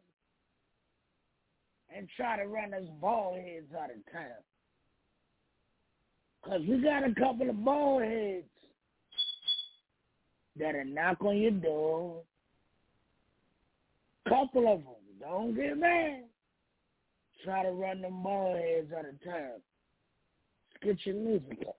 And 1.96 2.08
try 2.16 2.36
to 2.36 2.46
run 2.46 2.74
us 2.74 2.82
ball 3.00 3.34
heads 3.34 3.72
out 3.74 3.90
of 3.90 4.12
town. 4.12 4.42
Because 6.42 6.60
we 6.68 6.82
got 6.82 7.04
a 7.04 7.14
couple 7.14 7.48
of 7.48 7.64
ball 7.64 8.00
heads 8.00 8.44
that'll 10.58 10.84
knock 10.84 11.22
on 11.22 11.36
your 11.38 11.50
door. 11.52 12.22
Couple 14.28 14.72
of 14.72 14.80
them. 14.80 14.94
Don't 15.20 15.54
get 15.54 15.78
mad. 15.78 16.24
Try 17.44 17.62
to 17.64 17.70
run 17.70 18.02
them 18.02 18.22
ball 18.22 18.54
heads 18.54 18.92
out 18.92 19.06
of 19.06 19.22
town. 19.24 19.60
Get 20.82 20.98
your 21.04 21.16
music 21.16 21.64
up. 21.68 21.76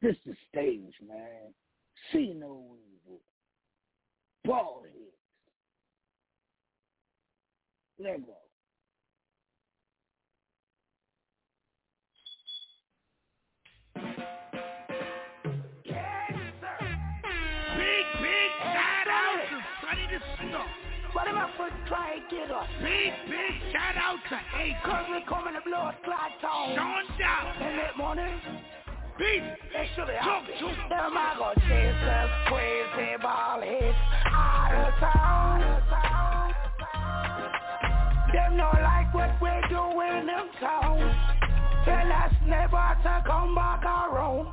This 0.00 0.16
the 0.26 0.34
stage, 0.50 0.94
man. 1.06 1.52
See 2.12 2.34
no 2.36 2.64
evil. 3.06 3.20
Ball 4.44 4.82
heads. 4.84 4.96
Let 7.98 8.26
go. 8.26 8.41
Snow. 20.20 20.64
What 21.12 21.28
am 21.28 21.36
I 21.36 21.50
first 21.56 21.74
try 21.88 22.16
to 22.16 22.20
get 22.34 22.50
us? 22.50 22.68
Big, 22.80 23.12
big 23.28 23.52
shout 23.72 23.96
out 23.96 24.16
to 24.28 24.36
A. 24.36 24.76
Cause 24.84 25.06
we 25.10 25.20
coming 25.28 25.54
to 25.54 25.60
blood 25.68 25.94
clot 26.04 26.32
town. 26.40 26.74
Sean 26.74 27.04
Down. 27.18 27.56
And 27.60 27.78
that 27.78 27.96
morning, 27.96 28.40
Beat. 29.18 29.42
they 29.72 29.88
should 29.94 30.08
have 30.08 30.24
Jump 30.24 30.46
helped 30.46 30.58
to. 30.58 30.88
Them 30.88 31.16
I 31.16 31.36
go 31.36 31.52
chase 31.68 32.02
us 32.08 32.30
crazy 32.48 33.16
ball 33.22 33.62
out 34.26 34.88
of 34.88 34.94
town. 35.00 35.82
Them 38.32 38.56
no 38.56 38.70
like 38.82 39.12
what 39.12 39.36
we 39.42 39.50
do 39.68 40.00
in 40.00 40.26
them 40.26 40.48
town. 40.58 40.98
Tell 41.84 42.12
us 42.12 42.32
never 42.46 42.96
to 43.04 43.22
come 43.26 43.54
back 43.54 43.84
around. 43.84 44.48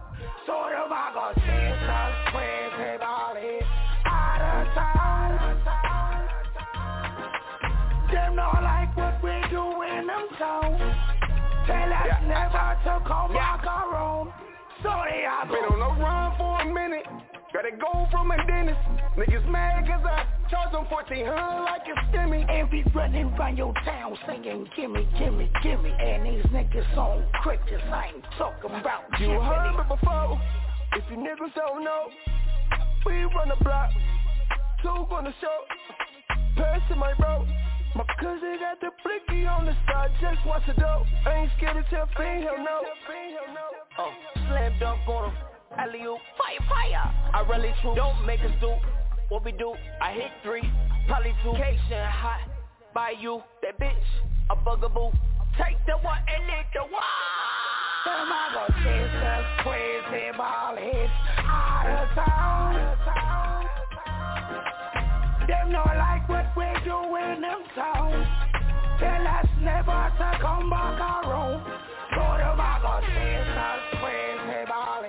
Never 13.10 13.28
to 13.28 13.34
come 13.34 13.34
back 13.34 13.64
around. 13.66 14.32
So 14.84 14.89
they 15.10 15.26
are 15.26 15.45
Been 15.45 15.66
on 15.66 15.80
the 15.80 16.01
run 16.01 16.38
for 16.38 16.62
a 16.62 16.66
minute. 16.74 17.05
Gotta 17.51 17.72
go 17.72 18.07
from 18.12 18.32
a 18.32 18.38
dentist. 18.47 18.80
Niggas 19.18 19.49
mad 19.49 19.86
cause 19.88 20.05
I 20.05 20.24
charge 20.49 20.72
them 20.72 20.86
1400 20.86 21.64
like 21.66 21.82
a 21.89 21.95
stimmy. 22.16 22.49
And 22.49 22.70
be 22.70 22.84
running 22.95 23.36
round 23.36 23.57
your 23.57 23.74
town 23.84 24.18
singing 24.28 24.68
gimme, 24.76 25.07
gimme, 25.18 25.49
gimme. 25.64 25.89
And 25.89 26.26
these 26.26 26.45
niggas 26.53 26.95
on 26.97 27.26
crickets, 27.41 27.84
I 27.91 28.12
ain't 28.16 28.24
talking 28.38 28.72
about 28.72 29.03
You 29.20 29.28
Jimmy. 29.28 29.41
heard 29.41 29.72
me 29.76 29.84
before. 29.89 30.39
If 30.95 31.03
you 31.12 31.18
niggas 31.18 31.53
don't 31.55 31.84
know, 31.84 32.10
we 33.05 33.14
run 33.24 33.49
the 33.49 33.64
block. 33.64 33.91
Two 34.82 35.05
gonna 35.10 35.34
show. 35.41 35.57
Passing 36.55 36.97
my 36.99 37.14
bro. 37.16 37.45
My 37.96 38.06
cousin 38.20 38.58
got 38.60 38.80
the 38.80 38.92
blicky 39.04 39.46
on 39.46 39.66
the 39.66 39.76
side, 39.88 40.12
just 40.22 40.46
watch 40.46 40.64
the 40.68 40.74
dope. 40.74 41.08
I 41.26 41.44
ain't 41.44 41.52
scared 41.58 41.76
to 41.76 41.90
tell 41.90 42.08
Fiend, 42.16 42.44
hell 42.44 42.58
no. 42.58 42.82
Oh, 43.98 44.12
slam 44.48 44.74
dunk 44.80 45.08
on 45.08 45.32
him. 45.32 45.38
Alley 45.78 46.04
oop, 46.04 46.20
fire, 46.38 46.68
fire. 46.70 47.14
I 47.34 47.42
really 47.50 47.74
true. 47.82 47.96
Don't 47.96 48.26
make 48.26 48.42
us 48.42 48.52
do 48.62 48.74
what 49.30 49.44
we 49.44 49.52
do. 49.54 49.74
I 50.02 50.14
hit 50.14 50.32
three, 50.44 50.70
probably 51.08 51.34
two. 51.44 51.54
Cation 51.54 52.06
hot 52.06 52.42
by 52.94 53.14
you. 53.20 53.42
That 53.62 53.80
bitch, 53.80 53.94
a 54.50 54.56
bugaboo. 54.56 55.12
Take 55.58 55.78
the 55.86 55.98
one 56.02 56.20
and 56.28 56.46
lick 56.46 56.68
the 56.74 56.82
one. 56.82 57.04
Them 58.06 58.32
I 58.32 58.50
go 58.54 58.64
chase 58.84 59.24
us 59.28 59.46
crazy 59.64 60.38
ball 60.38 60.76
heads 60.76 61.12
out 61.38 62.08
of 62.08 63.06
town. 63.06 63.49
Them 65.50 65.72
not 65.72 65.97
like 65.97 66.30
what 66.30 66.45
we 66.56 66.66
do 66.86 67.16
in 67.18 67.41
them 67.41 67.64
town. 67.74 68.14
Tell 69.00 69.28
us 69.28 69.50
never 69.60 70.14
to 70.20 70.38
come 70.39 70.70
back 70.70 71.00
around. 71.02 71.66
So 72.14 72.22
the 72.38 72.54
of 72.86 73.02
sisters, 73.02 73.82
crazy 73.97 74.45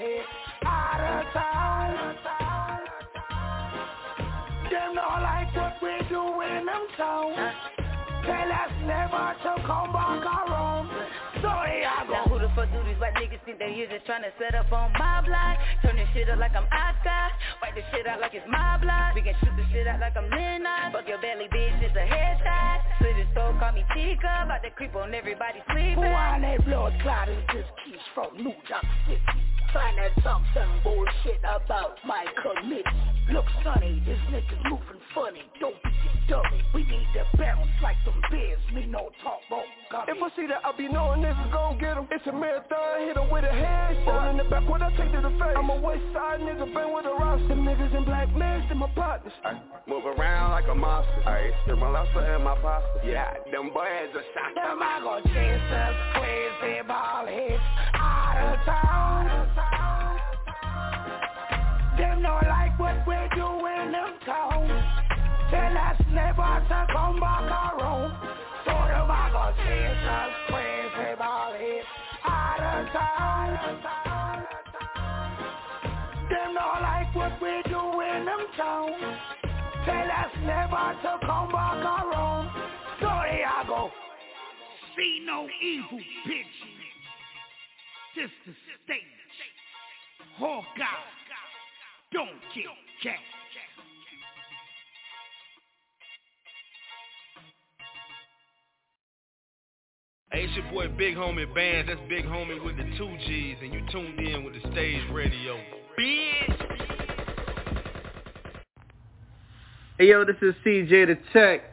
hit 0.00 0.24
out 0.64 1.00
of 1.04 1.32
town. 1.34 1.90
Them 4.70 4.94
not 4.94 5.20
like 5.20 5.54
what 5.54 5.76
we 5.82 6.08
do 6.08 6.22
in 6.40 6.64
them 6.64 6.86
town. 6.96 7.36
Tell 8.24 8.52
us 8.64 8.72
never 8.86 9.36
to 9.44 9.62
come 9.66 9.92
back 9.92 10.24
around. 10.24 10.88
So 11.42 11.52
here 11.68 11.99
Do 12.50 12.82
these 12.84 12.98
white 12.98 13.14
niggas 13.14 13.38
think 13.46 13.58
they 13.58 13.72
here 13.72 13.86
just 13.86 14.04
tryna 14.06 14.34
set 14.38 14.54
up 14.54 14.72
on 14.72 14.92
my 14.98 15.22
block? 15.22 15.56
Turn 15.82 15.96
this 15.96 16.08
shit 16.12 16.28
up 16.28 16.38
like 16.38 16.54
I'm 16.54 16.66
Oscar. 16.66 17.30
Wipe 17.62 17.74
this 17.74 17.84
shit 17.94 18.06
out 18.06 18.20
like 18.20 18.34
it's 18.34 18.44
my 18.50 18.76
block. 18.76 19.14
We 19.14 19.22
can 19.22 19.34
shoot 19.40 19.54
this 19.56 19.66
shit 19.72 19.86
out 19.86 20.00
like 20.00 20.16
I'm 20.16 20.28
Lennox. 20.28 20.92
Fuck 20.92 21.08
your 21.08 21.20
belly, 21.22 21.46
bitch, 21.46 21.80
it's 21.80 21.94
a 21.94 22.04
headshot. 22.04 22.82
Slit 22.98 23.16
his 23.16 23.30
call 23.34 23.72
me 23.72 23.84
Tika. 23.94 24.44
About 24.44 24.62
to 24.62 24.70
creep 24.70 24.94
on 24.96 25.14
everybody's 25.14 25.62
sleep. 25.72 25.94
Who 25.94 26.02
on 26.02 26.42
that 26.42 26.64
blood 26.66 26.92
clot 27.02 27.28
is 27.28 27.42
this 27.54 27.66
keys 27.86 28.02
from 28.14 28.36
New 28.36 28.52
York 28.68 28.86
City? 29.06 29.59
Trying 29.72 29.96
to 30.02 30.20
talk 30.22 30.42
some 30.52 30.80
bullshit 30.82 31.38
about 31.46 31.94
my 32.04 32.26
committee. 32.42 32.82
Look 33.30 33.44
sunny, 33.62 34.02
this 34.04 34.18
nigga's 34.34 34.58
moving 34.66 34.98
funny. 35.14 35.46
Don't 35.60 35.78
be 35.84 35.90
dummy. 36.26 36.58
We 36.74 36.82
need 36.82 37.06
to 37.14 37.22
bounce 37.38 37.70
like 37.80 37.94
some 38.04 38.18
bears. 38.30 38.58
Me 38.74 38.86
no 38.86 39.10
talk 39.22 39.38
gummy. 39.46 40.10
If 40.10 40.18
I 40.18 40.28
see 40.34 40.46
that, 40.50 40.66
I 40.66 40.74
be 40.76 40.88
knowing 40.88 41.22
niggas 41.22 41.52
gon' 41.52 41.78
get 41.78 41.96
him. 41.96 42.08
It's 42.10 42.26
a 42.26 42.32
marathon, 42.32 43.06
hit 43.06 43.16
him 43.16 43.30
with 43.30 43.44
a 43.44 43.54
headshot. 43.54 44.30
in 44.30 44.36
the 44.38 44.44
back, 44.50 44.68
what 44.68 44.82
I 44.82 44.90
take 44.98 45.12
to 45.12 45.22
the 45.22 45.30
face. 45.38 45.54
I'm 45.54 45.70
a 45.70 45.78
west 45.78 46.02
side 46.14 46.40
nigga, 46.42 46.66
been 46.66 46.90
with 46.90 47.06
a 47.06 47.14
roster. 47.14 47.46
Them 47.46 47.62
niggas 47.62 47.94
in 47.94 48.04
black 48.04 48.26
masks, 48.34 48.66
and 48.70 48.80
my 48.80 48.90
partners. 48.98 49.32
Ay, 49.44 49.54
move 49.86 50.02
around 50.06 50.50
like 50.50 50.66
a 50.66 50.74
monster. 50.74 51.22
Ay, 51.30 51.50
still 51.62 51.76
my 51.76 51.90
lobster 51.90 52.26
and 52.26 52.42
my 52.42 52.58
pasta. 52.58 53.06
Yeah, 53.06 53.34
them 53.52 53.70
boys 53.70 54.10
are 54.18 54.26
shot. 54.34 54.50
Them 54.58 54.82
I 54.82 54.98
go 54.98 55.22
chasers, 55.30 55.96
crazy 56.18 56.82
ball 56.88 57.26
hits 57.26 57.62
out 57.94 58.58
of 58.58 58.66
town. 58.66 59.59
Them 61.96 62.22
not 62.22 62.46
like 62.46 62.78
what 62.78 63.06
we 63.06 63.16
do 63.36 63.46
in 63.66 63.92
them 63.92 64.14
town. 64.24 64.68
Tell 65.50 65.76
us 65.76 66.00
never 66.12 66.64
to 66.68 66.86
come 66.92 67.20
back 67.20 67.50
around. 67.50 68.12
So 68.64 68.72
go 68.72 69.54
chasers, 69.66 70.34
crazy 70.48 71.16
ball 71.18 71.52
hits 71.58 71.86
out 72.24 72.60
of 72.60 72.92
town. 72.92 73.30
Them 76.30 76.54
not 76.54 76.82
like 76.82 77.14
what 77.14 77.40
we 77.42 77.62
do 77.68 78.00
in 78.00 78.24
them 78.24 78.46
town. 78.56 78.92
Tell 79.84 80.10
us 80.10 80.32
never 80.44 80.94
to 81.02 81.18
come 81.26 81.50
back 81.52 81.84
around. 81.84 82.50
So 83.00 83.08
here 83.30 83.48
I 83.48 83.64
go. 83.66 83.90
See 84.96 85.24
no 85.26 85.48
evil, 85.62 85.98
bitch. 86.26 86.58
This 88.16 88.30
the 88.46 88.52
stage. 88.84 89.19
Hawkeye. 90.40 90.84
Don't 92.14 92.28
get 92.54 92.64
jacked. 93.02 93.20
Hey, 100.32 100.44
it's 100.44 100.56
your 100.56 100.64
boy 100.72 100.88
Big 100.96 101.16
Homie 101.16 101.52
Band. 101.54 101.90
That's 101.90 102.00
Big 102.08 102.24
Homie 102.24 102.64
with 102.64 102.78
the 102.78 102.84
two 102.96 103.14
G's, 103.26 103.56
and 103.60 103.74
you 103.74 103.82
tuned 103.92 104.18
in 104.18 104.42
with 104.42 104.54
the 104.54 104.60
stage 104.72 105.02
radio. 105.12 105.60
Bitch. 105.98 106.60
Hey 109.98 110.06
yo, 110.06 110.24
this 110.24 110.36
is 110.40 110.54
CJ 110.64 110.88
the 111.06 111.18
Tech. 111.34 111.64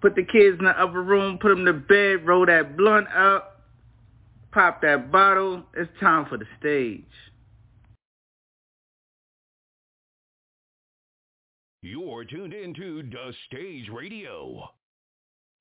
Put 0.00 0.14
the 0.14 0.24
kids 0.24 0.58
in 0.58 0.64
the 0.64 0.70
upper 0.70 1.02
room, 1.02 1.38
put 1.38 1.50
them 1.50 1.66
to 1.66 1.74
bed, 1.74 2.26
roll 2.26 2.46
that 2.46 2.74
blunt 2.78 3.06
up, 3.14 3.60
pop 4.50 4.80
that 4.80 5.12
bottle. 5.12 5.62
It's 5.76 5.90
time 6.00 6.24
for 6.30 6.38
the 6.38 6.46
stage. 6.58 7.04
You're 11.84 12.24
tuned 12.24 12.54
into 12.54 13.02
The 13.02 13.32
Stage 13.48 13.88
Radio. 13.92 14.68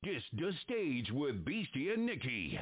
This 0.04 0.22
The 0.38 0.52
Stage 0.64 1.12
with 1.12 1.44
Beastie 1.44 1.90
and 1.90 2.06
Nikki. 2.06 2.60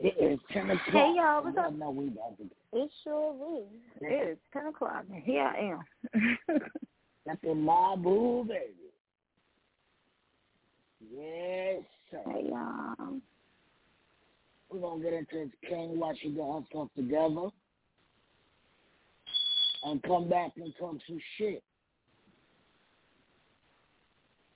It 0.00 0.16
is 0.20 0.40
10 0.52 0.70
o'clock. 0.70 0.80
Hey 0.86 1.14
y'all, 1.16 1.44
what's 1.44 1.56
up? 1.56 1.72
know 1.74 1.90
we 1.90 2.08
about 2.08 2.36
to 2.38 2.50
It 2.72 2.90
sure 3.04 3.60
is. 3.60 3.68
It 4.00 4.30
is 4.30 4.38
10 4.52 4.66
o'clock 4.66 5.04
and 5.12 5.22
here 5.22 5.44
I 5.44 5.60
am. 5.60 5.80
Got 7.24 7.40
the 7.40 7.48
Mabu, 7.48 8.48
baby. 8.48 8.72
Yes, 11.14 11.84
sir. 12.10 12.20
Hey 12.32 12.48
y'all. 12.48 13.20
We're 14.70 14.80
going 14.80 15.02
to 15.02 15.04
get 15.04 15.14
into 15.14 15.36
this 15.36 15.70
King 15.70 16.00
Washington 16.00 16.52
her 16.52 16.60
stuff 16.68 16.88
together. 16.96 17.50
And 19.84 20.02
come 20.02 20.28
back 20.28 20.52
and 20.56 20.74
talk 20.78 20.96
some 21.06 21.20
shit. 21.36 21.62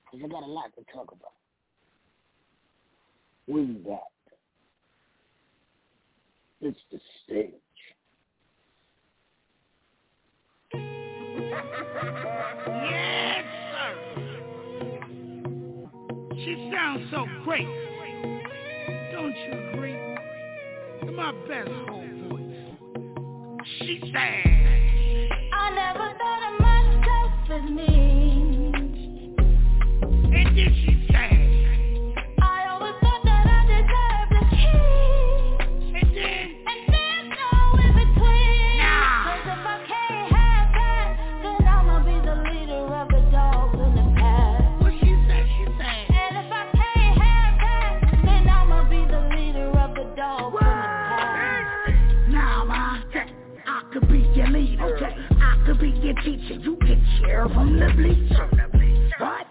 Because 0.05 0.25
I 0.25 0.29
got 0.29 0.43
a 0.43 0.47
lot 0.47 0.73
to 0.77 0.85
talk 0.93 1.13
about. 1.13 1.33
We 3.47 3.65
got. 3.85 4.09
It's 6.61 6.79
the 6.93 6.99
stage. 7.25 7.53
Yes, 12.75 13.45
sir. 13.73 13.95
She 16.37 16.71
sounds 16.73 17.11
so 17.11 17.27
great. 17.45 17.69
Don't 19.13 19.35
you 19.35 19.53
agree? 19.73 19.99
My 21.17 21.33
best 21.49 21.71
whole 21.89 22.09
voice. 22.29 23.67
She 23.79 24.01
sang. 24.13 25.02
I 25.63 25.71
never 25.71 26.09
thought 26.19 26.43
of 26.49 26.55
myself 26.61 27.33
as 27.51 27.71
me. 27.71 28.73
And 30.35 30.57
then 30.57 30.92
teacher. 56.25 56.55
You 56.55 56.77
can 56.77 57.05
cheer 57.19 57.49
from 57.49 57.79
the 57.79 57.91
bleachers. 57.97 59.11
What? 59.19 59.47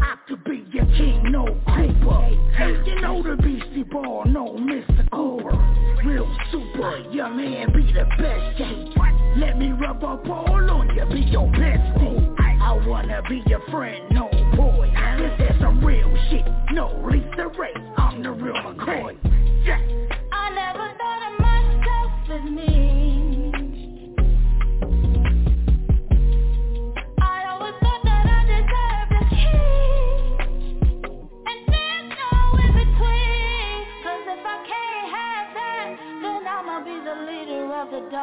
I 0.00 0.16
could 0.28 0.44
be 0.44 0.64
your 0.72 0.86
king, 0.86 1.30
no 1.30 1.44
Cooper. 1.44 2.20
Hey, 2.56 2.76
you 2.86 3.00
know 3.00 3.22
the 3.22 3.36
Beastie 3.42 3.82
Ball, 3.84 4.24
no 4.26 4.54
Mr. 4.54 5.08
Cooper. 5.10 5.56
Real 6.04 6.36
super, 6.52 6.98
your 7.10 7.30
man 7.30 7.72
be 7.72 7.92
the 7.92 8.04
best, 8.18 8.60
yeah. 8.60 9.34
Let 9.38 9.58
me 9.58 9.72
rub 9.72 10.04
up 10.04 10.26
all 10.28 10.70
on 10.70 10.94
you, 10.94 11.06
be 11.06 11.20
your 11.30 11.48
bestie. 11.48 12.34
I 12.38 12.86
wanna 12.86 13.22
be 13.28 13.42
your 13.46 13.60
friend, 13.70 14.04
no 14.10 14.28
boy. 14.56 14.92
This 15.18 15.50
is 15.50 15.60
some 15.60 15.84
real 15.84 16.14
shit, 16.30 16.44
no 16.72 16.88
Lisa 17.10 17.48
Ray. 17.58 17.74
I'm 17.96 18.22
the 18.22 18.32
real 18.32 18.54
McCoy. 18.54 19.25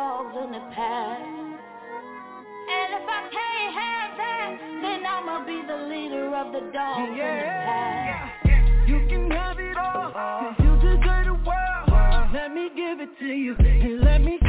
Dogs 0.03 0.35
in 0.35 0.51
the 0.51 0.59
pack. 0.75 1.17
And 2.75 2.89
if 2.91 3.07
I 3.07 3.21
can't 3.31 3.71
have 3.81 4.11
that, 4.19 4.49
then 4.83 5.05
I'ma 5.05 5.45
be 5.45 5.61
the 5.65 5.79
leader 5.87 6.27
of 6.35 6.51
the 6.51 6.59
dogs 6.73 7.07
in 7.07 7.15
the 7.15 7.51
pack. 7.63 8.43
You 8.85 8.99
can 9.07 9.31
have 9.31 9.57
it 9.59 9.77
all, 9.77 10.11
cause 10.11 10.55
you 10.59 10.75
deserve 10.75 11.25
the 11.31 11.39
world. 11.47 12.33
Let 12.33 12.51
me 12.53 12.69
give 12.75 12.99
it 12.99 13.17
to 13.17 13.27
you, 13.27 13.55
and 13.57 14.01
let 14.01 14.21
me 14.21 14.42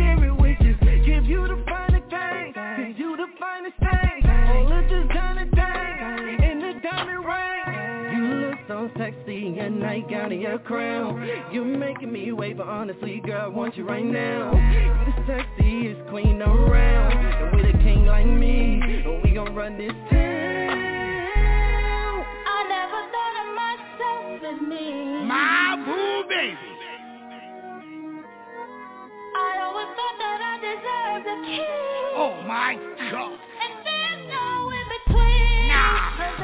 so 8.67 8.91
sexy, 8.97 9.53
your 9.57 9.69
nightgown 9.69 10.33
and 10.33 10.41
your 10.41 10.59
crown. 10.59 11.29
You're 11.53 11.65
making 11.65 12.13
me 12.13 12.33
wait, 12.33 12.57
but 12.57 12.67
honestly, 12.67 13.21
girl, 13.25 13.43
I 13.43 13.47
want 13.49 13.77
you 13.77 13.87
right 13.87 14.05
now. 14.05 14.53
You 14.73 14.89
the 15.05 15.33
sexiest 15.33 16.09
queen 16.11 16.41
around. 16.41 17.13
And 17.13 17.57
with 17.57 17.75
a 17.75 17.79
king 17.79 18.07
like 18.07 18.27
me, 18.27 18.81
we 19.23 19.33
gon' 19.33 19.55
run 19.55 19.77
this 19.77 19.93
town. 20.11 20.25
I 22.47 22.65
never 22.69 23.01
thought 23.13 23.37
of 23.43 23.49
myself 23.55 24.43
as 24.55 24.61
me. 24.67 25.25
My 25.27 25.77
boo 25.85 26.23
baby. 26.29 26.57
I 29.37 29.59
always 29.63 29.89
thought 29.97 30.17
that 30.19 30.41
I 30.41 30.57
deserved 30.63 31.27
a 31.27 31.37
king. 31.47 31.65
Oh 32.17 32.35
my 32.47 32.77
God. 33.11 33.39
And 33.61 33.75
there's 33.85 34.23
no 34.31 34.71
in 34.71 34.87
between. 34.89 35.69
Nah. 35.69 36.44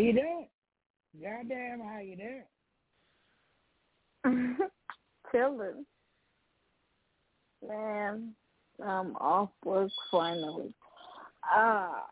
You 0.00 0.12
doing? 0.12 0.48
Goddamn, 1.20 1.80
how 1.80 1.98
you 2.00 2.16
doing? 4.24 4.58
Chilling. 5.32 5.84
Man, 7.66 8.34
I'm 8.84 9.16
off 9.16 9.50
work 9.64 9.90
finally. 10.10 10.74
Ah. 11.44 12.04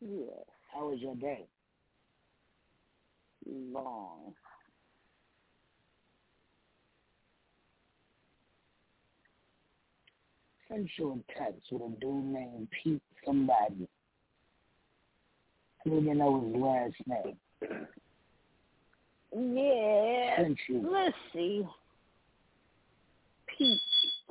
Yes, 0.00 0.44
How 0.72 0.88
was 0.88 1.00
your 1.00 1.14
day? 1.16 1.46
long. 3.48 4.34
A 10.68 10.74
text 11.38 11.70
with 11.70 11.82
a 11.82 12.00
dude 12.00 12.24
named 12.24 12.68
Pete 12.82 13.02
somebody. 13.24 13.88
I 15.84 15.88
don't 15.88 16.02
even 16.02 16.18
know 16.18 16.40
his 16.40 16.56
last 16.56 16.94
name. 17.06 17.36
Yeah. 19.32 20.44
You. 20.68 20.88
Let's 20.90 21.16
see. 21.32 21.66
Pete. 23.56 23.80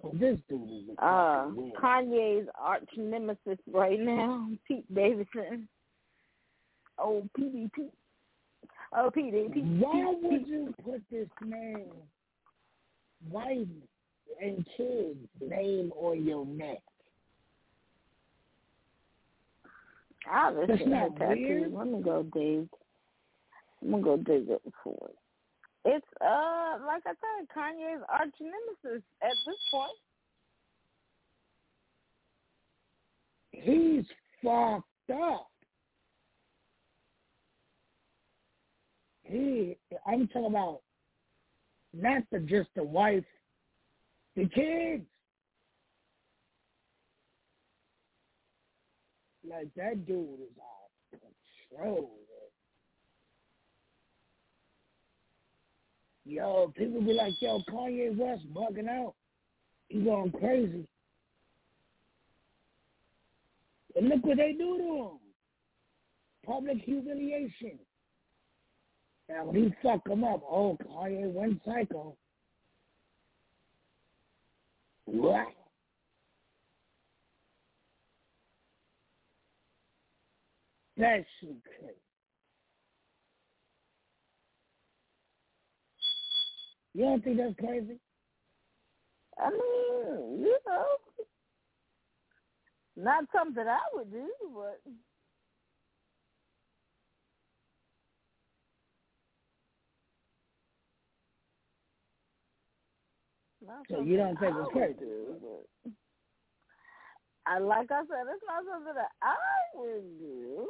Well, 0.01 0.13
this 0.13 0.37
dude 0.49 0.69
is 0.69 0.97
a 0.97 1.05
Uh. 1.05 1.47
Kanye's 1.81 2.49
arch 2.55 2.89
nemesis 2.97 3.59
right 3.71 3.99
now, 3.99 4.49
Pete 4.67 4.93
Davidson. 4.93 5.67
Oh, 6.97 7.27
PDP. 7.37 7.89
Oh, 8.93 9.09
PDP. 9.15 9.79
Why 9.79 10.15
would 10.21 10.47
you 10.47 10.73
put 10.83 11.01
this 11.09 11.29
man, 11.41 11.85
wife, 13.29 13.67
and 14.41 14.65
kids 14.77 15.19
name 15.41 15.91
on 15.97 16.25
your 16.25 16.45
neck? 16.45 16.81
I 20.31 20.51
was 20.51 20.65
That's 20.67 20.79
looking 20.79 20.93
at 20.93 21.09
not 21.11 21.17
tattoo. 21.17 21.41
weird. 21.41 21.73
Let 21.73 21.87
me 21.87 22.01
go 22.01 22.23
dig. 22.23 22.67
I'm 23.83 23.91
gonna 23.91 24.03
go 24.03 24.17
dig 24.17 24.49
it 24.49 24.61
for 24.83 24.97
it. 25.09 25.17
It's 25.85 26.05
uh, 26.19 26.77
like 26.85 27.03
I 27.05 27.11
said, 27.11 27.47
Kanye's 27.55 28.03
arch 28.09 28.33
nemesis 28.39 29.03
at 29.21 29.35
this 29.45 29.55
point. 29.71 29.91
He's 33.51 34.05
fucked 34.43 34.85
up. 35.13 35.49
He, 39.23 39.77
I'm 40.07 40.27
talking 40.27 40.47
about 40.47 40.81
not 41.93 42.23
the 42.31 42.39
just 42.39 42.69
the 42.75 42.83
wife, 42.83 43.23
the 44.35 44.47
kids. 44.49 45.03
Like 49.47 49.67
that 49.75 50.05
dude 50.07 50.39
is 50.39 50.57
out 50.59 50.89
of 51.13 51.19
control. 51.79 52.11
Yo, 56.25 56.73
people 56.75 57.01
be 57.01 57.13
like, 57.13 57.33
yo, 57.39 57.61
Kanye 57.71 58.17
West 58.17 58.41
bugging 58.51 58.89
out. 58.89 59.13
He 59.89 59.99
going 59.99 60.31
crazy. 60.31 60.87
And 63.95 64.09
look 64.09 64.25
what 64.25 64.37
they 64.37 64.53
do 64.53 64.77
to 64.77 65.03
him. 65.03 65.19
Public 66.45 66.79
humiliation. 66.83 67.77
Now 69.29 69.45
when 69.45 69.55
he 69.55 69.73
fuck 69.83 70.07
him 70.07 70.23
up, 70.23 70.41
oh 70.49 70.77
Kanye 70.83 71.31
went 71.31 71.61
psycho. 71.63 72.17
What? 75.05 75.47
That 80.97 81.25
shit 81.39 81.55
crazy. 81.63 81.95
You 86.93 87.03
don't 87.05 87.23
think 87.23 87.37
that's 87.37 87.55
crazy? 87.59 87.99
I 89.37 89.49
mean, 89.49 90.39
you 90.39 90.57
know, 90.65 90.85
not 92.95 93.25
something 93.35 93.65
I 93.67 93.79
would 93.93 94.11
do, 94.11 94.29
but 94.53 94.81
not 103.65 103.85
So 103.89 104.01
you 104.01 104.17
don't 104.17 104.39
think 104.39 104.55
I 104.55 104.61
it's 104.61 104.73
would 104.73 104.99
do, 104.99 105.35
but 105.41 105.91
I 107.47 107.59
like 107.59 107.91
I 107.91 108.01
said, 108.01 108.25
it's 108.33 108.43
not 108.47 108.63
something 108.71 108.93
that 108.95 109.11
I 109.21 109.35
would 109.75 110.19
do. 110.19 110.69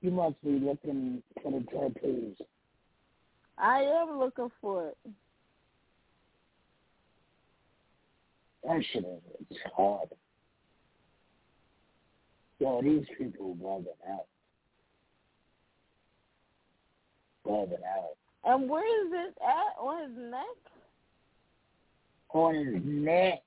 You 0.00 0.10
must 0.12 0.42
be 0.42 0.50
looking 0.50 1.22
for 1.42 1.52
the 1.52 1.64
tattoos. 1.66 2.36
I 3.58 3.80
am 3.80 4.18
looking 4.18 4.48
for 4.60 4.88
it. 4.88 4.98
That 8.64 8.82
shit 8.92 9.04
is 9.04 9.20
it's 9.50 9.60
hard. 9.76 10.08
Yo, 12.60 12.80
these 12.82 13.06
people 13.16 13.56
are 13.64 13.78
bugging 13.80 14.12
out. 14.12 14.26
And 18.44 18.68
where 18.68 18.84
is 18.84 19.12
it 19.12 19.34
at? 19.42 19.80
On 19.80 20.02
his 20.02 20.18
neck? 20.30 20.56
On 22.30 22.54
his 22.54 22.82
neck. 22.84 23.42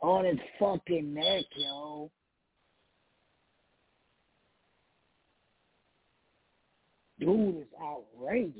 On 0.00 0.24
his 0.24 0.38
fucking 0.58 1.14
neck, 1.14 1.44
yo. 1.56 2.10
Dude 7.20 7.58
is 7.58 7.66
outrageous. 7.80 8.54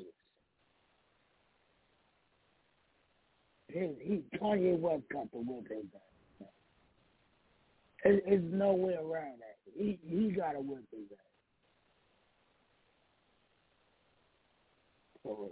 He, 3.73 3.89
he 4.01 4.23
Kanye 4.39 4.79
West 4.79 5.03
got 5.13 5.33
the 5.33 5.39
whip 5.39 5.67
his 5.69 5.85
ass. 5.95 6.12
There- 8.05 8.21
There's 8.25 8.43
no 8.53 8.73
way 8.75 8.95
around 8.95 9.41
that. 9.41 9.57
He 9.75 9.99
he 10.05 10.31
got 10.31 10.53
to 10.53 10.61
whip 10.61 10.85
his 10.91 11.11
ass. 11.13 11.19
for 15.23 15.37
real. 15.37 15.51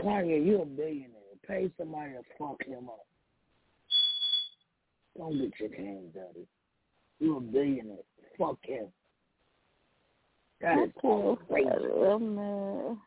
Kanye, 0.00 0.44
you 0.44 0.62
a 0.62 0.66
billionaire. 0.66 1.08
Pay 1.46 1.70
somebody 1.78 2.12
to 2.12 2.22
fuck 2.38 2.60
him 2.64 2.88
up. 2.88 3.06
Don't 5.16 5.38
get 5.38 5.52
your 5.60 5.74
hands 5.76 6.12
dirty. 6.12 6.46
You 7.20 7.36
a 7.36 7.40
billionaire. 7.40 7.98
Fuck 8.38 8.58
him. 8.64 8.86
That 10.60 10.78
is 10.78 10.90
cool. 11.00 11.36
crazy. 11.48 11.68
Um, 12.08 13.00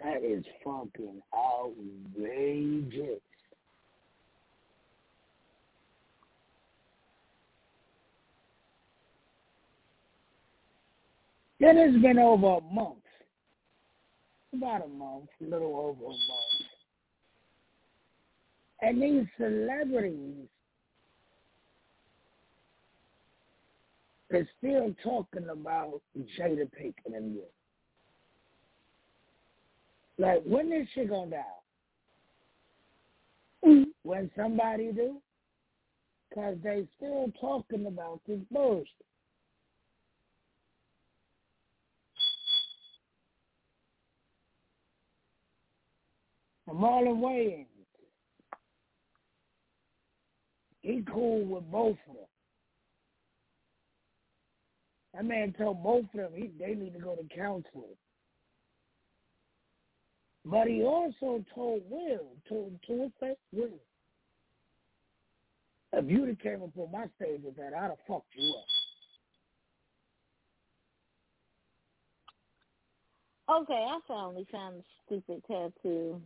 That 0.00 0.24
is 0.24 0.44
fucking 0.64 1.22
outrageous. 1.32 3.20
Then 11.62 11.78
it's 11.78 12.02
been 12.02 12.18
over 12.18 12.56
a 12.56 12.60
month. 12.74 12.98
About 14.52 14.84
a 14.84 14.88
month, 14.88 15.28
a 15.40 15.44
little 15.44 15.76
over 15.76 16.06
a 16.06 16.08
month. 16.08 16.18
And 18.80 19.00
these 19.00 19.28
celebrities 19.38 20.48
are 24.32 24.48
still 24.58 24.92
talking 25.04 25.48
about 25.50 26.00
Jada 26.36 26.68
Pinkett 26.76 27.14
and 27.14 27.36
you. 27.36 27.44
Like, 30.18 30.42
when 30.44 30.72
is 30.72 30.88
she 30.96 31.04
gonna 31.04 31.30
die? 31.30 31.44
When 34.02 34.32
somebody 34.36 34.90
do? 34.90 35.22
Because 36.28 36.56
they 36.64 36.88
still 36.96 37.30
talking 37.40 37.86
about 37.86 38.20
this 38.26 38.40
bullshit. 38.50 38.88
Marlon 46.68 47.20
Wayans, 47.20 47.66
he 50.82 51.04
cool 51.12 51.44
with 51.44 51.70
both 51.70 51.96
of 52.08 52.14
them. 52.14 52.24
That 55.14 55.24
man 55.24 55.54
told 55.58 55.82
both 55.82 56.04
of 56.04 56.12
them 56.12 56.30
he, 56.34 56.50
they 56.58 56.74
need 56.74 56.94
to 56.94 56.98
go 56.98 57.14
to 57.14 57.34
counseling. 57.34 57.96
But 60.44 60.66
he 60.66 60.82
also 60.82 61.44
told 61.54 61.82
Will, 61.88 62.32
to 62.48 62.70
to 62.86 63.02
his 63.02 63.12
face, 63.20 63.36
Will, 63.52 63.78
if 65.92 66.10
you'd 66.10 66.28
have 66.28 66.38
came 66.40 66.62
up 66.62 66.76
on 66.76 66.90
my 66.90 67.06
stage 67.16 67.40
with 67.44 67.56
that, 67.56 67.74
I'd 67.74 67.90
have 67.90 67.98
fucked 68.08 68.34
you 68.34 68.54
up. 68.54 68.64
okay, 73.62 73.74
I 73.74 73.98
finally 74.08 74.46
found 74.50 74.76
a 74.80 74.82
stupid 75.06 75.42
tattoo. 75.46 76.20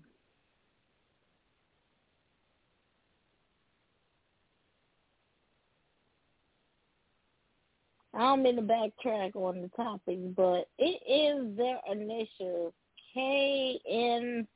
I 8.16 8.20
don't 8.20 8.42
mean 8.42 8.56
to 8.56 8.62
backtrack 8.62 9.36
on 9.36 9.60
the 9.60 9.68
topic, 9.76 10.34
but 10.34 10.68
it 10.78 11.02
is 11.06 11.54
their 11.56 11.78
initials 11.90 12.72
K 13.12 13.78
N 13.90 14.48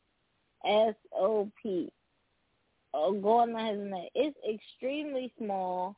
S 0.65 0.95
O 1.15 1.51
P. 1.62 1.93
Oh, 2.95 3.12
going 3.12 3.55
on 3.55 3.66
his 3.66 3.91
neck. 3.91 4.09
It's 4.15 4.37
extremely 4.49 5.32
small, 5.39 5.95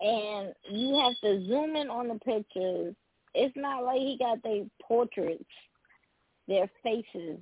and 0.00 0.52
you 0.70 0.96
have 1.02 1.14
to 1.22 1.46
zoom 1.46 1.76
in 1.76 1.88
on 1.88 2.08
the 2.08 2.18
pictures. 2.20 2.94
It's 3.34 3.56
not 3.56 3.82
like 3.82 4.00
he 4.00 4.18
got 4.18 4.42
their 4.42 4.64
portraits, 4.82 5.44
their 6.46 6.70
faces. 6.82 7.38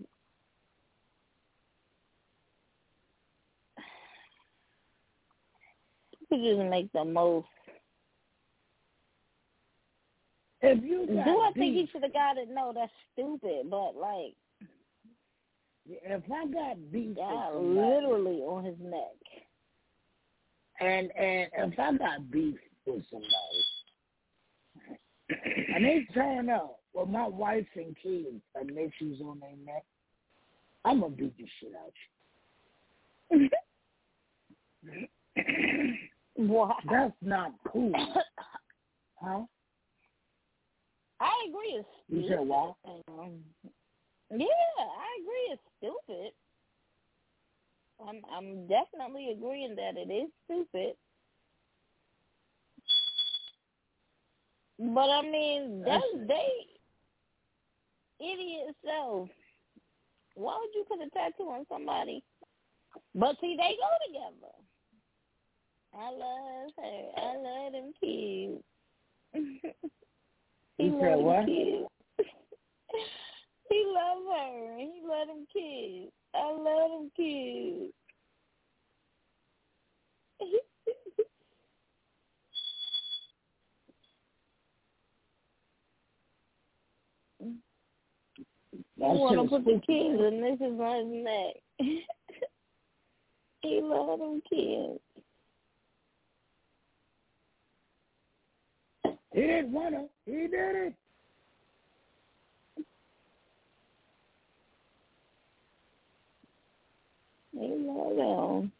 People 6.31 6.57
just 6.57 6.71
make 6.71 6.93
the 6.93 7.05
most. 7.05 7.47
If 10.67 10.83
you 10.83 11.07
Do 11.07 11.19
I 11.19 11.51
beef, 11.55 11.61
think 11.61 11.75
he 11.75 11.89
should 11.93 12.03
have 12.03 12.13
got 12.13 12.39
it? 12.39 12.49
No, 12.51 12.73
that's 12.75 12.91
stupid. 13.13 13.71
But 13.71 13.97
like, 13.97 14.35
if 15.87 16.23
I 16.33 16.47
got 16.47 16.91
beef, 16.91 17.17
got 17.17 17.55
literally 17.57 18.39
on 18.41 18.65
his 18.65 18.77
neck. 18.81 19.19
and 20.81 21.11
and 21.17 21.51
if 21.73 21.79
I 21.79 21.93
got 21.97 22.31
beef 22.31 22.57
with 22.87 23.05
somebody, 23.11 23.65
and 25.75 25.85
they 25.85 26.07
turn 26.15 26.49
up 26.49 26.79
with 26.95 27.09
my 27.09 27.27
wife 27.29 27.67
and 27.77 27.95
kids 28.03 28.41
and 28.55 28.69
nephews 28.75 29.21
on 29.23 29.41
their 29.41 29.57
neck, 29.67 29.85
I'm 30.85 31.01
gonna 31.01 31.15
beat 31.15 31.37
the 31.37 31.47
shit 31.61 31.73
out 31.77 31.93
you. 33.31 33.51
Wow. 36.37 36.75
That's 36.91 37.13
not 37.23 37.53
cool, 37.73 37.93
huh? 39.23 39.43
Agree. 41.55 41.77
It's 41.79 41.89
You 42.09 42.29
said 42.29 42.41
what? 42.41 42.75
Um, 42.85 43.39
yeah, 44.31 44.47
I 44.81 45.21
agree. 45.21 45.53
It's 45.53 45.63
stupid. 45.79 46.33
I'm 48.07 48.23
I'm 48.33 48.67
definitely 48.67 49.31
agreeing 49.31 49.77
that 49.77 49.97
it 49.97 50.13
is 50.13 50.29
stupid. 50.47 50.97
But 54.79 55.11
I 55.11 55.23
mean, 55.23 55.85
that's 55.87 56.03
they 56.27 56.49
idiot 58.19 58.75
self. 58.85 59.29
Why 60.35 60.59
would 60.59 60.75
you 60.75 60.85
put 60.89 61.07
a 61.07 61.11
tattoo 61.11 61.45
on 61.45 61.65
somebody? 61.71 62.25
But 63.15 63.37
see, 63.41 63.57
they 63.57 63.77
go 63.79 63.89
together. 64.09 64.53
I 65.97 66.11
love 66.11 66.73
her. 66.77 67.11
I 67.17 67.37
love 67.37 67.73
them 67.73 67.93
kids. 68.01 68.65
he 70.85 70.91
You 70.91 70.97
love 70.97 71.01
said 71.01 71.19
what? 71.19 71.47
kids. 71.47 71.87
he 73.71 73.85
love 73.87 74.23
her. 74.37 74.77
He 74.79 75.01
love 75.09 75.29
them 75.29 75.47
kids. 75.53 76.13
I 76.35 76.53
love 76.53 76.91
them 76.91 77.11
kids. 77.17 77.93
You 88.97 89.05
want 89.21 89.37
to 89.37 89.49
put 89.49 89.65
the 89.65 89.81
kids 89.87 90.21
and 90.21 90.43
this 90.43 90.55
is 90.55 90.79
his 90.79 91.25
neck. 91.25 91.55
he 93.63 93.81
love 93.83 94.19
them 94.19 94.41
kids. 94.49 95.01
He 99.35 99.41
didn't 99.41 99.73
want 99.73 99.95
to. 99.97 100.05
He 100.27 100.47
did 100.47 100.53
it. 100.53 100.95
He 107.53 107.75
love 107.81 108.17
them. 108.17 108.73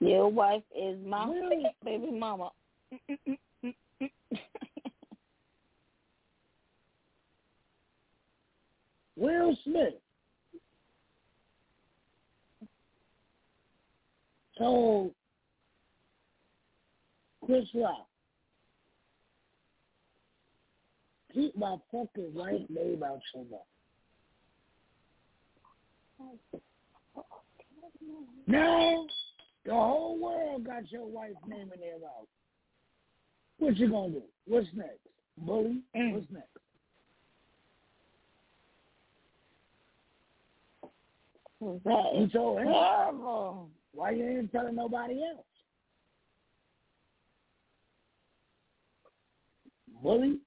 Your 0.00 0.28
wife 0.28 0.62
is 0.76 0.96
my 1.04 1.28
Really? 1.28 1.64
baby 1.84 2.12
mama. 2.12 2.50
Will 9.16 9.56
Smith 9.64 9.94
told 14.56 15.10
Chris 17.48 17.64
Rock, 17.74 18.06
keep 21.32 21.56
my 21.56 21.76
fucking 21.90 22.34
wife 22.34 22.60
name 22.68 23.02
out 23.02 23.20
your 23.34 23.44
mouth. 23.46 23.60
Now, 28.46 29.06
the 29.64 29.72
whole 29.72 30.18
world 30.18 30.66
got 30.66 30.92
your 30.92 31.06
wife's 31.06 31.36
name 31.46 31.70
in 31.72 31.80
their 31.80 31.98
mouth. 31.98 32.26
What 33.58 33.78
you 33.78 33.88
gonna 33.90 34.10
do? 34.10 34.22
What's 34.46 34.66
next? 34.74 34.98
Bully? 35.38 35.80
Mm. 35.96 36.12
What's 36.12 36.26
next? 36.30 36.48
That 41.84 42.14
You 42.14 42.24
is 42.24 42.32
told 42.32 42.58
him. 42.58 42.66
terrible. 42.66 43.70
Why 43.94 44.10
you 44.10 44.24
ain't 44.28 44.52
telling 44.52 44.76
nobody 44.76 45.22
else? 45.24 45.44
Bully? 50.02 50.38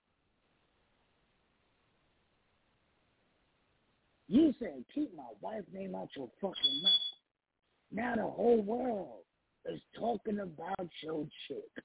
You 4.27 4.53
said 4.59 4.85
keep 4.95 5.15
my 5.15 5.23
wife's 5.41 5.67
name 5.73 5.93
out 5.93 6.09
your 6.15 6.29
fucking 6.39 6.81
mouth. 6.83 6.91
Now 7.91 8.15
the 8.15 8.31
whole 8.31 8.61
world 8.61 9.23
is 9.65 9.81
talking 9.99 10.39
about 10.39 10.89
your 11.03 11.27
chick. 11.47 11.83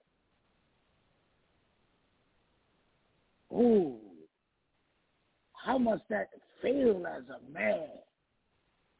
Ooh, 3.52 3.96
how 5.52 5.78
must 5.78 6.02
that 6.08 6.28
feel 6.62 7.04
as 7.06 7.22
a 7.28 7.52
man 7.52 7.88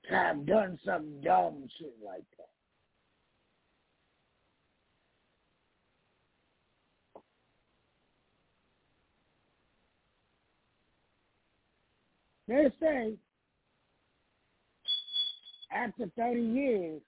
to 0.09 0.14
have 0.14 0.47
done 0.47 0.78
some 0.84 1.20
dumb 1.22 1.68
shit 1.78 1.94
like 2.05 2.24
that? 2.38 2.55
They 12.48 12.70
say 12.81 13.14
after 15.73 16.09
30 16.16 16.40
years, 16.40 17.01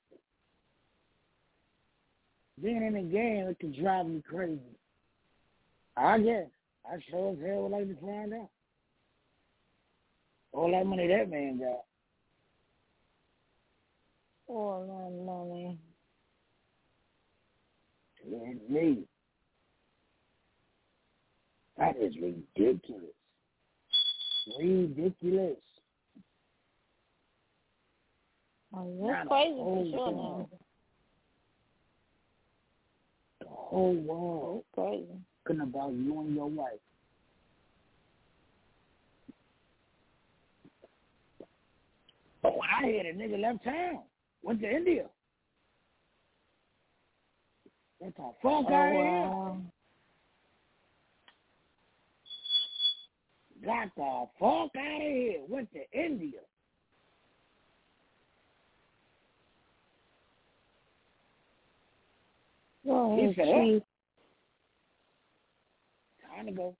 being 2.60 2.82
in 2.85 2.94
the 2.94 3.02
game, 3.02 3.47
it 3.47 3.59
can 3.60 3.81
drive 3.81 4.09
you 4.09 4.23
crazy. 4.28 4.60
I 5.97 6.19
guess. 6.19 6.47
I 6.85 6.97
sure 7.10 7.32
as 7.32 7.39
hell 7.44 7.62
would 7.62 7.73
like 7.73 7.89
to 7.89 8.01
find 8.01 8.32
out. 8.35 8.48
All 10.52 10.70
that 10.73 10.86
money 10.86 11.06
that 11.09 11.31
man 11.31 11.59
got. 11.59 11.85
All 14.48 14.81
that 14.86 15.24
money. 15.24 15.78
And 18.24 18.60
me. 18.69 19.05
That 21.77 21.97
is 21.97 22.15
ridiculous. 22.20 23.17
Ridiculous. 24.56 25.56
Oh, 28.74 29.08
that's 29.10 29.28
crazy 29.28 29.56
for 29.56 29.86
sure 29.90 30.12
now. 30.12 30.48
The 33.40 33.46
whole 33.48 33.94
world 33.94 34.64
That's 34.76 34.88
crazy. 34.88 35.06
talking 35.46 35.60
about 35.62 35.92
you 35.92 36.20
and 36.20 36.34
your 36.34 36.48
wife. 36.48 36.72
Oh, 41.42 41.46
but 42.42 42.56
when 42.58 42.68
I 42.68 42.86
hear 42.86 43.02
the 43.02 43.18
nigga 43.18 43.40
left 43.40 43.64
town, 43.64 44.00
went 44.42 44.60
to 44.60 44.70
India. 44.70 45.06
Get 48.00 48.14
the 48.16 48.22
fuck 48.22 48.34
Oh, 48.44 48.66
out 48.66 48.92
wow. 48.92 49.56
here. 49.56 49.72
Got 53.68 53.94
the 53.96 54.24
fuck 54.40 54.70
out 54.80 54.96
of 54.96 55.02
here. 55.02 55.40
Went 55.46 55.68
to 55.74 55.80
India. 55.92 56.40
Oh, 62.88 63.14
He 63.14 63.34
said, 63.34 63.44
geez. 63.44 63.82
Time 66.34 66.46
to 66.46 66.52
go. 66.52 66.74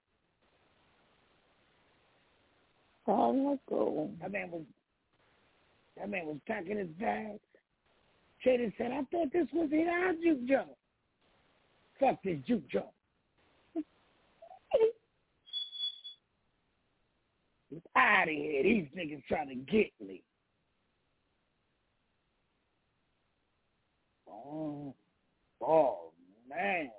Time 3.05 3.35
to 3.35 3.59
go. 3.69 4.11
That 4.23 4.33
man 4.33 4.51
was 4.51 4.63
that 5.99 6.09
man 6.09 6.25
was 6.25 6.39
packing 6.47 6.79
his 6.79 6.89
bags. 6.99 7.39
Trader 8.43 8.73
said, 8.79 8.93
I 8.93 9.03
thought 9.11 9.31
this 9.31 9.49
was 9.53 9.69
in 9.73 9.89
our 9.89 10.15
juke 10.15 10.49
joint. 10.49 10.69
Fuck 12.01 12.23
this 12.23 12.39
juke 12.47 12.67
joint. 12.71 12.87
Out 17.97 18.29
of 18.29 18.35
here. 18.35 18.63
These 18.63 18.87
niggas 18.97 19.23
trying 19.29 19.49
to 19.49 19.55
get 19.55 19.91
me. 20.05 20.23
Oh, 24.29 24.95
oh 25.61 26.13
man. 26.49 26.91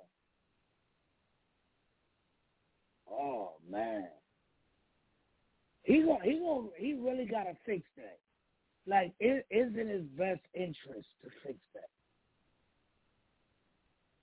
Oh 3.10 3.52
man. 3.70 4.08
He 5.82 6.02
gonna, 6.02 6.18
he 6.22 6.38
gonna, 6.38 6.68
he 6.76 6.94
really 6.94 7.24
gotta 7.24 7.56
fix 7.66 7.82
that. 7.96 8.18
Like 8.86 9.12
it 9.18 9.46
is 9.50 9.72
in 9.76 9.88
his 9.88 10.04
best 10.16 10.40
interest 10.54 11.08
to 11.22 11.30
fix 11.44 11.58
that. 11.74 11.88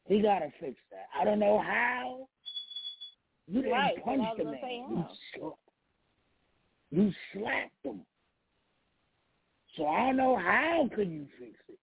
He 0.08 0.22
gotta 0.22 0.52
fix 0.60 0.78
that. 0.92 1.08
I 1.20 1.26
don't 1.26 1.40
know 1.40 1.60
how. 1.60 2.28
You 3.48 3.62
didn't 3.62 3.72
Right, 3.72 4.04
punch 4.04 4.20
but 4.20 4.24
I 4.24 4.30
was 4.30 4.38
the 4.38 5.42
man. 5.42 5.58
You, 6.92 7.12
slapped 7.34 7.84
them. 7.84 8.02
So 9.76 9.86
I 9.86 10.08
don't 10.08 10.18
know 10.18 10.38
how 10.38 10.90
could 10.96 11.10
you 11.12 11.28
fix 11.40 11.54
it. 11.70 11.78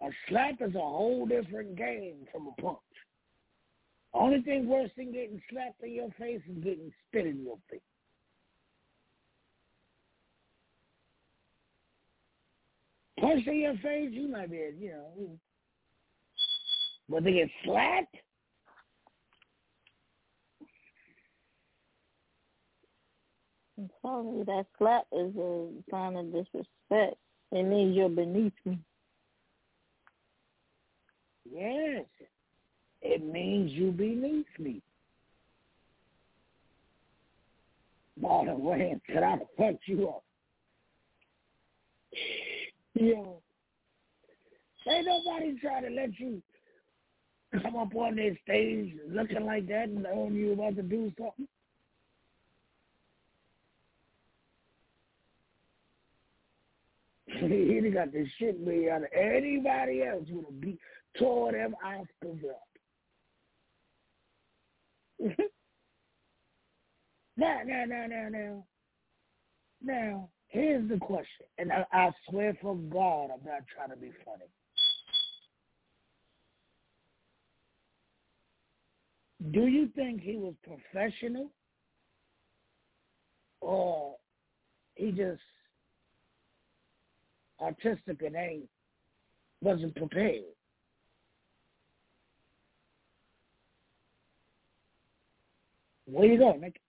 A 0.00 0.08
slap 0.28 0.54
is 0.60 0.74
a 0.74 0.78
whole 0.78 1.26
different 1.26 1.76
game 1.76 2.26
from 2.32 2.46
a 2.46 2.62
punch. 2.62 2.78
Only 4.14 4.40
thing 4.42 4.68
worse 4.68 4.90
than 4.96 5.12
getting 5.12 5.42
slapped 5.50 5.82
in 5.82 5.92
your 5.92 6.10
face 6.18 6.40
is 6.48 6.62
getting 6.62 6.92
spit 7.08 7.26
in 7.26 7.42
your 7.42 7.58
face. 7.70 7.80
Punch 13.20 13.46
in 13.46 13.60
your 13.60 13.74
face, 13.74 14.10
you 14.12 14.28
might 14.28 14.50
be, 14.50 14.56
you 14.78 14.90
know. 14.90 15.38
But 17.08 17.24
to 17.24 17.32
get 17.32 17.48
slapped, 17.64 18.16
I'm 23.78 23.90
telling 24.02 24.38
you, 24.38 24.44
that 24.44 24.66
slap 24.76 25.04
is 25.12 25.34
a 25.36 25.68
sign 25.90 26.16
of 26.16 26.32
disrespect. 26.32 27.16
It 27.52 27.62
means 27.62 27.96
you're 27.96 28.08
beneath 28.08 28.52
me. 28.64 28.78
yes, 31.50 32.04
it 33.02 33.24
means 33.24 33.70
you 33.72 33.92
beneath 33.92 34.46
me. 34.58 34.82
Marlon 38.20 38.60
Wayans 38.60 39.00
said 39.06 39.22
I'd 39.22 39.38
have 39.38 39.48
fucked 39.56 39.86
you 39.86 40.08
up. 40.08 40.24
Yo, 42.94 43.40
ain't 44.90 45.06
nobody 45.06 45.56
trying 45.60 45.84
to 45.84 45.90
let 45.90 46.18
you 46.18 46.42
come 47.62 47.76
up 47.76 47.94
on 47.94 48.16
this 48.16 48.36
stage 48.42 48.94
looking 49.08 49.46
like 49.46 49.68
that 49.68 49.88
and 49.88 50.02
knowing 50.02 50.34
you 50.34 50.52
about 50.52 50.74
to 50.76 50.82
do 50.82 51.12
something. 51.16 51.46
he 57.48 57.80
done 57.80 57.92
got 57.92 58.12
the 58.12 58.26
shit 58.38 58.60
made 58.60 58.88
out 58.88 59.02
of 59.02 59.08
anybody 59.12 60.02
else 60.02 60.24
would 60.30 60.44
have 60.46 60.60
beat 60.60 60.78
tore 61.18 61.52
them 61.52 61.76
Oscars 61.84 62.40
up. 62.50 62.68
now, 67.36 67.60
now, 67.64 67.84
now, 67.86 68.06
now, 68.06 68.28
now. 68.28 68.64
Now, 69.80 70.28
here's 70.48 70.88
the 70.88 70.98
question, 70.98 71.46
and 71.58 71.72
I, 71.72 71.84
I 71.92 72.10
swear 72.28 72.56
for 72.60 72.74
God, 72.74 73.30
I'm 73.32 73.44
not 73.46 73.62
trying 73.72 73.90
to 73.90 73.96
be 73.96 74.10
funny. 74.24 74.46
Do 79.52 79.66
you 79.68 79.88
think 79.94 80.20
he 80.20 80.36
was 80.36 80.54
professional, 80.64 81.52
or 83.60 84.16
he 84.96 85.12
just 85.12 85.40
artistic 87.60 88.22
and 88.22 88.36
ain't 88.36 88.68
wasn't 89.60 89.94
prepared? 89.96 90.42
Where 96.06 96.26
you 96.26 96.38
going, 96.38 96.60
Nick? 96.60 96.80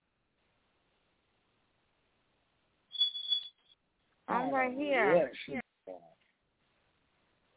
I'm 4.27 4.49
Oh, 4.49 4.51
right 4.51 4.73
here. 4.73 5.31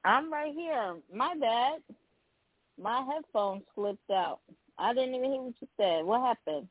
I'm 0.04 0.32
right 0.32 0.52
here. 0.52 0.96
My 1.14 1.34
bad. 1.38 1.80
My 2.80 3.04
headphones 3.12 3.62
slipped 3.74 4.10
out. 4.10 4.40
I 4.78 4.94
didn't 4.94 5.14
even 5.14 5.30
hear 5.30 5.42
what 5.42 5.54
you 5.60 5.68
said. 5.76 6.04
What 6.04 6.22
happened? 6.22 6.66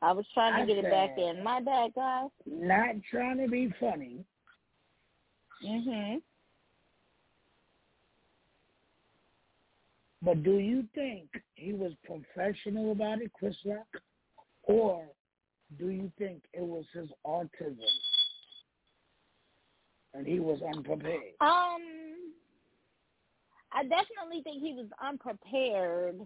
I 0.00 0.12
was 0.12 0.24
trying 0.32 0.54
to 0.54 0.62
I 0.62 0.66
get 0.66 0.84
it 0.84 0.90
back 0.90 1.18
in. 1.18 1.42
My 1.42 1.60
bad, 1.60 1.92
guys. 1.94 2.28
Not 2.46 2.94
trying 3.10 3.38
to 3.38 3.48
be 3.48 3.74
funny. 3.80 4.24
Mhm. 5.62 6.22
But 10.22 10.42
do 10.42 10.58
you 10.58 10.86
think 10.94 11.28
he 11.54 11.72
was 11.72 11.92
professional 12.04 12.92
about 12.92 13.22
it, 13.22 13.32
Chris 13.32 13.56
Rock? 13.64 13.86
Or 14.64 15.06
do 15.78 15.88
you 15.88 16.10
think 16.18 16.42
it 16.52 16.62
was 16.62 16.84
his 16.92 17.08
autism 17.24 17.78
and 20.14 20.26
he 20.26 20.40
was 20.40 20.60
unprepared? 20.62 21.34
Um, 21.40 22.32
I 23.72 23.82
definitely 23.82 24.42
think 24.42 24.62
he 24.62 24.74
was 24.74 24.86
unprepared, 25.02 26.20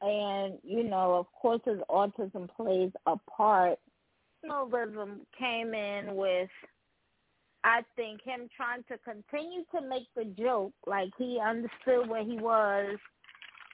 and 0.00 0.58
you 0.62 0.82
know, 0.84 1.14
of 1.14 1.26
course, 1.32 1.60
his 1.64 1.78
autism 1.90 2.48
plays 2.54 2.90
a 3.06 3.16
part. 3.30 3.78
You 4.42 4.50
know, 4.50 5.18
came 5.38 5.74
in 5.74 6.14
with. 6.16 6.50
I 7.68 7.82
think 7.96 8.22
him 8.22 8.48
trying 8.56 8.82
to 8.84 8.96
continue 9.04 9.62
to 9.74 9.86
make 9.86 10.06
the 10.16 10.24
joke 10.42 10.72
like 10.86 11.10
he 11.18 11.38
understood 11.38 12.08
where 12.08 12.24
he 12.24 12.38
was 12.38 12.96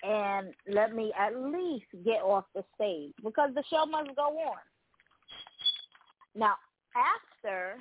and 0.03 0.53
let 0.69 0.93
me 0.93 1.13
at 1.17 1.37
least 1.37 1.87
get 2.05 2.21
off 2.21 2.45
the 2.57 2.65
stage 2.75 3.13
because 3.23 3.51
the 3.55 3.63
show 3.71 3.87
must 3.87 4.17
go 4.17 4.23
on. 4.25 4.59
Now, 6.35 6.55
after 6.97 7.77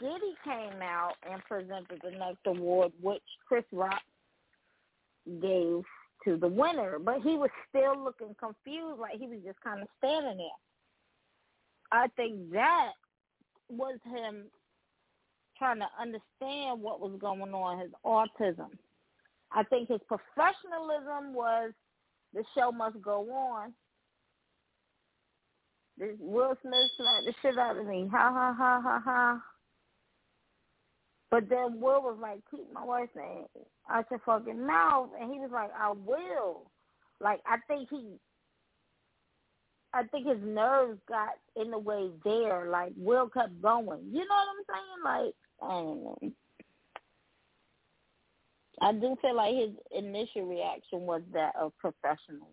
Diddy 0.00 0.34
came 0.42 0.82
out 0.82 1.14
and 1.30 1.40
presented 1.44 2.00
the 2.02 2.18
next 2.18 2.40
award, 2.44 2.90
which 3.00 3.22
Chris 3.46 3.64
Rock 3.70 4.02
gave 5.40 5.84
to 6.24 6.36
the 6.36 6.48
winner, 6.48 6.98
but 6.98 7.22
he 7.22 7.36
was 7.36 7.50
still 7.68 7.96
looking 7.96 8.34
confused, 8.40 8.98
like 8.98 9.20
he 9.20 9.28
was 9.28 9.38
just 9.46 9.60
kind 9.60 9.82
of 9.82 9.88
standing 9.98 10.38
there. 10.38 10.48
I 11.92 12.08
think 12.16 12.50
that 12.50 12.90
was 13.70 13.98
him 14.04 14.46
trying 15.58 15.78
to 15.78 15.88
understand 16.00 16.80
what 16.80 17.00
was 17.00 17.18
going 17.20 17.52
on, 17.52 17.80
his 17.80 17.90
autism. 18.04 18.70
I 19.52 19.62
think 19.64 19.88
his 19.88 20.00
professionalism 20.06 21.34
was 21.34 21.72
the 22.34 22.44
show 22.56 22.70
must 22.70 23.00
go 23.02 23.30
on. 23.32 23.72
Will 25.98 26.54
Smith 26.62 26.90
slapped 26.96 27.26
the 27.26 27.34
shit 27.42 27.58
out 27.58 27.76
of 27.76 27.86
me. 27.86 28.08
Ha 28.12 28.30
ha 28.32 28.54
ha 28.56 28.80
ha 28.80 29.02
ha. 29.04 29.42
But 31.30 31.48
then 31.48 31.80
Will 31.80 32.02
was 32.02 32.18
like, 32.20 32.40
keep 32.50 32.72
my 32.72 32.84
wife's 32.84 33.14
name 33.16 33.44
out 33.90 34.06
your 34.10 34.20
fucking 34.24 34.66
mouth. 34.66 35.10
And 35.20 35.32
he 35.32 35.40
was 35.40 35.50
like, 35.52 35.70
I 35.78 35.90
will. 35.92 36.70
Like, 37.20 37.40
I 37.46 37.56
think 37.66 37.88
he, 37.90 38.14
I 39.92 40.04
think 40.04 40.26
his 40.26 40.38
nerves 40.42 41.00
got 41.08 41.30
in 41.56 41.70
the 41.70 41.78
way 41.78 42.10
there. 42.24 42.68
Like, 42.70 42.92
Will 42.96 43.28
kept 43.28 43.60
going. 43.60 44.04
You 44.10 44.20
know 44.20 44.36
what 44.36 44.48
I'm 44.54 44.64
saying? 44.68 45.24
Like, 45.26 45.34
I 45.62 45.68
don't 45.68 46.04
know. 46.04 46.18
I 48.80 48.92
do 48.92 49.16
feel 49.20 49.34
like 49.34 49.54
his 49.56 49.70
initial 49.90 50.42
reaction 50.46 51.00
was 51.00 51.22
that 51.32 51.54
of 51.56 51.72
professionalism. 51.78 52.44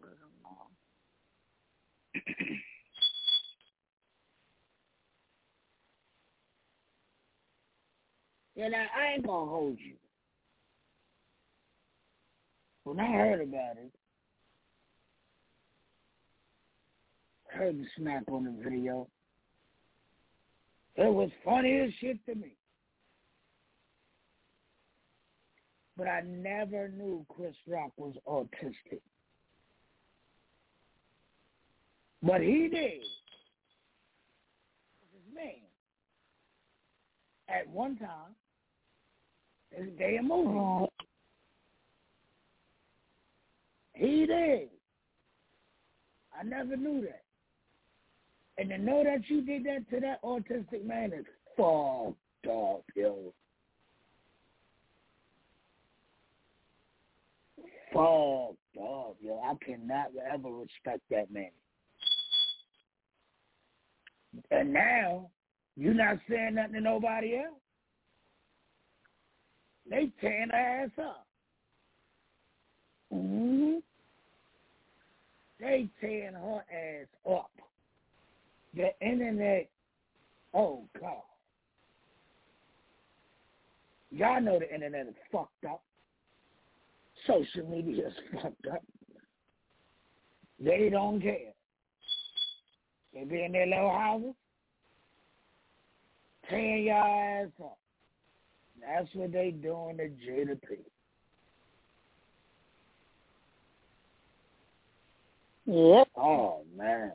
Yeah, 8.55 8.69
now 8.69 8.85
I 8.97 9.13
ain't 9.13 9.27
gonna 9.27 9.51
hold 9.51 9.77
you. 9.79 9.95
When 12.85 12.99
I 13.01 13.11
heard 13.11 13.41
about 13.41 13.77
it, 13.77 13.91
heard 17.51 17.77
the 17.77 17.85
snap 17.97 18.23
on 18.31 18.45
the 18.45 18.63
video. 18.63 19.07
It 20.95 21.13
was 21.13 21.29
funny 21.43 21.79
as 21.79 21.89
shit 21.99 22.25
to 22.27 22.35
me. 22.35 22.55
But 25.97 26.07
I 26.07 26.21
never 26.21 26.89
knew 26.89 27.25
Chris 27.29 27.55
Rock 27.67 27.91
was 27.97 28.15
autistic. 28.27 29.01
But 32.21 32.41
he 32.41 32.67
did. 32.67 33.01
His 35.13 35.35
man. 35.35 35.61
At 37.47 37.69
one 37.69 37.97
time, 37.97 38.35
his 39.71 39.87
damn 39.97 40.27
movie. 40.27 40.89
He 43.93 44.25
did. 44.25 44.69
I 46.37 46.43
never 46.43 46.75
knew 46.75 47.01
that. 47.01 47.21
And 48.57 48.69
to 48.69 48.77
know 48.77 49.03
that 49.03 49.29
you 49.29 49.41
did 49.41 49.65
that 49.65 49.89
to 49.91 49.99
that 50.01 50.21
autistic 50.23 50.85
man 50.85 51.13
is 51.13 51.25
fucked 51.55 52.47
up, 52.47 52.83
yo. 52.95 53.33
Fucked 57.95 58.77
up, 58.77 59.15
yo. 59.21 59.41
I 59.41 59.53
cannot 59.65 60.11
ever 60.33 60.49
respect 60.49 61.01
that 61.11 61.31
man. 61.31 61.49
And 64.51 64.73
now, 64.73 65.29
you 65.77 65.93
not 65.93 66.17
saying 66.29 66.55
nothing 66.55 66.73
to 66.73 66.81
nobody 66.81 67.37
else? 67.37 67.55
They 69.89 70.11
tearing 70.19 70.49
her 70.49 70.57
ass 70.57 70.89
up. 70.99 71.25
Mm-hmm. 73.13 73.77
They 75.61 75.87
tearing 76.01 76.33
her 76.33 76.65
ass 76.69 77.07
up. 77.31 77.51
The 78.75 78.89
internet, 78.99 79.69
oh 80.53 80.83
God. 80.99 81.21
Y'all 84.11 84.41
know 84.41 84.59
the 84.59 84.73
internet 84.73 85.07
is 85.07 85.15
fucked 85.31 85.63
up. 85.63 85.84
Social 87.27 87.69
media 87.69 88.07
is 88.07 88.13
fucked 88.33 88.67
up. 88.71 88.83
They 90.59 90.89
don't 90.89 91.21
care. 91.21 91.53
They 93.13 93.23
be 93.23 93.43
in 93.43 93.51
their 93.51 93.65
little 93.65 93.91
houses, 93.91 94.33
tearing 96.49 96.85
your 96.85 96.95
ass 96.95 97.47
up. 97.63 97.77
That's 98.81 99.07
what 99.13 99.31
they 99.31 99.51
doing 99.51 99.97
to 99.97 100.09
Jada 100.09 100.59
P. 100.61 100.75
Yep. 105.65 106.07
Oh 106.15 106.61
man. 106.77 107.13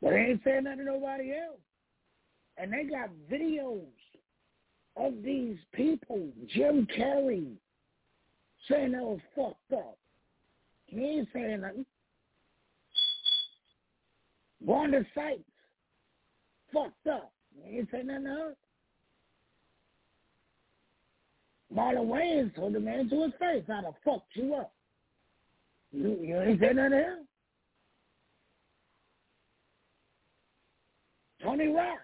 But 0.00 0.10
they 0.10 0.16
ain't 0.16 0.40
saying 0.44 0.64
nothing 0.64 0.78
to 0.78 0.84
nobody 0.84 1.32
else. 1.32 1.60
And 2.56 2.72
they 2.72 2.84
got 2.84 3.10
videos 3.30 3.82
of 4.96 5.14
these 5.22 5.58
people, 5.72 6.28
Jim 6.48 6.86
Carrey, 6.96 7.52
saying 8.70 8.92
that 8.92 9.02
was 9.02 9.20
fucked 9.34 9.72
up. 9.72 9.98
He 10.86 11.00
ain't 11.00 11.28
saying 11.32 11.62
nothing. 11.62 11.86
Wanda 14.60 15.04
Sykes, 15.14 15.40
fucked 16.72 17.06
up. 17.06 17.32
He 17.64 17.78
ain't 17.78 17.88
saying 17.90 18.06
nothing 18.06 18.24
to 18.24 18.30
her. 18.30 18.54
Marlon 21.74 22.06
Wayans 22.06 22.54
told 22.54 22.74
the 22.74 22.80
man 22.80 23.08
to 23.08 23.22
his 23.22 23.32
face, 23.40 23.64
I'd 23.68 23.84
have 23.84 23.94
fucked 24.04 24.34
you 24.34 24.54
up. 24.54 24.72
You, 25.90 26.18
you 26.20 26.40
ain't 26.40 26.60
saying 26.60 26.76
nothing 26.76 26.90
to 26.90 26.96
him? 26.98 27.28
Tony 31.42 31.68
Rock 31.68 31.98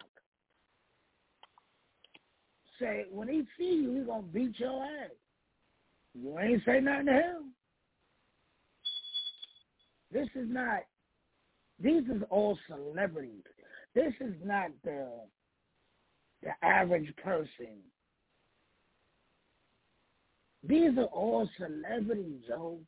say 2.81 3.07
when 3.11 3.29
he 3.29 3.45
see 3.57 3.83
you, 3.83 3.95
he 3.95 4.01
gonna 4.01 4.23
beat 4.23 4.59
your 4.59 4.83
ass. 4.85 5.11
You 6.23 6.39
ain't 6.39 6.63
say 6.65 6.81
nothing 6.81 7.07
to 7.07 7.13
him. 7.13 7.53
This 10.11 10.29
is 10.35 10.49
not. 10.49 10.81
These 11.81 12.05
is 12.05 12.23
all 12.31 12.59
celebrities. 12.67 13.45
This 13.95 14.13
is 14.21 14.35
not 14.45 14.71
the 14.85 15.09
the 16.43 16.51
average 16.63 17.15
person. 17.23 17.79
These 20.67 20.99
are 20.99 21.05
all 21.05 21.49
celebrities, 21.57 22.43
yo. 22.49 22.79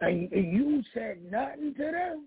And 0.00 0.28
you 0.30 0.82
said 0.92 1.18
nothing 1.30 1.74
to 1.74 1.82
them. 1.82 2.26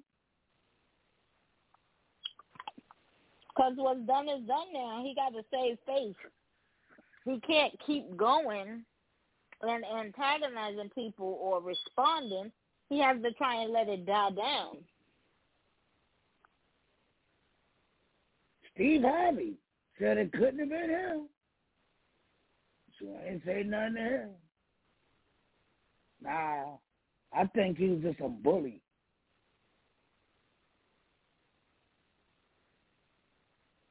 Because 3.50 3.74
what's 3.76 4.02
done 4.02 4.28
is 4.30 4.46
done 4.48 4.68
now. 4.74 5.02
He 5.04 5.16
got 5.16 5.30
to 5.30 5.44
save 5.52 5.78
face. 5.86 6.16
He 7.26 7.40
can't 7.42 7.74
keep 7.86 8.16
going 8.16 8.84
and 9.62 9.84
antagonizing 9.86 10.90
people 10.94 11.38
or 11.42 11.62
responding. 11.62 12.52
He 12.90 13.00
has 13.00 13.22
to 13.22 13.32
try 13.34 13.64
and 13.64 13.74
let 13.74 13.90
it 13.90 14.06
die 14.06 14.32
down. 14.32 14.78
Steve 18.74 19.02
Harvey 19.02 19.54
said 20.00 20.18
it 20.18 20.32
couldn't 20.32 20.60
have 20.60 20.70
been 20.70 20.90
him. 20.90 21.30
So 23.00 23.08
I 23.22 23.32
ain't 23.32 23.46
say 23.46 23.64
nothing 23.64 23.96
to 23.96 24.02
him. 24.02 24.30
Nah, 26.22 26.78
I 27.34 27.46
think 27.54 27.78
he 27.78 27.90
was 27.90 28.02
just 28.02 28.20
a 28.22 28.30
bully. 28.30 28.82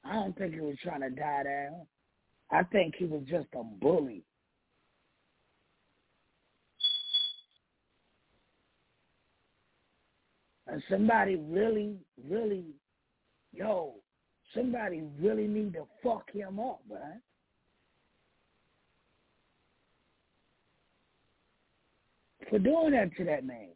I 0.04 0.14
don't 0.14 0.36
think 0.38 0.54
he 0.54 0.60
was 0.60 0.76
trying 0.82 1.00
to 1.00 1.10
die 1.10 1.42
down. 1.44 1.86
I 2.50 2.62
think 2.64 2.94
he 2.96 3.06
was 3.06 3.22
just 3.28 3.48
a 3.54 3.62
bully. 3.64 4.22
and 10.66 10.82
somebody 10.90 11.36
really, 11.36 11.96
really, 12.28 12.64
yo, 13.52 13.94
somebody 14.54 15.02
really 15.20 15.46
need 15.46 15.74
to 15.74 15.86
fuck 16.02 16.30
him 16.32 16.58
up, 16.58 16.80
man, 16.90 17.20
For 22.50 22.58
doing 22.58 22.92
that 22.92 23.14
to 23.16 23.24
that 23.24 23.44
man. 23.44 23.68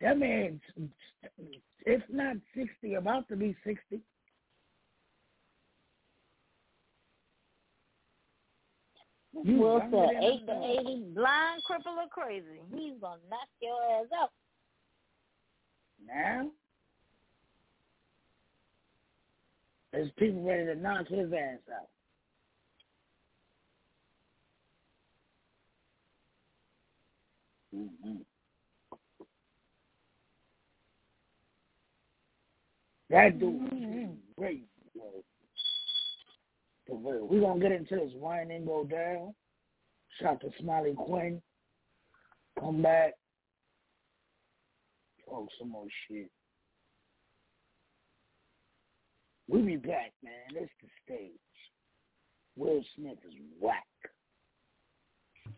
That 0.00 0.18
man, 0.18 0.60
if 1.86 2.02
not 2.10 2.36
60, 2.54 2.94
about 2.94 3.28
to 3.28 3.36
be 3.36 3.56
60. 3.64 4.00
You 9.42 9.56
Will 9.58 9.80
say 9.90 10.16
eight 10.22 10.46
to 10.46 10.62
eighty, 10.64 11.06
blind, 11.12 11.62
cripple, 11.68 11.96
or 11.96 12.08
crazy. 12.08 12.60
He's 12.72 13.00
gonna 13.00 13.20
knock 13.28 13.48
your 13.60 13.74
ass 13.98 14.06
out 14.16 14.30
now. 16.06 16.50
There's 19.92 20.10
people 20.18 20.42
ready 20.42 20.66
to 20.66 20.74
knock 20.74 21.06
his 21.08 21.32
ass 21.32 21.58
out. 21.72 21.88
Mm-hmm. 27.74 28.16
That 33.10 33.38
dude 33.38 33.60
mm-hmm. 33.72 34.04
great. 34.36 34.64
We're 36.88 37.40
going 37.40 37.60
to 37.60 37.68
get 37.68 37.76
into 37.76 37.96
this 37.96 38.12
wine 38.16 38.50
and 38.50 38.66
go 38.66 38.84
down. 38.84 39.34
Shout 40.20 40.40
to 40.40 40.50
Smiley 40.60 40.94
Quinn. 40.96 41.40
Come 42.60 42.82
back 42.82 43.14
on 45.34 45.48
some 45.58 45.70
more 45.70 45.86
shit. 46.08 46.30
We 49.48 49.60
be 49.60 49.76
back, 49.76 50.12
man. 50.22 50.32
It's 50.54 50.72
the 50.80 50.88
stage. 51.04 51.30
Will 52.56 52.82
Smith 52.96 53.18
is 53.26 53.34
whack. 53.60 53.84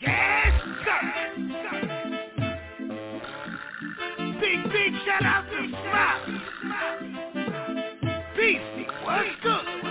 Yes, 0.00 0.60
sir. 0.84 1.00
Big, 4.40 4.64
big 4.72 4.92
shout 5.04 5.24
out 5.24 5.44
to 5.50 5.68
Smiley. 5.68 6.40
Peace 8.36 8.86
what's 9.04 9.28
good? 9.42 9.85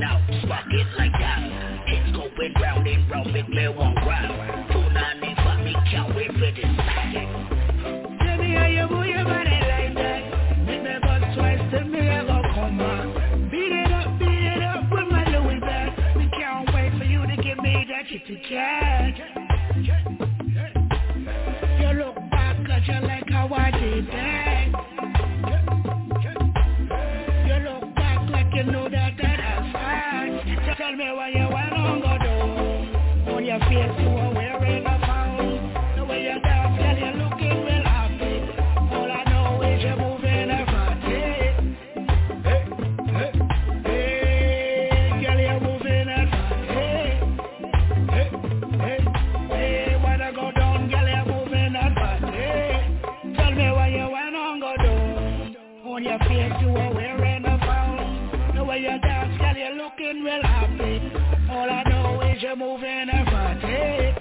going 0.00 0.12
out, 0.12 0.20
spark 0.42 0.66
it 0.70 0.86
like 0.98 1.12
that. 1.12 1.38
It's 1.86 2.16
going 2.16 2.52
round 2.60 2.86
and 2.86 3.10
round, 3.10 3.32
big 3.32 3.48
man 3.48 3.76
won't 3.76 3.96
ride. 3.96 4.68
Two 4.72 4.80
nine 4.90 5.24
eight, 5.24 5.36
fuck 5.36 5.58
me, 5.60 5.74
count 5.90 6.12
for 6.12 6.20
this 6.20 6.64
packet. 6.76 7.28
Tell 8.20 8.38
me 8.38 8.54
how 8.54 8.66
you 8.66 8.88
move 8.88 9.06
your 9.06 9.24
body 9.24 9.50
like 9.50 9.94
that. 9.94 10.22
Make 10.64 10.82
me 10.82 10.98
bust 11.02 11.36
twice, 11.36 11.60
tell 11.70 11.84
me 11.84 12.08
I 12.08 12.24
gon' 12.24 12.42
come 12.54 12.78
back. 12.78 13.50
Beat 13.50 13.72
it 13.72 13.92
up, 13.92 14.18
beat 14.18 14.28
it 14.28 14.62
up 14.62 14.90
with 14.90 15.08
my 15.10 15.24
Louis 15.28 15.60
back. 15.60 15.96
Can't 16.32 16.74
wait 16.74 16.92
for 16.98 17.04
you 17.04 17.26
to 17.26 17.36
give 17.42 17.58
me 17.58 17.86
that 17.88 18.08
kitty 18.08 18.42
cat. 18.48 19.14
You 21.80 21.88
look 21.98 22.14
back, 22.30 22.56
cause 22.66 22.82
you 22.86 23.00
like 23.06 23.28
how 23.28 23.48
I 23.52 23.70
did 23.70 24.06
that. 24.08 24.66
You 27.46 27.54
look 27.68 27.94
back 27.94 28.30
like 28.30 28.54
you 28.54 28.64
know 28.64 28.88
that. 28.88 29.29
Tell 30.10 30.96
me 30.96 31.12
what 31.12 31.32
you 31.32 31.46
want 31.48 31.70
to 31.70 32.00
go 32.02 32.12
do. 32.24 33.32
On 33.32 33.44
your 33.44 33.60
face, 33.60 34.39
moving 62.56 63.08
and 63.10 63.26
rotate. 63.32 64.19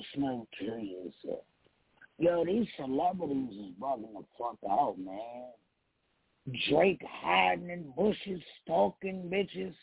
just 0.00 0.18
not 0.18 0.46
kill 0.58 0.78
yourself. 0.78 1.44
Yo, 2.18 2.44
these 2.44 2.66
celebrities 2.76 3.50
is 3.50 3.72
bugging 3.80 4.12
the 4.12 4.24
fuck 4.38 4.58
out, 4.70 4.96
man. 4.98 5.46
Drake 6.68 7.02
hiding 7.08 7.70
in 7.70 7.92
bushes, 7.96 8.42
stalking 8.62 9.30
bitches. 9.32 9.74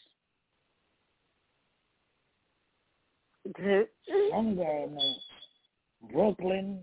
some 4.32 4.56
girl 4.56 4.90
named 4.90 6.12
Brooklyn, 6.12 6.80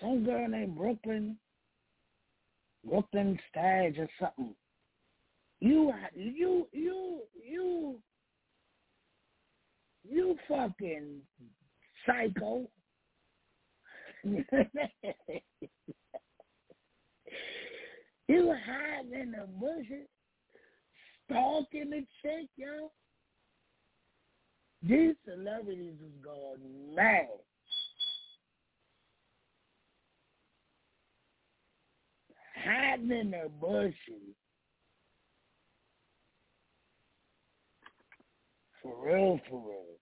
some 0.00 0.24
girl 0.24 0.48
named 0.48 0.76
Brooklyn, 0.76 1.36
Brooklyn 2.84 3.38
Stage 3.50 3.98
or 3.98 4.08
something. 4.20 4.54
You, 5.60 5.92
you, 6.14 6.66
you, 6.72 7.20
you, 7.44 7.98
you 10.08 10.36
fucking 10.48 11.20
psycho. 12.06 12.68
you 18.28 18.54
hiding 18.66 19.12
in 19.12 19.32
the 19.32 19.46
bushes, 19.58 20.08
stalking 21.24 21.90
the 21.90 22.04
chick, 22.22 22.48
yo. 22.56 22.90
These 24.82 25.16
celebrities 25.24 25.94
is 26.00 26.24
going 26.24 26.94
mad. 26.94 27.26
Hiding 32.64 33.10
in 33.10 33.30
the 33.32 33.48
bushes. 33.60 34.34
For 38.82 39.06
real, 39.06 39.40
for 39.50 39.60
real. 39.60 39.98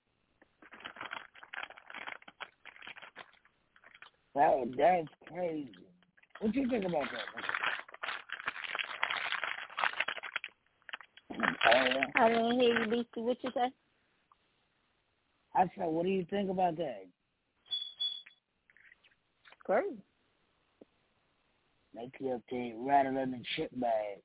That 4.37 4.53
that's 4.77 5.09
crazy. 5.33 5.71
What 6.41 6.53
do 6.53 6.61
you 6.61 6.69
think 6.69 6.85
about 6.85 7.07
that? 7.11 7.25
I 12.15 12.29
didn't 12.29 12.61
hear 12.61 12.81
you, 12.81 12.91
Beastie. 12.91 13.23
What 13.23 13.39
you 13.43 13.51
say? 13.55 13.71
I 15.55 15.63
said, 15.75 15.87
what 15.87 16.05
do 16.05 16.11
you 16.11 16.27
think 16.29 16.51
about 16.51 16.77
that? 16.77 17.07
Crazy. 19.65 19.97
Make 21.95 22.15
you 22.21 22.33
up 22.33 22.43
there 22.51 22.73
rattling 22.77 23.31
the 23.31 23.43
chip 23.57 23.71
bag. 23.81 24.19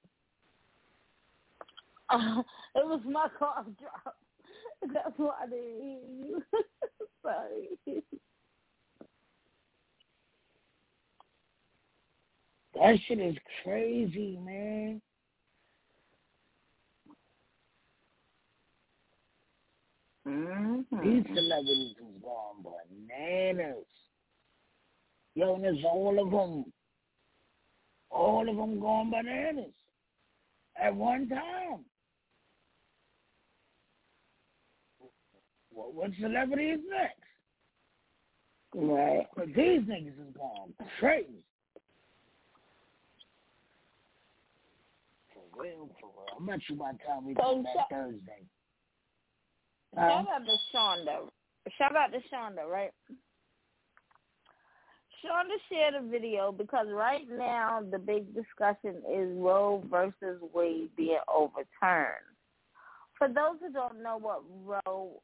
Uh, 2.09 2.43
it 2.75 2.85
was 2.85 3.01
my 3.05 3.27
car 3.39 3.65
drop. 3.79 4.17
That's 4.93 5.13
why 5.15 5.35
I 5.43 5.45
didn't 5.45 5.79
hear 5.81 5.99
you. 6.25 6.43
Sorry. 7.23 8.03
That 12.76 12.95
shit 13.07 13.19
is 13.19 13.35
crazy, 13.64 14.39
man. 14.43 15.02
Mm-hmm. 20.27 21.03
These 21.03 21.26
celebrities 21.35 21.95
is 21.98 22.22
gone 22.22 22.64
bananas. 22.64 23.85
Yo, 25.35 25.56
and 25.56 25.64
there's 25.64 25.84
all 25.84 26.22
of 26.22 26.31
them. 26.31 26.72
All 28.10 28.48
of 28.48 28.56
them 28.56 28.80
gone 28.80 29.10
bananas 29.10 29.73
at 30.81 30.95
one 30.95 31.27
time. 31.30 31.85
What, 35.73 35.93
what 35.93 36.11
celebrity 36.19 36.65
is 36.65 36.81
next? 36.89 37.15
Right. 38.76 39.27
But 39.35 39.48
these 39.48 39.81
niggas 39.81 40.07
is 40.07 40.35
gone 40.38 40.73
crazy. 40.99 41.43
For 45.34 45.40
real, 45.57 45.90
for 45.99 46.10
real. 46.15 46.41
I 46.41 46.45
bet 46.45 46.61
you 46.69 46.76
by 46.76 46.91
the 46.94 46.98
time 46.99 47.26
we 47.26 47.34
So 47.36 47.41
come 47.41 47.64
back 47.64 47.73
sh- 47.73 47.91
Thursday. 47.91 48.44
Shout 49.95 50.28
out 50.30 50.45
to 50.45 50.57
Shonda. 50.73 51.30
Shout 51.78 51.95
out 51.95 52.11
to 52.11 52.19
Shonda, 52.34 52.69
right? 52.69 52.91
Shonda 55.23 55.57
shared 55.69 55.94
a 55.94 56.07
video 56.07 56.52
because 56.52 56.88
right 56.90 57.28
now 57.30 57.82
the 57.91 57.99
big 57.99 58.34
discussion 58.34 59.02
is 59.11 59.30
Roe 59.38 59.84
versus 59.90 60.41
Wade 60.53 60.90
being 60.98 61.19
overturned. 61.32 62.26
For 63.18 63.28
those 63.28 63.60
who 63.60 63.72
don't 63.72 64.02
know 64.02 64.18
what 64.18 64.41
Roe 64.65 65.22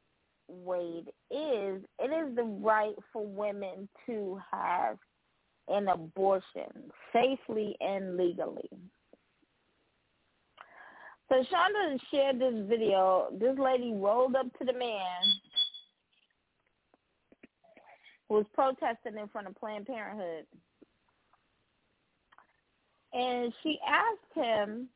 Wade 0.48 1.08
is, 1.30 1.82
it 1.98 2.28
is 2.28 2.36
the 2.36 2.44
right 2.44 2.94
for 3.12 3.26
women 3.26 3.88
to 4.06 4.40
have 4.52 4.98
an 5.68 5.88
abortion 5.88 6.92
safely 7.12 7.76
and 7.80 8.16
legally. 8.16 8.70
So 11.28 11.34
Shonda 11.34 11.98
shared 12.10 12.38
this 12.40 12.54
video. 12.68 13.28
This 13.38 13.56
lady 13.58 13.92
rolled 13.94 14.34
up 14.34 14.46
to 14.58 14.64
the 14.64 14.72
man 14.72 15.22
who 18.28 18.36
was 18.36 18.46
protesting 18.54 19.18
in 19.20 19.28
front 19.28 19.46
of 19.46 19.54
Planned 19.56 19.86
Parenthood. 19.86 20.46
And 23.12 23.52
she 23.62 23.78
asked 23.86 24.34
him, 24.34 24.88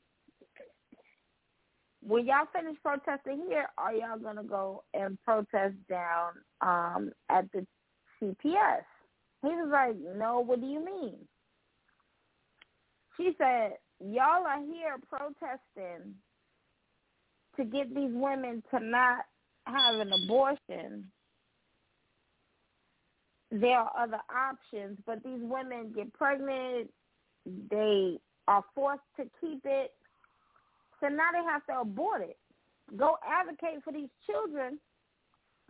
when 2.03 2.27
y'all 2.27 2.49
finish 2.53 2.77
protesting 2.83 3.45
here, 3.49 3.67
are 3.79 3.95
y'all 3.95 4.19
going 4.19 4.37
to 4.37 4.43
go 4.43 4.85
and 4.93 5.19
protest 5.23 5.75
down 5.89 6.33
um, 6.61 7.13
at 7.31 7.47
the 7.53 7.67
CPS? 8.21 8.85
He 9.43 9.49
was 9.49 9.71
like, 9.73 9.97
no, 10.17 10.41
what 10.41 10.61
do 10.61 10.67
you 10.67 10.85
mean? 10.85 11.17
She 13.17 13.33
said, 13.39 13.73
y'all 14.11 14.47
are 14.47 14.61
here 14.61 14.97
protesting 15.09 16.15
to 17.57 17.65
get 17.65 17.95
these 17.95 18.11
women 18.13 18.63
to 18.71 18.81
not 18.81 19.25
have 19.67 19.97
an 20.01 20.11
abortion. 20.25 21.11
There 23.51 23.79
are 23.79 23.93
other 23.99 24.21
options, 24.35 24.99
but 25.07 25.23
these 25.23 25.41
women 25.43 25.93
get 25.95 26.13
pregnant, 26.15 26.91
they 27.71 28.19
are 28.49 28.65
forced 28.75 29.03
to 29.19 29.25
keep 29.41 29.61
it, 29.65 29.93
so 31.01 31.09
now 31.09 31.29
they 31.33 31.45
have 31.45 31.65
to 31.67 31.81
abort 31.81 32.23
it. 32.23 32.39
Go 32.97 33.19
advocate 33.27 33.85
for 33.85 33.93
these 33.93 34.09
children 34.27 34.79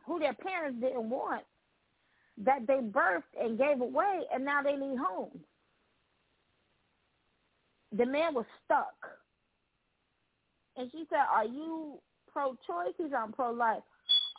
who 0.06 0.18
their 0.18 0.34
parents 0.34 0.80
didn't 0.80 1.10
want, 1.10 1.44
that 2.38 2.66
they 2.66 2.78
birthed 2.78 3.22
and 3.38 3.58
gave 3.58 3.80
away, 3.80 4.20
and 4.32 4.44
now 4.44 4.62
they 4.62 4.76
need 4.76 4.96
homes 4.98 5.40
the 7.96 8.06
man 8.06 8.34
was 8.34 8.46
stuck. 8.64 8.94
And 10.76 10.90
she 10.90 11.04
said, 11.10 11.24
Are 11.30 11.44
you 11.44 11.98
pro 12.32 12.56
choice? 12.66 12.94
He 12.96 13.04
said, 13.04 13.14
I'm 13.14 13.32
pro 13.32 13.52
life. 13.52 13.82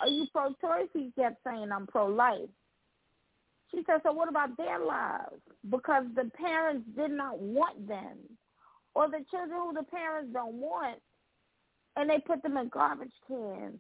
Are 0.02 0.08
you 0.08 0.26
pro 0.32 0.50
choice? 0.62 0.90
He 0.94 1.12
kept 1.18 1.44
saying, 1.46 1.70
I'm 1.72 1.88
pro 1.88 2.08
life. 2.08 2.50
She 3.72 3.84
said, 3.86 4.02
So 4.04 4.12
what 4.12 4.30
about 4.30 4.58
their 4.58 4.80
lives? 4.80 5.42
Because 5.70 6.06
the 6.16 6.30
parents 6.36 6.88
did 6.96 7.12
not 7.12 7.40
want 7.40 7.88
them. 7.88 8.18
Or 8.96 9.08
the 9.10 9.24
children 9.32 9.60
who 9.60 9.74
the 9.74 9.84
parents 9.84 10.32
don't 10.34 10.56
want 10.56 11.00
and 11.96 12.10
they 12.10 12.20
put 12.20 12.42
them 12.44 12.58
in 12.58 12.70
garbage 12.70 13.14
cans. 13.28 13.80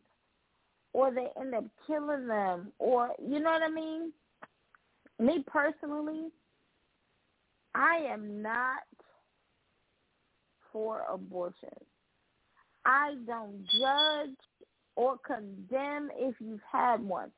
Or 0.94 1.12
they 1.12 1.28
end 1.40 1.56
up 1.56 1.66
killing 1.88 2.28
them. 2.28 2.72
Or 2.78 3.10
you 3.20 3.40
know 3.40 3.52
what 3.52 3.64
I 3.64 3.70
mean? 3.70 4.12
Me 5.20 5.44
personally, 5.48 6.30
I 7.74 7.95
am 8.10 8.41
not 8.41 8.84
for 10.74 11.04
abortion. 11.10 11.70
I 12.86 13.14
don't 13.26 13.64
judge 13.80 14.36
or 14.95 15.18
condemn 15.26 16.10
if 16.18 16.36
you've 16.40 16.60
had 16.70 17.00
one. 17.02 17.32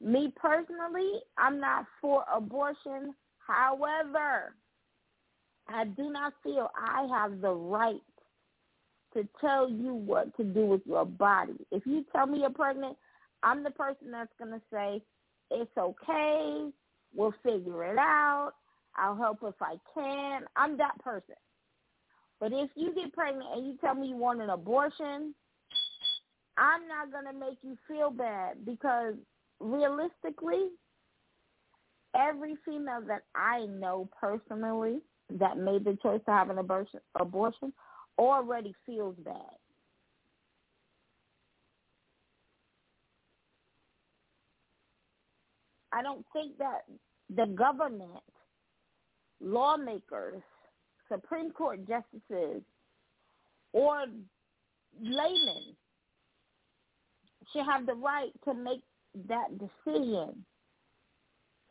Me 0.00 0.32
personally, 0.36 1.20
I'm 1.36 1.58
not 1.58 1.86
for 2.00 2.24
abortion. 2.32 3.14
However, 3.38 4.54
I 5.68 5.84
do 5.84 6.10
not 6.10 6.34
feel 6.44 6.70
I 6.76 7.08
have 7.10 7.40
the 7.40 7.50
right 7.50 8.00
to 9.14 9.26
tell 9.40 9.68
you 9.68 9.94
what 9.94 10.36
to 10.36 10.44
do 10.44 10.66
with 10.66 10.82
your 10.84 11.06
body. 11.06 11.66
If 11.72 11.86
you 11.86 12.04
tell 12.12 12.26
me 12.26 12.40
you're 12.40 12.50
pregnant, 12.50 12.96
I'm 13.42 13.64
the 13.64 13.70
person 13.70 14.10
that's 14.12 14.32
going 14.38 14.52
to 14.52 14.60
say, 14.72 15.02
it's 15.50 15.70
okay, 15.78 16.68
we'll 17.14 17.34
figure 17.42 17.92
it 17.92 17.98
out, 17.98 18.52
I'll 18.96 19.16
help 19.16 19.38
if 19.42 19.54
I 19.60 19.76
can. 19.94 20.42
I'm 20.56 20.76
that 20.78 20.98
person. 21.00 21.34
But 22.40 22.52
if 22.52 22.70
you 22.76 22.94
get 22.94 23.12
pregnant 23.12 23.48
and 23.54 23.66
you 23.66 23.76
tell 23.80 23.94
me 23.94 24.08
you 24.08 24.16
want 24.16 24.42
an 24.42 24.50
abortion, 24.50 25.34
I'm 26.58 26.86
not 26.88 27.10
going 27.10 27.24
to 27.32 27.38
make 27.38 27.58
you 27.62 27.76
feel 27.88 28.10
bad 28.10 28.64
because 28.64 29.14
realistically, 29.60 30.68
every 32.14 32.56
female 32.64 33.02
that 33.08 33.22
I 33.34 33.66
know 33.66 34.08
personally 34.20 35.00
that 35.38 35.58
made 35.58 35.84
the 35.84 35.98
choice 36.02 36.20
to 36.26 36.30
have 36.30 36.50
an 36.50 36.58
abortion, 36.58 37.00
abortion 37.18 37.72
already 38.18 38.74
feels 38.84 39.16
bad. 39.24 39.34
I 45.92 46.02
don't 46.02 46.24
think 46.32 46.58
that 46.58 46.82
the 47.34 47.46
government, 47.46 48.22
lawmakers, 49.40 50.42
Supreme 51.10 51.50
Court 51.50 51.80
justices, 51.86 52.62
or 53.72 54.06
laymen 55.00 55.76
should 57.52 57.64
have 57.64 57.86
the 57.86 57.94
right 57.94 58.32
to 58.44 58.54
make 58.54 58.82
that 59.28 59.48
decision. 59.58 60.44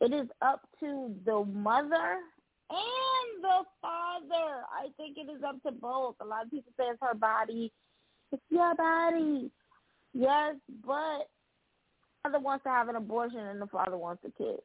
It 0.00 0.12
is 0.12 0.28
up 0.42 0.68
to 0.80 1.14
the 1.24 1.44
mother 1.44 2.18
and 2.70 3.42
the 3.42 3.62
father. 3.80 4.62
I 4.72 4.88
think 4.96 5.16
it 5.16 5.30
is 5.30 5.42
up 5.46 5.62
to 5.62 5.72
both. 5.72 6.16
A 6.20 6.24
lot 6.24 6.44
of 6.44 6.50
people 6.50 6.72
say 6.76 6.84
it's 6.84 6.98
her 7.00 7.14
body. 7.14 7.72
It's 8.32 8.42
your 8.50 8.74
body. 8.74 9.50
Yes, 10.12 10.56
but 10.84 11.28
the 12.24 12.30
mother 12.30 12.40
wants 12.40 12.64
to 12.64 12.70
have 12.70 12.88
an 12.88 12.96
abortion 12.96 13.38
and 13.40 13.60
the 13.60 13.66
father 13.66 13.96
wants 13.96 14.22
a 14.26 14.30
kid. 14.42 14.60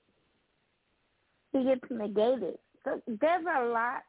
He 1.53 1.63
gets 1.63 1.81
negated. 1.89 2.57
So 2.83 3.01
there's 3.07 3.45
a 3.45 3.65
lot 3.65 4.03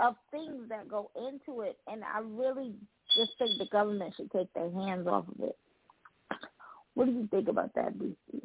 of 0.00 0.14
things 0.30 0.68
that 0.68 0.88
go 0.88 1.10
into 1.16 1.62
it, 1.62 1.78
and 1.86 2.02
I 2.04 2.20
really 2.20 2.74
just 3.16 3.32
think 3.38 3.58
the 3.58 3.66
government 3.70 4.14
should 4.16 4.30
take 4.30 4.52
their 4.52 4.70
hands 4.70 5.06
off 5.06 5.24
of 5.28 5.44
it. 5.44 5.58
What 6.94 7.06
do 7.06 7.12
you 7.12 7.28
think 7.30 7.48
about 7.48 7.74
that, 7.74 7.98
BC? 7.98 8.42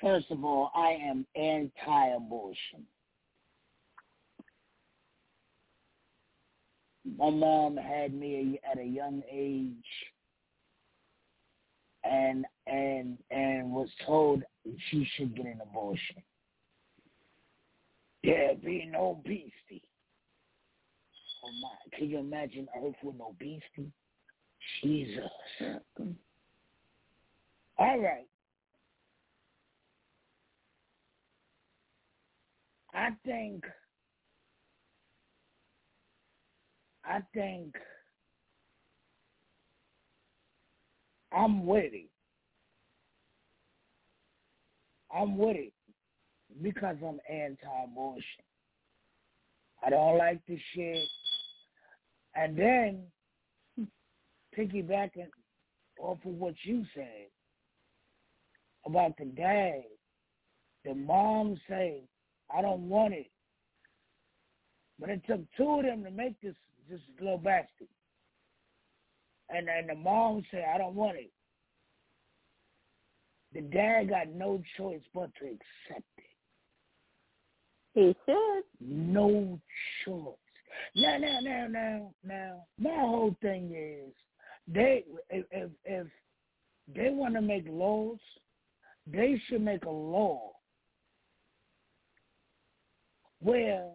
First 0.00 0.30
of 0.30 0.44
all, 0.44 0.70
I 0.74 0.98
am 1.08 1.26
anti-abortion. 1.34 2.84
My 7.16 7.30
mom 7.30 7.76
had 7.76 8.12
me 8.12 8.60
at 8.70 8.78
a 8.78 8.84
young 8.84 9.22
age 9.30 9.74
and 12.04 12.44
and 12.66 13.16
and 13.30 13.70
was 13.70 13.88
told 14.04 14.42
she 14.90 15.08
should 15.16 15.36
get 15.36 15.46
an 15.46 15.60
abortion. 15.62 16.16
Yeah, 18.26 18.54
being 18.54 18.92
obesity. 18.96 19.82
Oh 21.44 21.50
my! 21.62 21.96
Can 21.96 22.10
you 22.10 22.18
imagine 22.18 22.66
Earth 22.76 22.96
with 23.04 23.14
no 23.16 23.36
beastie? 23.38 23.92
Jesus. 24.82 25.30
All 27.78 28.00
right. 28.00 28.26
I 32.92 33.10
think 33.24 33.64
I 37.04 37.20
think 37.32 37.76
I'm 41.30 41.64
with 41.64 41.92
it. 41.92 42.10
I'm 45.14 45.38
with 45.38 45.56
it 45.58 45.72
because 46.62 46.96
I'm 47.06 47.18
anti-abortion. 47.30 48.44
I 49.84 49.90
don't 49.90 50.18
like 50.18 50.40
the 50.46 50.58
shit. 50.74 51.08
And 52.34 52.56
then 52.56 53.02
piggybacking 54.56 55.28
off 56.00 56.18
of 56.24 56.32
what 56.32 56.54
you 56.62 56.84
said 56.94 57.26
about 58.84 59.16
the 59.18 59.26
dad, 59.26 59.82
the 60.84 60.94
mom 60.94 61.58
say, 61.68 62.02
I 62.54 62.62
don't 62.62 62.88
want 62.88 63.14
it. 63.14 63.30
But 64.98 65.10
it 65.10 65.22
took 65.26 65.40
two 65.56 65.78
of 65.78 65.84
them 65.84 66.04
to 66.04 66.10
make 66.10 66.40
this 66.40 66.54
this 66.88 67.00
little 67.20 67.38
bastard. 67.38 67.88
And 69.50 69.68
and 69.68 69.88
the 69.88 69.94
mom 69.94 70.42
said, 70.50 70.64
I 70.74 70.78
don't 70.78 70.94
want 70.94 71.18
it. 71.18 71.30
The 73.52 73.62
dad 73.62 74.10
got 74.10 74.28
no 74.28 74.62
choice 74.76 75.02
but 75.14 75.30
to 75.40 75.44
accept 75.44 76.08
it. 76.18 76.35
He 77.96 78.14
should. 78.26 78.62
No 78.78 79.58
choice. 80.04 80.34
Now, 80.94 81.16
now, 81.16 81.40
now, 81.40 81.66
now, 81.66 82.14
now. 82.22 82.66
My 82.78 82.90
whole 82.90 83.34
thing 83.40 83.72
is, 83.74 84.12
they 84.68 85.02
if 85.30 85.46
if, 85.50 85.70
if 85.86 86.06
they 86.94 87.08
want 87.08 87.34
to 87.36 87.40
make 87.40 87.64
laws, 87.66 88.18
they 89.06 89.40
should 89.46 89.62
make 89.62 89.86
a 89.86 89.90
law 89.90 90.52
where 93.40 93.88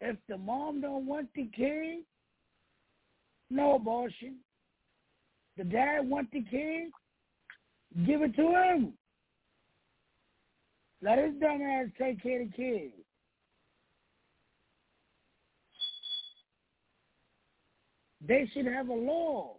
if 0.00 0.16
the 0.26 0.38
mom 0.38 0.80
don't 0.80 1.04
want 1.04 1.28
the 1.34 1.50
kid, 1.54 2.04
no 3.50 3.74
abortion. 3.74 4.36
The 5.58 5.64
dad 5.64 6.08
want 6.08 6.32
the 6.32 6.42
kid, 6.42 6.90
give 8.06 8.22
it 8.22 8.34
to 8.36 8.48
him. 8.48 8.94
Let 11.02 11.18
his 11.18 11.34
dumb 11.38 11.60
ass 11.60 11.88
take 11.98 12.22
care 12.22 12.42
of 12.42 12.50
the 12.50 12.56
kid. 12.56 12.92
They 18.26 18.48
should 18.52 18.66
have 18.66 18.88
a 18.88 18.94
law. 18.94 19.56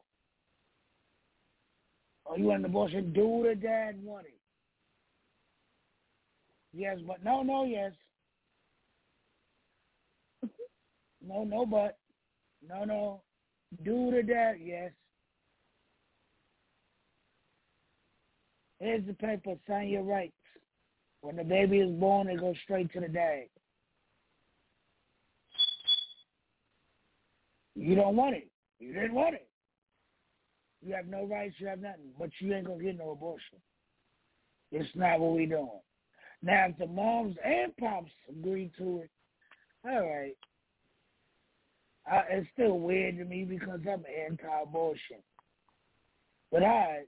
Oh, 2.25 2.37
you 2.37 2.45
want 2.45 2.59
an 2.59 2.65
abortion? 2.65 3.11
Do 3.13 3.45
the 3.47 3.55
dad 3.55 4.01
want 4.03 4.27
it? 4.27 4.37
Yes, 6.73 6.99
but 7.05 7.23
no, 7.23 7.41
no, 7.41 7.65
yes. 7.65 7.91
No, 11.25 11.43
no, 11.43 11.65
but. 11.65 11.97
No, 12.67 12.83
no. 12.83 13.21
Do 13.83 14.11
the 14.11 14.23
dad, 14.23 14.55
yes. 14.61 14.91
Here's 18.79 19.05
the 19.05 19.13
paper. 19.13 19.55
Sign 19.67 19.89
your 19.89 20.03
rights. 20.03 20.33
When 21.21 21.35
the 21.35 21.43
baby 21.43 21.79
is 21.79 21.91
born, 21.91 22.27
it 22.27 22.39
goes 22.39 22.55
straight 22.63 22.91
to 22.93 22.99
the 22.99 23.07
dad. 23.07 23.43
You 27.75 27.95
don't 27.95 28.15
want 28.15 28.35
it. 28.35 28.50
You 28.81 28.93
didn't 28.93 29.13
want 29.13 29.35
it. 29.35 29.47
You 30.81 30.95
have 30.95 31.05
no 31.05 31.25
rights. 31.25 31.55
You 31.59 31.67
have 31.67 31.79
nothing. 31.79 32.09
But 32.17 32.31
you 32.39 32.53
ain't 32.53 32.65
gonna 32.65 32.83
get 32.83 32.97
no 32.97 33.11
abortion. 33.11 33.59
It's 34.71 34.89
not 34.95 35.19
what 35.19 35.35
we 35.35 35.45
doing. 35.45 35.69
Now, 36.41 36.65
if 36.67 36.77
the 36.79 36.87
moms 36.87 37.35
and 37.45 37.75
pops 37.77 38.11
agree 38.27 38.71
to 38.79 39.03
it, 39.03 39.09
all 39.85 40.01
right. 40.01 40.35
Uh, 42.11 42.23
it's 42.31 42.47
still 42.53 42.79
weird 42.79 43.17
to 43.17 43.25
me 43.25 43.43
because 43.43 43.79
I'm 43.81 44.03
anti-abortion. 44.27 45.17
But 46.51 46.63
I, 46.63 47.01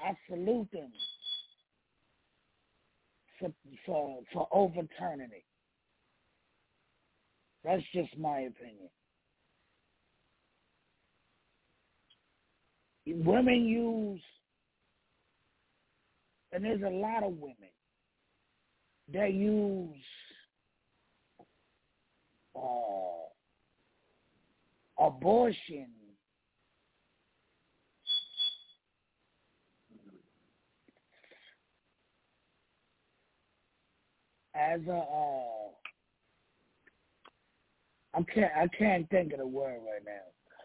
I 0.00 0.16
salute 0.28 0.68
them 0.72 0.90
for 3.38 3.52
for 3.84 4.20
for 4.32 4.48
overturning 4.52 5.30
it. 5.32 5.44
That's 7.64 7.82
just 7.92 8.16
my 8.18 8.40
opinion. 8.40 8.88
Women 13.06 13.66
use, 13.66 14.20
and 16.52 16.64
there's 16.64 16.82
a 16.82 16.88
lot 16.88 17.22
of 17.22 17.32
women 17.38 17.70
that 19.12 19.32
use 19.32 19.94
uh, 22.56 23.26
abortion 24.98 25.86
as 34.56 34.80
a 34.88 34.96
uh, 34.96 35.70
I 38.14 38.22
can't 38.32 38.52
I 38.56 38.66
can't 38.76 39.08
think 39.10 39.32
of 39.32 39.38
the 39.38 39.46
word 39.46 39.78
right 39.84 40.04
now. 40.04 40.12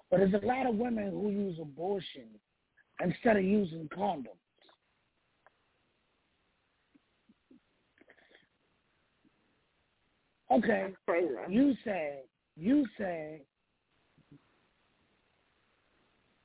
But 0.09 0.17
there's 0.17 0.33
a 0.41 0.45
lot 0.45 0.65
of 0.67 0.75
women 0.75 1.09
who 1.11 1.29
use 1.29 1.57
abortion 1.61 2.27
instead 3.03 3.37
of 3.37 3.43
using 3.43 3.89
condoms. 3.89 4.27
Okay. 10.51 10.93
You 11.49 11.75
said 11.83 12.23
you 12.57 12.85
said 12.97 13.41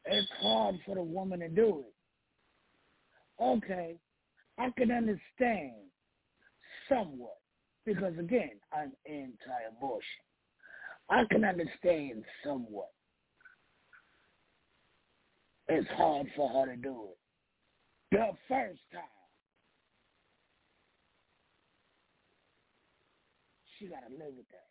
it's 0.05 0.31
hard 0.41 0.77
for 0.87 0.95
the 0.95 1.03
woman 1.03 1.41
to 1.41 1.49
do 1.49 1.85
it. 1.87 3.43
Okay. 3.43 3.97
I 4.59 4.71
can 4.79 4.91
understand 4.91 5.86
somewhat 6.89 7.37
because 7.85 8.19
again, 8.19 8.59
I'm 8.73 8.93
anti-abortion. 9.07 10.25
I 11.09 11.25
can 11.31 11.45
understand 11.45 12.25
somewhat. 12.45 12.91
It's 15.69 15.89
hard 15.97 16.27
for 16.37 16.49
her 16.49 16.75
to 16.75 16.77
do 16.77 17.09
it. 17.11 17.19
The 18.13 18.31
first 18.49 18.81
time, 18.93 19.03
she 23.79 23.87
got 23.87 24.01
to 24.09 24.13
live 24.13 24.35
with 24.37 24.47
that. 24.51 24.69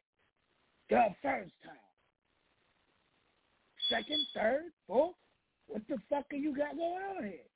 The 0.90 1.16
first 1.22 1.52
time. 1.64 1.76
Second, 3.90 4.26
third, 4.34 4.64
fourth, 4.88 5.16
what 5.68 5.82
the 5.88 5.98
fuck 6.10 6.26
are 6.32 6.36
you 6.36 6.56
got 6.56 6.76
going 6.76 7.04
on 7.18 7.24
here? 7.24 7.55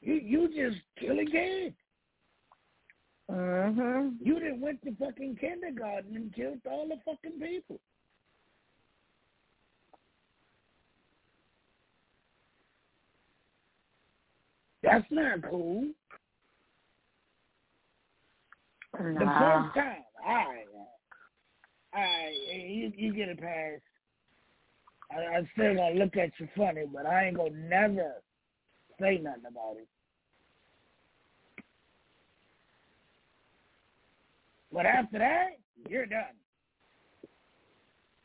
You 0.00 0.14
you 0.14 0.48
just 0.48 0.82
kill 0.98 1.18
again. 1.18 1.74
Mm-hmm. 3.30 4.08
You 4.20 4.34
didn't 4.40 4.60
went 4.60 4.82
to 4.84 4.94
fucking 4.96 5.36
kindergarten 5.40 6.16
and 6.16 6.34
killed 6.34 6.60
all 6.70 6.88
the 6.88 6.96
fucking 7.04 7.38
people. 7.40 7.78
That's 14.82 15.04
not 15.10 15.42
cool. 15.50 15.88
Nah. 18.98 19.12
The 19.12 19.18
first 19.18 19.74
time, 19.74 20.04
all 20.26 20.34
right, 20.34 20.64
all 21.94 22.02
right, 22.02 22.32
you 22.50 22.92
you 22.96 23.14
get 23.14 23.28
a 23.28 23.36
pass. 23.36 23.80
I, 25.12 25.36
I'm 25.36 25.48
still 25.52 25.74
gonna 25.74 25.94
look 25.94 26.16
at 26.16 26.30
you 26.38 26.48
funny, 26.56 26.84
but 26.92 27.06
I 27.06 27.26
ain't 27.26 27.36
gonna 27.36 27.50
never 27.50 28.14
say 29.00 29.18
nothing 29.18 29.44
about 29.48 29.76
it. 29.76 29.88
But 34.72 34.86
after 34.86 35.18
that, 35.18 35.58
you're 35.88 36.06
done. 36.06 36.36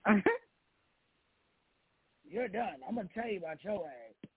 you're 2.30 2.48
done. 2.48 2.76
I'm 2.88 2.96
gonna 2.96 3.08
tell 3.14 3.28
you 3.28 3.38
about 3.40 3.64
your 3.64 3.86
ass. 3.86 4.30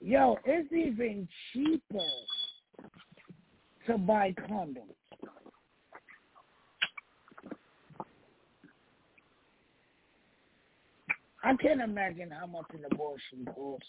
Yo, 0.00 0.38
it's 0.46 0.72
even 0.72 1.28
cheaper 1.52 1.98
to 3.86 3.98
buy 3.98 4.32
condoms. 4.48 4.94
I 11.42 11.54
can't 11.56 11.80
imagine 11.80 12.30
how 12.30 12.46
much 12.46 12.66
an 12.72 12.84
abortion 12.90 13.44
costs. 13.54 13.86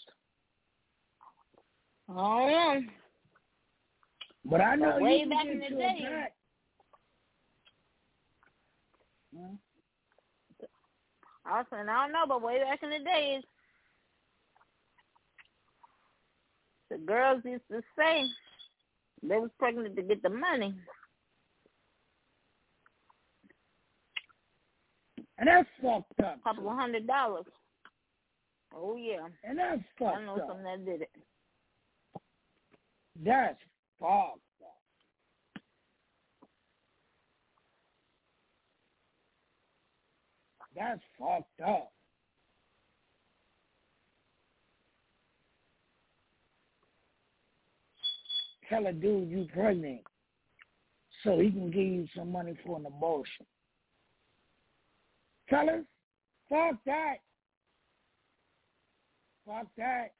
Oh, 2.14 2.48
yeah. 2.48 2.80
But 4.44 4.60
I 4.60 4.74
know 4.76 4.92
But 4.92 5.02
way 5.02 5.18
you 5.20 5.30
back 5.30 5.46
in 5.46 5.58
the 5.60 5.68
day- 5.68 6.28
Hmm? 9.34 9.54
I 11.46 11.58
was 11.58 11.66
saying, 11.70 11.88
I 11.88 12.04
don't 12.04 12.12
know, 12.12 12.26
but 12.28 12.42
way 12.42 12.58
back 12.60 12.82
in 12.82 12.90
the 12.90 12.98
days, 12.98 13.42
the 16.90 16.98
girls 16.98 17.42
used 17.44 17.66
to 17.70 17.82
say 17.96 18.24
they 19.22 19.38
was 19.38 19.50
pregnant 19.58 19.96
to 19.96 20.02
get 20.02 20.22
the 20.22 20.28
money. 20.28 20.74
And 25.38 25.48
that's 25.48 25.68
fucked 25.82 26.20
up. 26.20 26.38
A 26.38 26.42
couple 26.42 26.68
of 26.70 26.76
hundred 26.78 27.06
dollars. 27.06 27.46
Oh 28.76 28.96
yeah. 28.96 29.26
And 29.42 29.58
that's 29.58 29.80
fucked 29.98 30.14
up. 30.16 30.20
I 30.20 30.24
know 30.24 30.36
up. 30.36 30.46
some 30.48 30.62
that 30.62 30.84
did 30.84 31.02
it. 31.02 31.10
That's 33.20 33.58
fucked 34.00 34.40
up. 34.62 35.62
That's 40.74 41.02
fucked 41.18 41.60
up. 41.66 41.92
Tell 48.68 48.86
a 48.86 48.92
dude 48.92 49.28
you 49.28 49.46
pregnant 49.52 50.00
so 51.22 51.38
he 51.38 51.50
can 51.50 51.70
give 51.70 51.82
you 51.82 52.06
some 52.16 52.32
money 52.32 52.54
for 52.64 52.78
an 52.78 52.86
abortion. 52.86 53.46
Fellas, 55.50 55.84
fuck 56.48 56.76
that. 56.86 57.16
Fuck 59.46 59.66
that. 59.76 60.12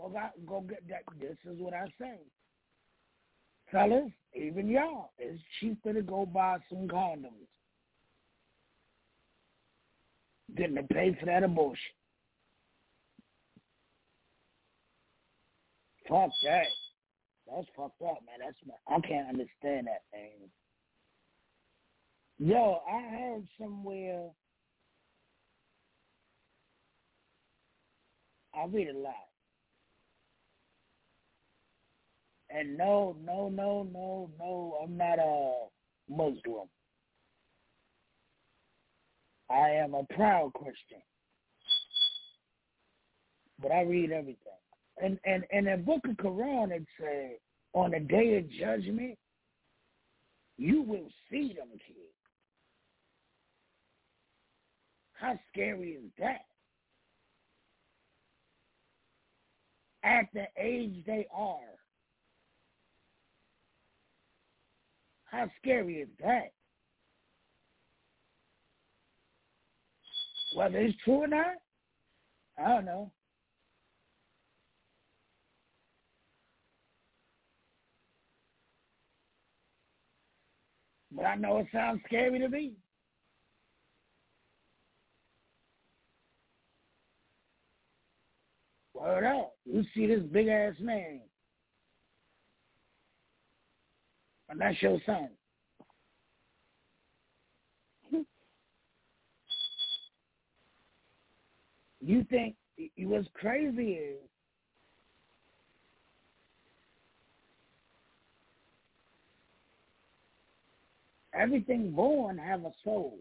Go 0.00 0.08
got, 0.08 0.32
go 0.46 0.60
get 0.62 0.88
that. 0.88 1.02
This 1.20 1.36
is 1.44 1.58
what 1.58 1.74
I 1.74 1.86
say. 2.00 2.18
Fellas, 3.70 4.10
even 4.34 4.68
y'all, 4.68 5.10
it's 5.18 5.40
cheaper 5.60 5.92
to 5.92 6.02
go 6.02 6.24
buy 6.26 6.58
some 6.68 6.88
condoms 6.88 7.48
than 10.56 10.74
to 10.74 10.82
pay 10.84 11.16
for 11.20 11.26
that 11.26 11.44
abortion. 11.44 11.92
Fuck 16.08 16.30
that. 16.44 16.66
That's 17.46 17.66
fucked 17.76 18.02
up, 18.02 18.18
man. 18.26 18.40
That's 18.44 18.56
I 18.88 19.06
can't 19.06 19.28
understand 19.28 19.86
that, 19.86 20.02
thing. 20.10 20.48
Yo, 22.38 22.80
I 22.90 23.00
heard 23.16 23.46
somewhere. 23.60 24.30
I 28.54 28.64
read 28.66 28.88
a 28.88 28.98
lot. 28.98 29.29
And 32.54 32.76
no, 32.76 33.16
no, 33.24 33.48
no, 33.48 33.86
no, 33.92 34.30
no, 34.38 34.78
I'm 34.82 34.96
not 34.96 35.18
a 35.18 35.66
Muslim. 36.08 36.68
I 39.48 39.70
am 39.70 39.94
a 39.94 40.04
proud 40.14 40.52
Christian. 40.54 41.02
But 43.60 43.72
I 43.72 43.82
read 43.82 44.10
everything. 44.10 44.36
And 45.02 45.18
and 45.24 45.44
in 45.52 45.64
the 45.64 45.76
book 45.76 46.00
of 46.04 46.16
Quran 46.16 46.72
it 46.72 46.84
says 47.00 47.38
on 47.72 47.92
the 47.92 48.00
day 48.00 48.36
of 48.36 48.50
judgment, 48.50 49.16
you 50.56 50.82
will 50.82 51.08
see 51.30 51.54
them 51.56 51.68
kids. 51.70 51.98
How 55.14 55.38
scary 55.52 55.92
is 55.92 56.10
that? 56.18 56.44
At 60.02 60.26
the 60.32 60.46
age 60.58 61.04
they 61.06 61.26
are. 61.32 61.79
How 65.30 65.48
scary 65.60 65.96
is 65.96 66.08
that? 66.20 66.52
Whether 70.54 70.78
it's 70.78 70.98
true 71.04 71.22
or 71.22 71.28
not, 71.28 71.54
I 72.58 72.68
don't 72.68 72.84
know. 72.84 73.12
But 81.12 81.24
I 81.24 81.36
know 81.36 81.58
it 81.58 81.66
sounds 81.72 82.00
scary 82.06 82.38
to 82.40 82.48
me. 82.48 82.72
Word 88.94 89.24
up. 89.24 89.54
You 89.64 89.84
see 89.94 90.06
this 90.06 90.22
big 90.32 90.48
ass 90.48 90.74
man. 90.80 91.20
And 94.50 94.60
that's 94.60 94.82
your 94.82 94.98
son. 95.06 95.28
You 102.02 102.24
think 102.30 102.56
what's 102.98 103.28
crazy 103.34 103.92
is 103.92 104.16
everything 111.34 111.92
born 111.92 112.38
have 112.38 112.64
a 112.64 112.72
soul. 112.82 113.18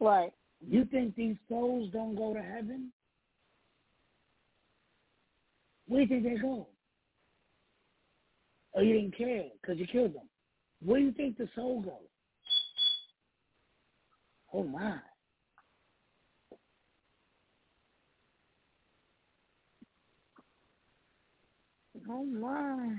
Right. 0.00 0.32
You 0.66 0.84
think 0.86 1.14
these 1.14 1.36
souls 1.48 1.90
don't 1.92 2.16
go 2.16 2.34
to 2.34 2.42
heaven? 2.42 2.90
Where 5.86 6.06
did 6.06 6.24
they 6.24 6.36
go? 6.36 6.66
Oh, 8.78 8.80
you 8.80 8.94
didn't 8.94 9.18
care 9.18 9.42
because 9.60 9.76
you 9.76 9.88
killed 9.88 10.14
them. 10.14 10.28
Where 10.84 11.00
do 11.00 11.06
you 11.06 11.12
think 11.12 11.36
the 11.36 11.48
soul 11.56 11.82
goes? 11.82 11.92
Oh 14.54 14.62
my. 14.62 14.98
Oh 22.08 22.24
my. 22.24 22.94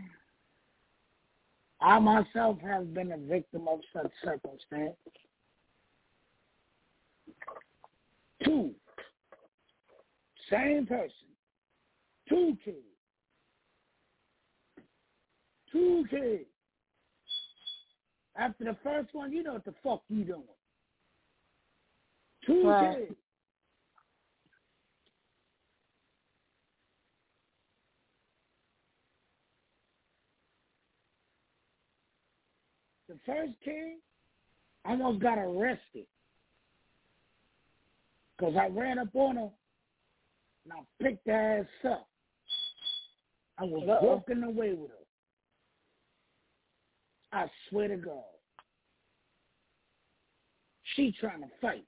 I 1.80 1.98
myself 2.00 2.58
have 2.62 2.94
been 2.94 3.14
a 3.14 3.18
victim 3.18 3.70
of 3.70 3.80
such 3.94 4.12
circumstance. 4.22 4.98
Two. 8.44 8.72
Same 10.52 10.86
person. 10.86 11.14
Two 12.28 12.58
kids. 12.66 12.78
Two 15.72 16.06
kids. 16.10 16.46
After 18.36 18.64
the 18.64 18.78
first 18.84 19.14
one, 19.14 19.32
you 19.34 19.44
know 19.44 19.54
what 19.54 19.66
the 19.66 19.74
fuck 19.84 20.02
you 20.10 20.24
doing. 20.24 20.44
Two 22.46 22.68
Right. 22.68 23.08
kids. 23.08 23.20
The 33.08 33.18
first 33.26 33.54
kid 33.64 33.98
I 34.86 34.91
almost 34.91 35.20
got 35.22 35.38
arrested 35.38 36.06
because 38.38 38.56
I 38.56 38.68
ran 38.68 39.00
up 39.00 39.10
on 39.14 39.36
her 39.36 39.50
and 40.64 40.74
I 40.74 41.04
picked 41.04 41.28
her 41.28 41.60
ass 41.60 41.91
up. 41.91 42.08
I 43.58 43.64
was 43.66 43.84
Uh-oh. 43.90 44.06
walking 44.06 44.44
away 44.44 44.74
with 44.74 44.91
her. 44.91 44.96
I 47.32 47.46
swear 47.70 47.88
to 47.90 47.98
God. 47.98 48.24
She 50.96 51.14
trying 51.20 51.42
to 51.42 51.48
fight 51.62 51.86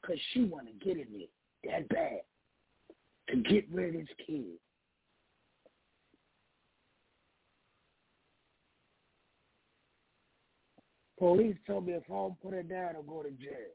because 0.00 0.18
she 0.32 0.44
want 0.44 0.66
to 0.66 0.84
get 0.84 0.96
in 0.96 1.06
there 1.12 1.80
that 1.80 1.88
bad. 1.88 2.20
to 3.28 3.36
get 3.36 3.66
rid 3.70 3.94
of 3.94 4.00
this 4.00 4.08
kid. 4.26 4.58
Police 11.18 11.56
told 11.66 11.86
me 11.86 11.94
if 11.94 12.04
I 12.08 12.14
don't 12.14 12.40
put 12.40 12.54
it 12.54 12.68
down, 12.68 12.94
I'll 12.94 13.02
go 13.02 13.22
to 13.22 13.30
jail. 13.30 13.74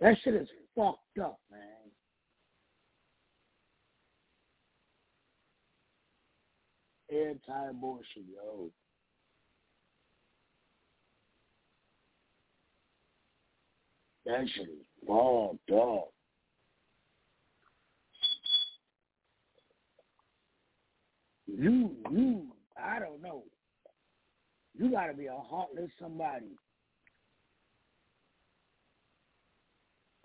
That 0.00 0.16
shit 0.22 0.34
is 0.34 0.48
fucked 0.74 1.18
up, 1.22 1.38
man. 1.50 1.60
Anti 7.10 7.72
bullshit, 7.78 8.24
yo. 8.32 8.70
That 14.24 14.46
shit 14.54 14.68
is 14.68 14.86
fucked 15.06 15.70
up. 15.72 16.12
You, 21.46 21.90
you, 22.10 22.46
I 22.82 23.00
don't 23.00 23.20
know. 23.20 23.42
You 24.74 24.92
gotta 24.92 25.12
be 25.12 25.26
a 25.26 25.36
heartless 25.36 25.90
somebody. 26.00 26.56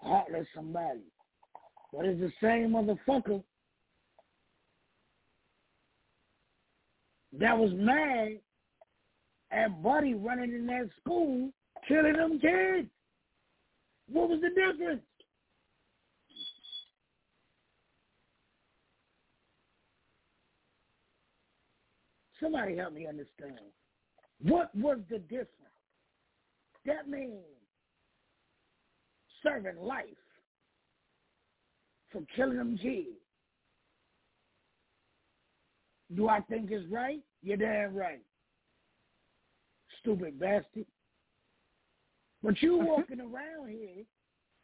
Heartless 0.06 0.48
somebody. 0.56 1.02
But 1.92 2.06
it's 2.06 2.20
the 2.20 2.32
same 2.42 2.72
motherfucker 2.72 3.44
that 7.40 7.58
was 7.58 7.72
mad 7.74 8.40
at 9.52 9.82
Buddy 9.82 10.14
running 10.14 10.54
in 10.54 10.68
that 10.68 10.90
school 11.02 11.50
killing 11.88 12.14
them 12.14 12.40
kids. 12.40 12.90
What 14.12 14.30
was 14.30 14.42
the 14.42 14.50
difference? 14.50 15.02
Somebody 22.42 22.76
help 22.76 22.94
me 22.94 23.08
understand. 23.08 23.60
What 24.42 24.76
was 24.76 25.00
the 25.10 25.20
difference? 25.20 25.50
That 26.86 27.10
means 27.10 27.42
serving 29.46 29.82
life 29.82 30.06
for 32.12 32.22
killing 32.36 32.58
them 32.58 32.78
kids. 32.82 33.08
Do 36.16 36.30
I 36.30 36.40
think 36.42 36.72
it's 36.72 36.90
right? 36.92 37.22
You're 37.42 37.58
damn 37.58 37.96
right. 37.96 38.22
Stupid 40.02 40.40
bastard. 40.40 40.86
But 42.44 42.62
you 42.62 42.78
walking 42.82 43.22
around 43.22 43.70
here 43.70 44.04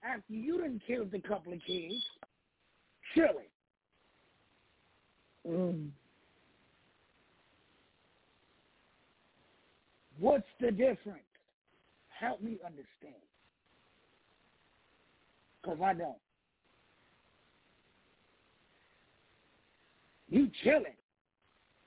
after 0.04 0.34
you 0.34 0.60
done 0.60 0.82
killed 0.86 1.14
a 1.14 1.28
couple 1.28 1.54
of 1.54 1.60
kids, 1.66 1.96
chilling. 3.14 3.50
Mm. 5.48 5.90
What's 10.20 10.48
the 10.60 10.70
difference? 10.70 11.20
Help 12.10 12.42
me 12.42 12.60
understand. 12.64 13.16
Because 15.62 15.80
I 15.84 15.94
don't. 15.94 16.16
You 20.30 20.50
chilling 20.64 20.86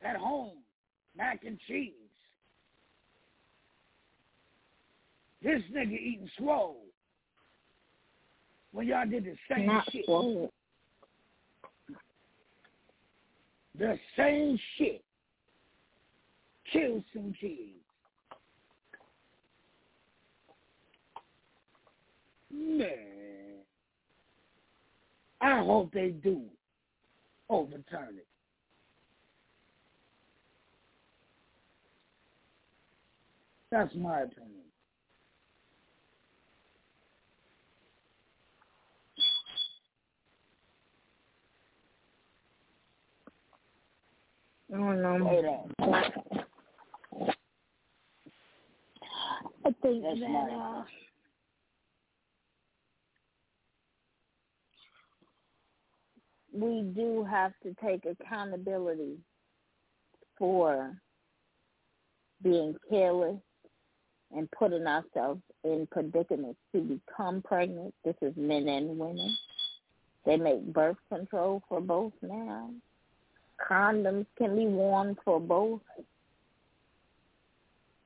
at 0.03 0.17
home, 0.17 0.59
mac 1.17 1.45
and 1.45 1.59
cheese. 1.67 1.93
This 5.43 5.63
nigga 5.75 5.93
eating 5.93 6.31
swole. 6.39 6.81
When 8.73 8.87
y'all 8.87 9.07
did 9.07 9.25
the 9.25 9.37
same 9.51 9.67
Not 9.67 9.91
shit. 9.91 10.05
swole. 10.05 10.53
The 13.79 13.99
same 14.17 14.59
shit. 14.77 15.03
Kill 16.73 17.03
some 17.13 17.35
kids. 17.41 17.71
Man. 22.53 23.14
I 25.45 25.59
hope 25.65 25.93
they 25.93 26.09
do 26.11 26.43
overturn 27.51 28.17
it. 28.17 28.27
That's 33.71 33.95
my 33.95 34.23
opinion. 34.23 34.51
I 44.75 44.79
don't 44.79 45.03
know. 45.03 45.19
Hold 45.27 45.45
on. 45.47 45.95
I 49.67 49.71
think 49.83 50.03
That's 50.05 50.21
that 50.21 50.29
my 50.31 50.81
uh, 50.81 50.85
we 56.55 56.83
do 56.95 57.27
have 57.29 57.53
to 57.63 57.75
take 57.85 58.05
accountability 58.07 59.19
for 60.39 60.93
being 62.43 62.75
careless 62.89 63.41
and 64.35 64.51
putting 64.53 64.87
ourselves 64.87 65.41
in 65.65 65.89
predicaments 65.91 66.59
to 66.73 66.81
become 66.81 67.43
pregnant. 67.43 67.95
This 68.05 68.17
is 68.23 68.33
men 68.37 68.69
and 68.69 68.99
women. 68.99 69.37
They 70.25 70.37
make 70.37 70.73
birth 70.73 70.97
control 71.09 71.63
for 71.69 71.81
both 71.81 72.13
now. 72.23 72.71
Condoms 73.69 74.27
can 74.39 74.57
be 74.57 74.67
worn 74.67 75.17
for 75.25 75.41
both. 75.41 75.81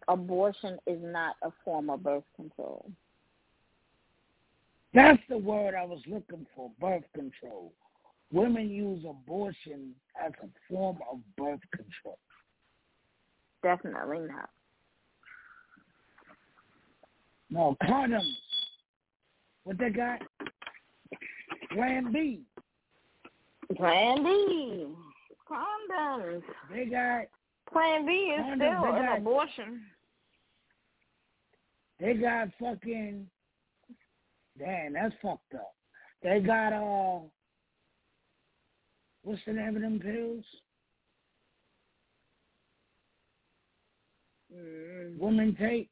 Abortion 0.08 0.78
is 0.86 0.98
not 1.02 1.36
a 1.42 1.50
form 1.64 1.90
of 1.90 2.02
birth 2.02 2.24
control. 2.34 2.90
That's 4.94 5.20
the 5.28 5.36
word 5.36 5.74
I 5.74 5.84
was 5.84 6.00
looking 6.06 6.46
for, 6.56 6.70
birth 6.80 7.04
control. 7.14 7.72
Women 8.30 8.68
use 8.68 9.04
abortion 9.08 9.94
as 10.24 10.32
a 10.42 10.48
form 10.70 10.98
of 11.10 11.18
birth 11.36 11.60
control. 11.74 12.18
Definitely 13.62 14.28
not. 14.28 14.50
No, 17.50 17.76
condoms. 17.84 18.34
What 19.64 19.78
they 19.78 19.90
got? 19.90 20.20
Plan 21.72 22.12
B. 22.12 22.42
Plan 23.76 24.22
B. 24.22 24.86
Condoms. 25.50 26.42
They 26.70 26.84
got 26.86 27.22
Plan 27.72 28.04
B 28.06 28.12
is 28.12 28.40
Condoms, 28.40 28.56
still 28.56 28.94
an 28.94 29.06
got- 29.06 29.18
abortion. 29.18 29.82
they 32.00 32.14
got 32.14 32.48
fucking 32.60 33.26
damn, 34.58 34.92
that's 34.92 35.14
fucked 35.22 35.54
up. 35.54 35.74
They 36.22 36.40
got 36.40 36.72
uh 36.72 37.20
what's 39.22 39.40
the 39.46 39.52
name 39.52 39.76
of 39.76 39.82
them 39.82 40.00
pills? 40.00 40.44
Mm. 44.54 45.18
Women 45.18 45.56
take 45.56 45.90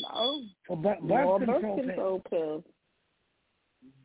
No. 0.00 0.44
for 0.66 0.76
birth, 0.76 1.00
More 1.00 1.38
birth 1.38 1.46
birth 1.46 1.60
control 1.60 1.76
control 1.78 2.20
pills. 2.20 2.64
pills. 2.64 2.64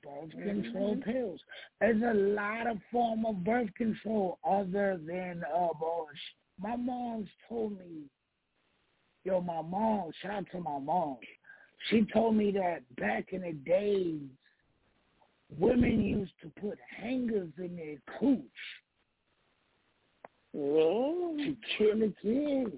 Birth 0.03 0.31
control 0.31 0.95
Mhm. 0.95 1.03
pills. 1.03 1.43
There's 1.79 2.01
a 2.01 2.13
lot 2.13 2.67
of 2.67 2.81
form 2.85 3.25
of 3.25 3.43
birth 3.43 3.73
control 3.75 4.39
other 4.43 4.97
than 4.97 5.43
abortion. 5.43 6.35
My 6.57 6.75
mom's 6.75 7.29
told 7.47 7.77
me, 7.79 8.09
yo, 9.23 9.41
my 9.41 9.61
mom, 9.61 10.11
shout 10.13 10.31
out 10.31 10.49
to 10.51 10.59
my 10.59 10.79
mom. 10.79 11.19
She 11.89 12.05
told 12.05 12.35
me 12.35 12.51
that 12.51 12.83
back 12.95 13.31
in 13.33 13.41
the 13.41 13.53
days, 13.53 14.29
women 15.57 16.01
used 16.01 16.33
to 16.41 16.51
put 16.61 16.77
hangers 17.01 17.49
in 17.57 17.75
their 17.75 17.97
cooch 18.19 18.41
to 20.53 21.55
kill 21.77 22.03
a 22.03 22.13
kid. 22.21 22.73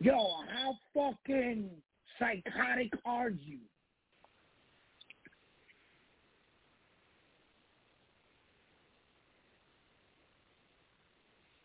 Yo, 0.00 0.16
how 0.52 0.76
fucking 0.94 1.70
psychotic 2.18 2.92
are 3.04 3.30
you? 3.30 3.58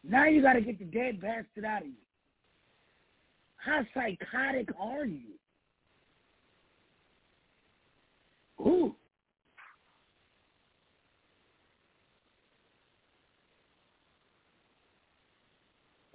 Now 0.04 0.26
you 0.26 0.42
gotta 0.42 0.62
get 0.62 0.80
the 0.80 0.86
dead 0.86 1.22
bastard 1.22 1.66
out 1.66 1.82
of 1.82 1.88
you. 1.88 1.94
How 3.58 3.86
psychotic 3.94 4.70
are 4.80 5.06
you? 5.06 5.34
Ooh. 8.62 8.96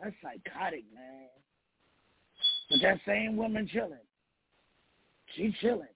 That's 0.04 0.16
psychotic, 0.22 0.84
man. 0.94 1.28
But 2.70 2.80
that 2.82 3.00
same 3.06 3.36
woman 3.36 3.68
chilling. 3.72 3.98
She 5.34 5.54
chilling. 5.62 5.88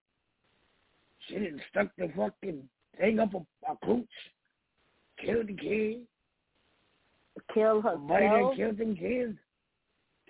She 1.26 1.34
didn't 1.34 1.60
stuck 1.70 1.88
the 1.98 2.10
fucking 2.16 2.62
thing 2.98 3.18
up 3.18 3.34
a, 3.34 3.70
a 3.70 3.76
cooch. 3.84 4.06
Killed 5.22 5.48
the 5.48 5.54
kid. 5.54 6.00
Kill 7.52 7.82
her. 7.82 7.92
Somebody 7.94 8.26
that 8.26 8.52
killed 8.56 8.78
them 8.78 8.96
kids. 8.96 9.36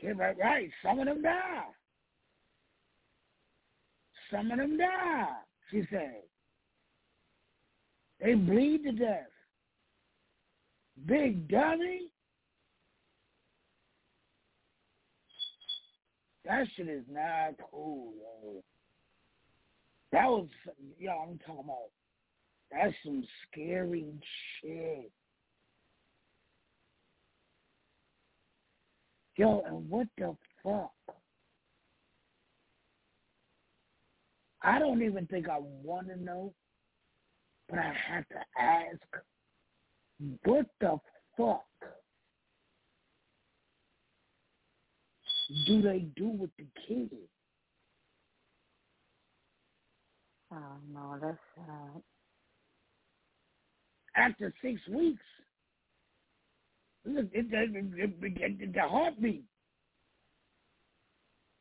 Killed 0.00 0.18
right, 0.18 0.36
right. 0.38 0.70
Some 0.84 0.98
of 0.98 1.06
them 1.06 1.22
die. 1.22 1.64
Some 4.30 4.50
of 4.50 4.59
them 4.59 4.76
die, 4.76 5.28
she 5.70 5.84
said. 5.90 6.22
They 8.20 8.34
bleed 8.34 8.82
to 8.84 8.92
death. 8.92 9.30
Big 11.06 11.48
dummy. 11.48 12.09
That 16.48 16.66
shit 16.74 16.88
is 16.88 17.04
not 17.10 17.56
cool, 17.70 18.14
yo. 18.16 18.62
That 20.12 20.24
was, 20.24 20.48
yo, 20.98 21.12
I'm 21.12 21.38
talking 21.46 21.64
about, 21.64 21.90
that's 22.72 22.94
some 23.04 23.22
scary 23.46 24.06
shit. 24.62 25.12
Yo, 29.36 29.62
and 29.66 29.90
what 29.90 30.06
the 30.16 30.34
fuck? 30.64 30.90
I 34.62 34.78
don't 34.78 35.02
even 35.02 35.26
think 35.26 35.50
I 35.50 35.58
want 35.60 36.08
to 36.08 36.16
know, 36.16 36.54
but 37.68 37.78
I 37.78 37.92
have 38.08 38.26
to 38.30 38.38
ask, 38.58 39.22
what 40.44 40.66
the 40.80 40.96
fuck 41.36 41.67
do 45.66 45.82
they 45.82 46.06
do 46.16 46.28
with 46.28 46.50
the 46.58 46.66
kids? 46.86 47.14
Oh 50.52 50.76
no, 50.92 51.18
that's 51.20 51.38
sad. 51.56 52.02
After 54.16 54.52
six 54.62 54.80
weeks, 54.88 55.22
look, 57.06 57.26
it, 57.32 57.46
it, 57.52 58.14
it, 58.22 58.74
the 58.74 58.80
heartbeat. 58.82 59.44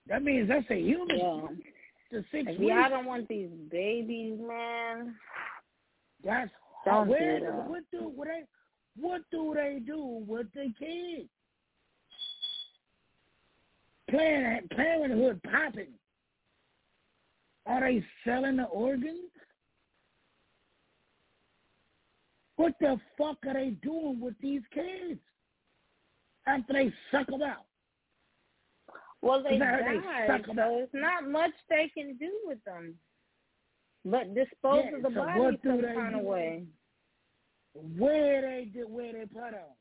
That 0.07 0.23
means 0.23 0.47
that's 0.47 0.65
a 0.69 0.79
human. 0.79 1.17
Yeah. 1.17 1.41
The 2.11 2.23
six 2.31 2.45
If 2.47 2.59
weeks. 2.59 2.71
y'all 2.73 2.89
don't 2.89 3.05
want 3.05 3.27
these 3.27 3.49
babies, 3.69 4.39
man. 4.39 5.15
That's 6.23 6.49
Don't 6.85 7.09
where, 7.09 7.39
do 7.39 7.45
what 7.45 7.83
do 7.91 8.11
what 8.15 8.27
they 8.27 8.43
what 8.99 9.21
do 9.29 9.53
they 9.55 9.79
do 9.85 10.23
with 10.25 10.47
the 10.53 10.73
kids? 10.79 11.29
Planned 14.09 14.69
Parenthood 14.69 15.41
popping. 15.43 15.93
Are 17.65 17.81
they 17.81 18.03
selling 18.25 18.57
the 18.57 18.63
organs? 18.63 19.29
What 22.55 22.73
the 22.79 22.99
fuck 23.17 23.37
are 23.45 23.53
they 23.53 23.71
doing 23.81 24.19
with 24.19 24.33
these 24.41 24.61
kids 24.73 25.19
after 26.47 26.73
they 26.73 26.93
suck 27.11 27.27
them 27.27 27.41
out? 27.41 27.65
Well, 29.21 29.43
they 29.43 29.51
they 29.51 29.59
died, 29.59 30.27
suck 30.27 30.49
'em 30.49 30.55
so 30.55 30.79
it's 30.79 30.93
not 30.93 31.27
much 31.27 31.51
they 31.69 31.89
can 31.93 32.17
do 32.17 32.31
with 32.45 32.63
them. 32.63 32.97
But 34.05 34.33
dispose 34.33 34.85
Yeah, 34.85 34.95
of 34.97 35.01
the 35.03 35.09
so 35.09 35.25
body 35.25 35.59
some 35.63 35.81
kind 35.81 36.15
of 36.15 36.21
way. 36.21 36.65
Where 37.73 38.41
they 38.41 38.71
where 38.83 39.13
they 39.13 39.25
put 39.25 39.51
them? 39.51 39.76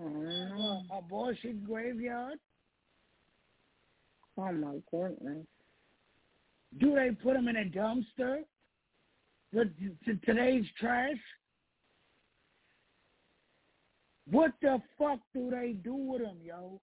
Mm. 0.00 0.50
Uh, 0.90 0.98
abortion 0.98 1.62
graveyard? 1.66 2.38
Oh 4.38 4.52
my 4.52 4.76
goodness. 4.90 5.46
Do 6.78 6.94
they 6.94 7.10
put 7.10 7.34
them 7.34 7.48
in 7.48 7.56
a 7.56 7.64
dumpster? 7.64 8.42
The, 9.52 9.70
to 10.04 10.14
today's 10.24 10.64
trash? 10.78 11.16
What 14.30 14.52
the 14.62 14.80
fuck 14.96 15.18
do 15.34 15.50
they 15.50 15.72
do 15.72 15.94
with 15.94 16.22
them, 16.22 16.36
yo? 16.42 16.80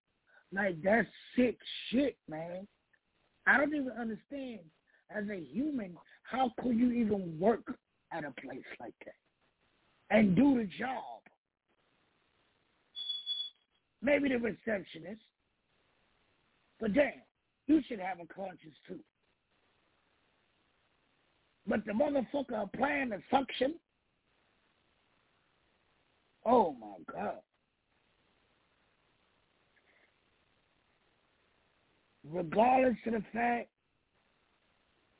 Like 0.51 0.81
that's 0.83 1.07
sick 1.35 1.57
shit, 1.89 2.17
man. 2.29 2.67
I 3.45 3.57
don't 3.57 3.73
even 3.73 3.91
understand. 3.99 4.59
As 5.09 5.23
a 5.29 5.39
human, 5.39 5.95
how 6.23 6.51
could 6.61 6.75
you 6.75 6.91
even 6.91 7.39
work 7.39 7.63
at 8.11 8.25
a 8.25 8.33
place 8.41 8.59
like 8.79 8.93
that 9.05 9.15
and 10.09 10.35
do 10.35 10.57
the 10.57 10.65
job? 10.77 11.21
Maybe 14.07 14.29
the 14.29 14.37
receptionist, 14.37 15.19
but 16.79 16.93
damn, 16.93 17.11
you 17.67 17.81
should 17.85 17.99
have 17.99 18.19
a 18.21 18.33
conscience 18.33 18.75
too. 18.87 18.99
But 21.67 21.85
the 21.85 21.91
motherfucker 21.91 22.63
applying 22.63 23.09
the 23.09 23.21
suction. 23.29 23.75
Oh 26.45 26.73
my 26.79 26.95
God. 27.13 27.39
Regardless 32.31 32.95
of 33.07 33.11
the 33.11 33.23
fact, 33.33 33.67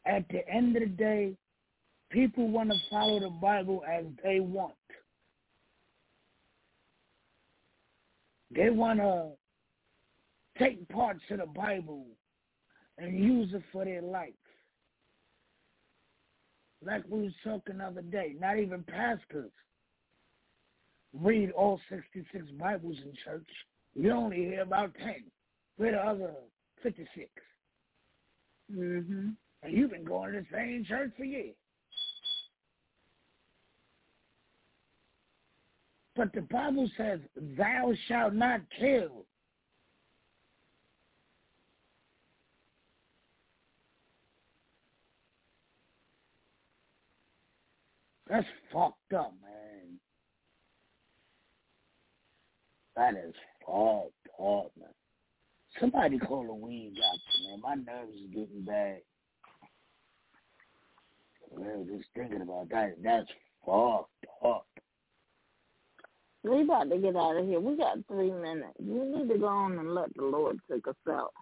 at 0.06 0.24
the 0.30 0.48
end 0.48 0.78
of 0.78 0.84
the 0.84 0.88
day, 0.88 1.34
people 2.10 2.48
want 2.48 2.70
to 2.70 2.78
follow 2.90 3.20
the 3.20 3.32
Bible 3.42 3.84
as 3.86 4.06
they 4.24 4.40
want. 4.40 4.76
They 8.54 8.70
want 8.70 9.00
to 9.00 9.32
take 10.58 10.88
parts 10.90 11.22
of 11.30 11.40
the 11.40 11.46
Bible 11.46 12.06
and 12.98 13.20
use 13.20 13.54
it 13.54 13.64
for 13.72 13.86
their 13.86 14.02
life. 14.02 14.34
Like 16.84 17.04
we 17.10 17.24
was 17.24 17.34
talking 17.44 17.80
the 17.80 17.86
other 17.86 18.02
day, 18.02 18.36
not 18.40 18.58
even 18.58 18.84
pastors 18.84 19.52
read 21.14 21.52
all 21.52 21.80
66 21.90 22.46
Bibles 22.60 22.98
in 23.04 23.14
church. 23.26 23.50
You 23.96 24.12
only 24.12 24.38
hear 24.38 24.62
about 24.62 24.94
10. 24.96 25.24
Where 25.78 25.92
the 25.92 25.98
other 25.98 26.34
56? 26.84 27.30
Mm-hmm. 28.74 29.30
And 29.64 29.74
you've 29.74 29.92
been 29.92 30.04
going 30.04 30.34
to 30.34 30.40
the 30.42 30.46
same 30.52 30.86
church 30.88 31.12
for 31.18 31.24
years. 31.24 31.56
But 36.18 36.34
the 36.34 36.42
Bible 36.42 36.90
says, 36.98 37.20
thou 37.56 37.94
shalt 38.08 38.34
not 38.34 38.62
kill. 38.80 39.28
That's 48.28 48.48
fucked 48.74 49.14
up, 49.16 49.32
man. 49.44 50.00
That 52.96 53.14
is 53.14 53.36
fucked 53.64 54.12
up, 54.42 54.72
man. 54.76 54.90
Somebody 55.80 56.18
call 56.18 56.50
a 56.50 56.56
weed 56.56 56.96
doctor, 56.96 57.44
man. 57.48 57.62
My 57.62 57.76
nerves 57.76 58.16
is 58.16 58.28
getting 58.34 58.66
bad. 58.66 59.02
Man, 61.56 61.88
just 61.96 62.10
thinking 62.16 62.42
about 62.42 62.70
that. 62.70 62.96
That's 63.04 63.30
fucked 63.64 64.26
up. 64.44 64.66
We 66.48 66.62
about 66.62 66.90
to 66.90 66.98
get 66.98 67.16
out 67.16 67.38
of 67.38 67.46
here. 67.46 67.60
We 67.60 67.76
got 67.78 67.98
three 68.08 68.32
minutes. 68.32 68.74
We 68.80 69.00
need 69.00 69.30
to 69.30 69.38
go 69.38 69.48
on 69.48 69.78
and 69.78 69.94
let 69.94 70.14
the 70.16 70.24
Lord 70.24 70.60
take 70.72 70.88
us 70.88 70.96
out. 71.10 71.34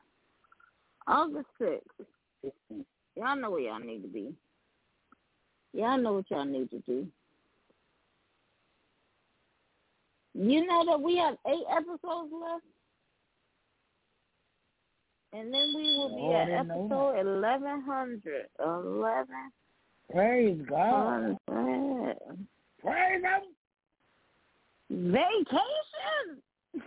August 1.08 1.48
6th. 1.62 1.82
Y'all 3.16 3.36
know 3.36 3.52
where 3.52 3.62
y'all 3.62 3.80
need 3.80 4.02
to 4.02 4.08
be. 4.08 4.34
Y'all 5.74 5.98
know 5.98 6.14
what 6.14 6.30
y'all 6.32 6.46
need 6.46 6.70
to 6.72 6.80
do. 6.80 7.08
You 10.34 10.66
know 10.66 10.84
that 10.86 11.00
we 11.02 11.18
have 11.18 11.36
eight 11.48 11.64
episodes 11.72 12.32
left? 12.34 12.64
And 15.34 15.54
then 15.54 15.74
we 15.76 15.84
will 15.98 16.12
Oh, 16.14 16.30
be 16.30 16.36
I 16.36 16.42
at 16.42 16.50
episode 16.50 17.20
eleven 17.20 17.82
hundred. 17.82 18.48
Eleven 18.64 19.52
Praise 20.12 20.62
God. 20.70 21.38
Praise 22.82 23.22
Him. 23.24 23.55
Vacation. 24.90 26.42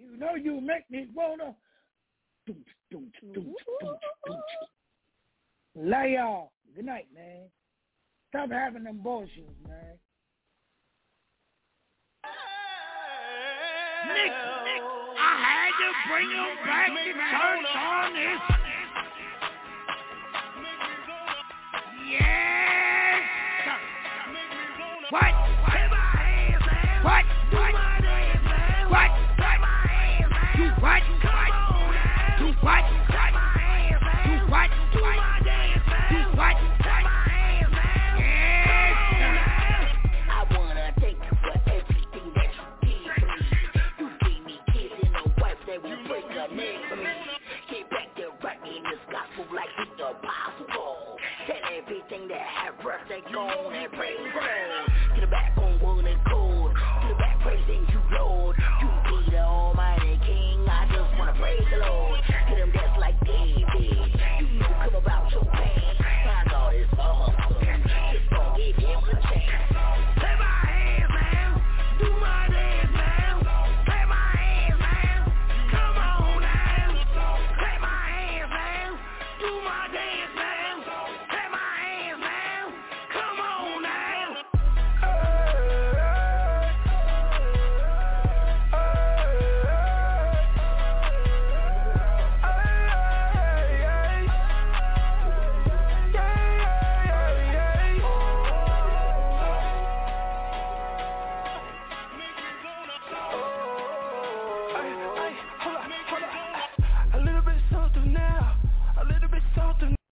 You 0.00 0.16
know 0.16 0.34
you 0.34 0.60
make 0.60 0.90
me 0.90 1.06
wanna. 1.14 1.54
Love 5.76 6.08
y'all. 6.08 6.52
Good 6.74 6.86
night, 6.86 7.06
man. 7.14 7.42
Stop 8.30 8.50
having 8.50 8.84
them 8.84 9.00
bullshits, 9.04 9.68
man. 9.68 9.98
Nick, 14.08 14.32
I 15.18 15.32
had 15.44 15.72
to 15.78 15.88
bring 16.08 16.30
him 16.30 16.56
back 16.64 16.86
to 16.88 16.92
church 17.12 17.76
on 17.76 18.14
this. 18.14 18.40
Yes, 22.08 23.22
sir. 23.64 23.78
What? 25.10 25.22
What? 25.22 25.32
What? 25.32 25.49
what? 30.80 31.02
Do 31.08 31.24
what? 31.28 31.50
Do 32.38 32.46
what? 32.64 32.84
Do 34.38 34.50
what? 34.50 34.70
Made 46.50 46.80
for 46.88 46.96
me. 46.96 47.04
Get 47.70 47.88
back 47.90 48.08
there, 48.16 48.30
write 48.42 48.60
me 48.64 48.82
this 48.82 48.98
gospel 49.06 49.54
like 49.54 49.68
it's 49.78 49.90
the 49.98 50.06
apostle. 50.08 51.16
Tell 51.46 51.62
everything 51.78 52.26
that 52.26 52.40
have 52.40 52.80
breath 52.82 53.06
that 53.08 53.32
gone 53.32 53.72
and 53.72 53.92
praise 53.92 54.18
God. 54.34 55.09